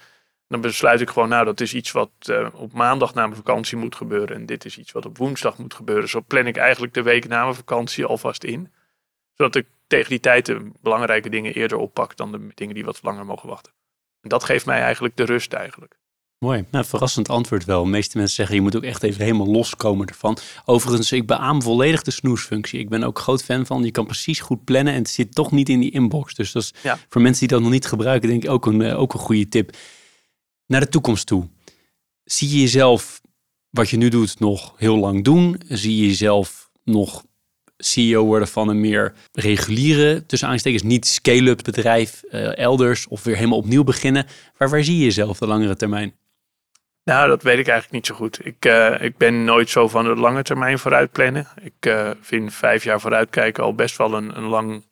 [0.48, 3.76] Dan besluit ik gewoon, nou, dat is iets wat uh, op maandag na mijn vakantie
[3.76, 4.36] moet gebeuren.
[4.36, 6.08] En dit is iets wat op woensdag moet gebeuren.
[6.08, 8.72] Zo plan ik eigenlijk de week na mijn vakantie alvast in.
[9.34, 13.02] Zodat ik tegen die tijd de belangrijke dingen eerder oppak dan de dingen die wat
[13.02, 13.72] langer mogen wachten.
[14.20, 15.98] En dat geeft mij eigenlijk de rust eigenlijk.
[16.38, 16.64] Mooi.
[16.70, 17.84] Nou, verrassend antwoord wel.
[17.84, 20.38] De meeste mensen zeggen je moet ook echt even helemaal loskomen ervan.
[20.64, 22.80] Overigens, ik beaam volledig de snoesfunctie.
[22.80, 23.84] Ik ben ook groot fan van.
[23.84, 26.34] Je kan precies goed plannen en het zit toch niet in die inbox.
[26.34, 26.72] Dus dat is
[27.08, 29.48] voor mensen die dat nog niet gebruiken, denk ik ook een, eh, ook een goede
[29.48, 29.76] tip.
[30.66, 31.48] Naar de toekomst toe.
[32.24, 33.20] Zie je jezelf
[33.70, 35.60] wat je nu doet nog heel lang doen?
[35.68, 37.24] Zie je jezelf nog
[37.76, 43.36] CEO worden van een meer reguliere, tussen aanstekens niet scale-up bedrijf uh, elders of weer
[43.36, 44.26] helemaal opnieuw beginnen?
[44.56, 46.14] Waar, waar zie je jezelf de langere termijn?
[47.06, 48.46] Nou, dat weet ik eigenlijk niet zo goed.
[48.46, 51.48] Ik, uh, ik ben nooit zo van de lange termijn vooruitplannen.
[51.62, 54.84] Ik uh, vind vijf jaar vooruitkijken al best wel een, een, lang,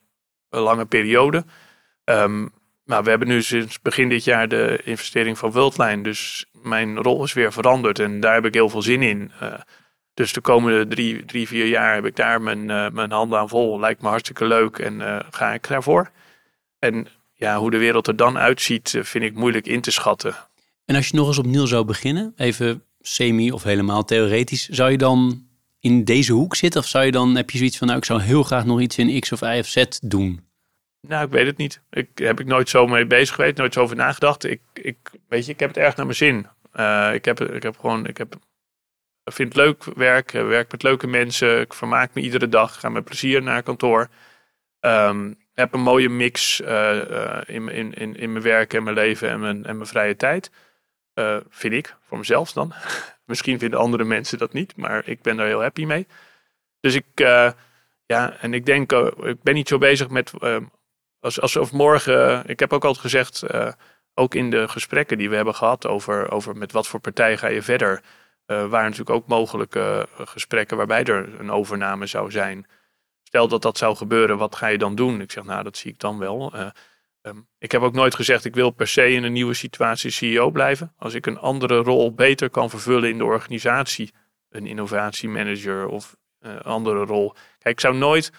[0.49, 1.45] lange periode.
[2.05, 2.53] Um,
[2.85, 6.03] maar we hebben nu sinds begin dit jaar de investering van Worldline.
[6.03, 9.32] Dus mijn rol is weer veranderd en daar heb ik heel veel zin in.
[9.43, 9.55] Uh,
[10.15, 13.81] dus de komende drie, drie, vier jaar heb ik daar mijn, mijn handen aan vol.
[13.81, 16.11] Lijkt me hartstikke leuk en ga ik daarvoor.
[16.78, 20.35] En ja, hoe de wereld er dan uitziet, vind ik moeilijk in te schatten.
[20.85, 24.98] En als je nog eens opnieuw zou beginnen, even semi of helemaal theoretisch, zou je
[24.98, 25.47] dan
[25.81, 26.81] in deze hoek zitten?
[26.81, 28.98] Of zou je dan, heb je zoiets van, nou ik zou heel graag nog iets
[28.98, 30.47] in X of Y of Z doen?
[31.01, 31.81] Nou, ik weet het niet.
[31.90, 34.44] Ik heb ik nooit zo mee bezig geweest, nooit zo over nagedacht.
[34.44, 34.97] Ik, ik,
[35.28, 36.47] weet je, ik heb het erg naar mijn zin.
[36.74, 38.36] Uh, ik, heb, ik heb gewoon, ik heb,
[39.24, 41.61] vind leuk werk, werk met leuke mensen.
[41.61, 44.09] Ik vermaak me iedere dag, ga met plezier naar kantoor.
[44.81, 49.28] Um, heb een mooie mix uh, in, in, in, in mijn werk en mijn leven
[49.28, 50.51] en mijn, en mijn vrije tijd.
[51.49, 52.73] Vind ik, voor mezelf dan.
[53.24, 56.07] Misschien vinden andere mensen dat niet, maar ik ben daar heel happy mee.
[56.81, 57.05] Dus ik,
[58.07, 58.93] ja, en ik denk,
[59.23, 60.32] ik ben niet zo bezig met
[61.20, 63.45] als, als of morgen, ik heb ook altijd gezegd,
[64.15, 67.47] ook in de gesprekken die we hebben gehad over, over met wat voor partij ga
[67.47, 68.03] je verder,
[68.47, 72.66] waren natuurlijk ook mogelijke gesprekken waarbij er een overname zou zijn.
[73.23, 75.20] Stel dat dat zou gebeuren, wat ga je dan doen?
[75.20, 76.53] Ik zeg, nou, dat zie ik dan wel.
[77.26, 80.10] Uh, um, ik heb ook nooit gezegd, ik wil per se in een nieuwe situatie
[80.10, 80.92] CEO blijven.
[80.96, 84.14] Als ik een andere rol beter kan vervullen in de organisatie,
[84.48, 87.32] een innovatiemanager of een andere rol.
[87.59, 88.32] Kijk, ik zou nooit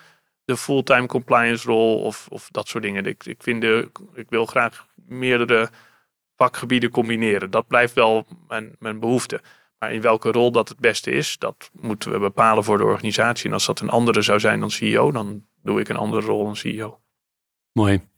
[0.45, 3.05] de fulltime compliance rol of, of dat soort dingen.
[3.05, 5.69] Ik, ik, vind de, ik wil graag meerdere
[6.35, 7.51] vakgebieden combineren.
[7.51, 9.41] Dat blijft wel mijn, mijn behoefte.
[9.79, 13.45] Maar in welke rol dat het beste is, dat moeten we bepalen voor de organisatie.
[13.45, 16.43] En als dat een andere zou zijn dan CEO, dan doe ik een andere rol
[16.43, 16.99] dan CEO.
[17.71, 18.13] Mooi.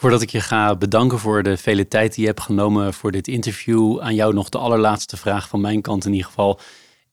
[0.00, 3.28] Voordat ik je ga bedanken voor de vele tijd die je hebt genomen voor dit
[3.28, 6.60] interview, aan jou nog de allerlaatste vraag van mijn kant in ieder geval.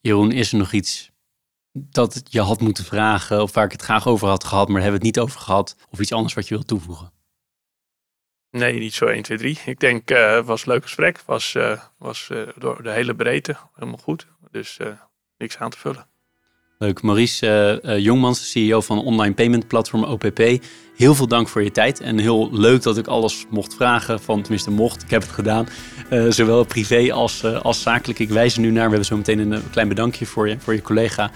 [0.02, 1.12] Jeroen, is er nog iets
[1.72, 5.00] dat je had moeten vragen of waar ik het graag over had gehad, maar hebben
[5.00, 5.76] we het niet over gehad?
[5.90, 7.12] Of iets anders wat je wilt toevoegen?
[8.52, 9.60] Nee, niet zo 1, 2, 3.
[9.66, 11.22] Ik denk, uh, het was een leuk gesprek.
[11.26, 14.28] Was, uh, was uh, door de hele breedte helemaal goed.
[14.52, 14.80] Dus
[15.38, 16.08] niks aan te vullen.
[16.78, 17.02] Leuk.
[17.02, 20.40] Maurice Jongmans, CEO van online payment platform OPP.
[20.96, 22.02] Heel veel dank voor je tijd.
[22.02, 24.20] En heel leuk dat ik alles mocht vragen.
[24.20, 25.68] Van, tenminste mocht, ik heb het gedaan.
[26.30, 28.20] zowel privé als, als zakelijk.
[28.20, 28.84] Ik wijs er nu naar.
[28.84, 31.32] We hebben zo meteen een klein bedankje voor je, voor je collega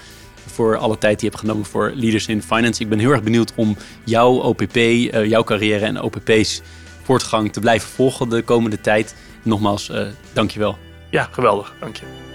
[0.46, 2.82] voor alle tijd die je hebt genomen voor Leaders in Finance.
[2.82, 6.60] Ik ben heel erg benieuwd om jouw OPP, uh, jouw carrière en OPP's
[7.02, 9.14] voortgang te blijven volgen de komende tijd.
[9.42, 10.78] Nogmaals, uh, dankjewel.
[11.10, 11.74] Ja, geweldig.
[11.80, 12.31] Dank je.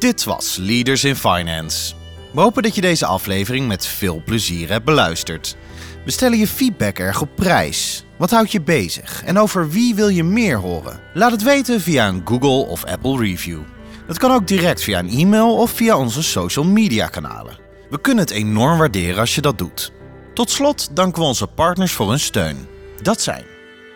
[0.00, 1.94] Dit was Leaders in Finance.
[2.32, 5.56] We hopen dat je deze aflevering met veel plezier hebt beluisterd.
[6.04, 8.04] We stellen je feedback erg op prijs.
[8.18, 11.00] Wat houdt je bezig en over wie wil je meer horen?
[11.14, 13.60] Laat het weten via een Google of Apple review.
[14.06, 17.58] Dat kan ook direct via een e-mail of via onze social media kanalen.
[17.90, 19.92] We kunnen het enorm waarderen als je dat doet.
[20.34, 22.68] Tot slot danken we onze partners voor hun steun.
[23.02, 23.44] Dat zijn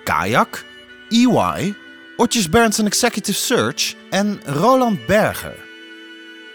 [0.02, 0.64] Kayak,
[1.08, 1.74] EY,
[2.16, 5.63] Otjes Berndsen Executive Search en Roland Berger.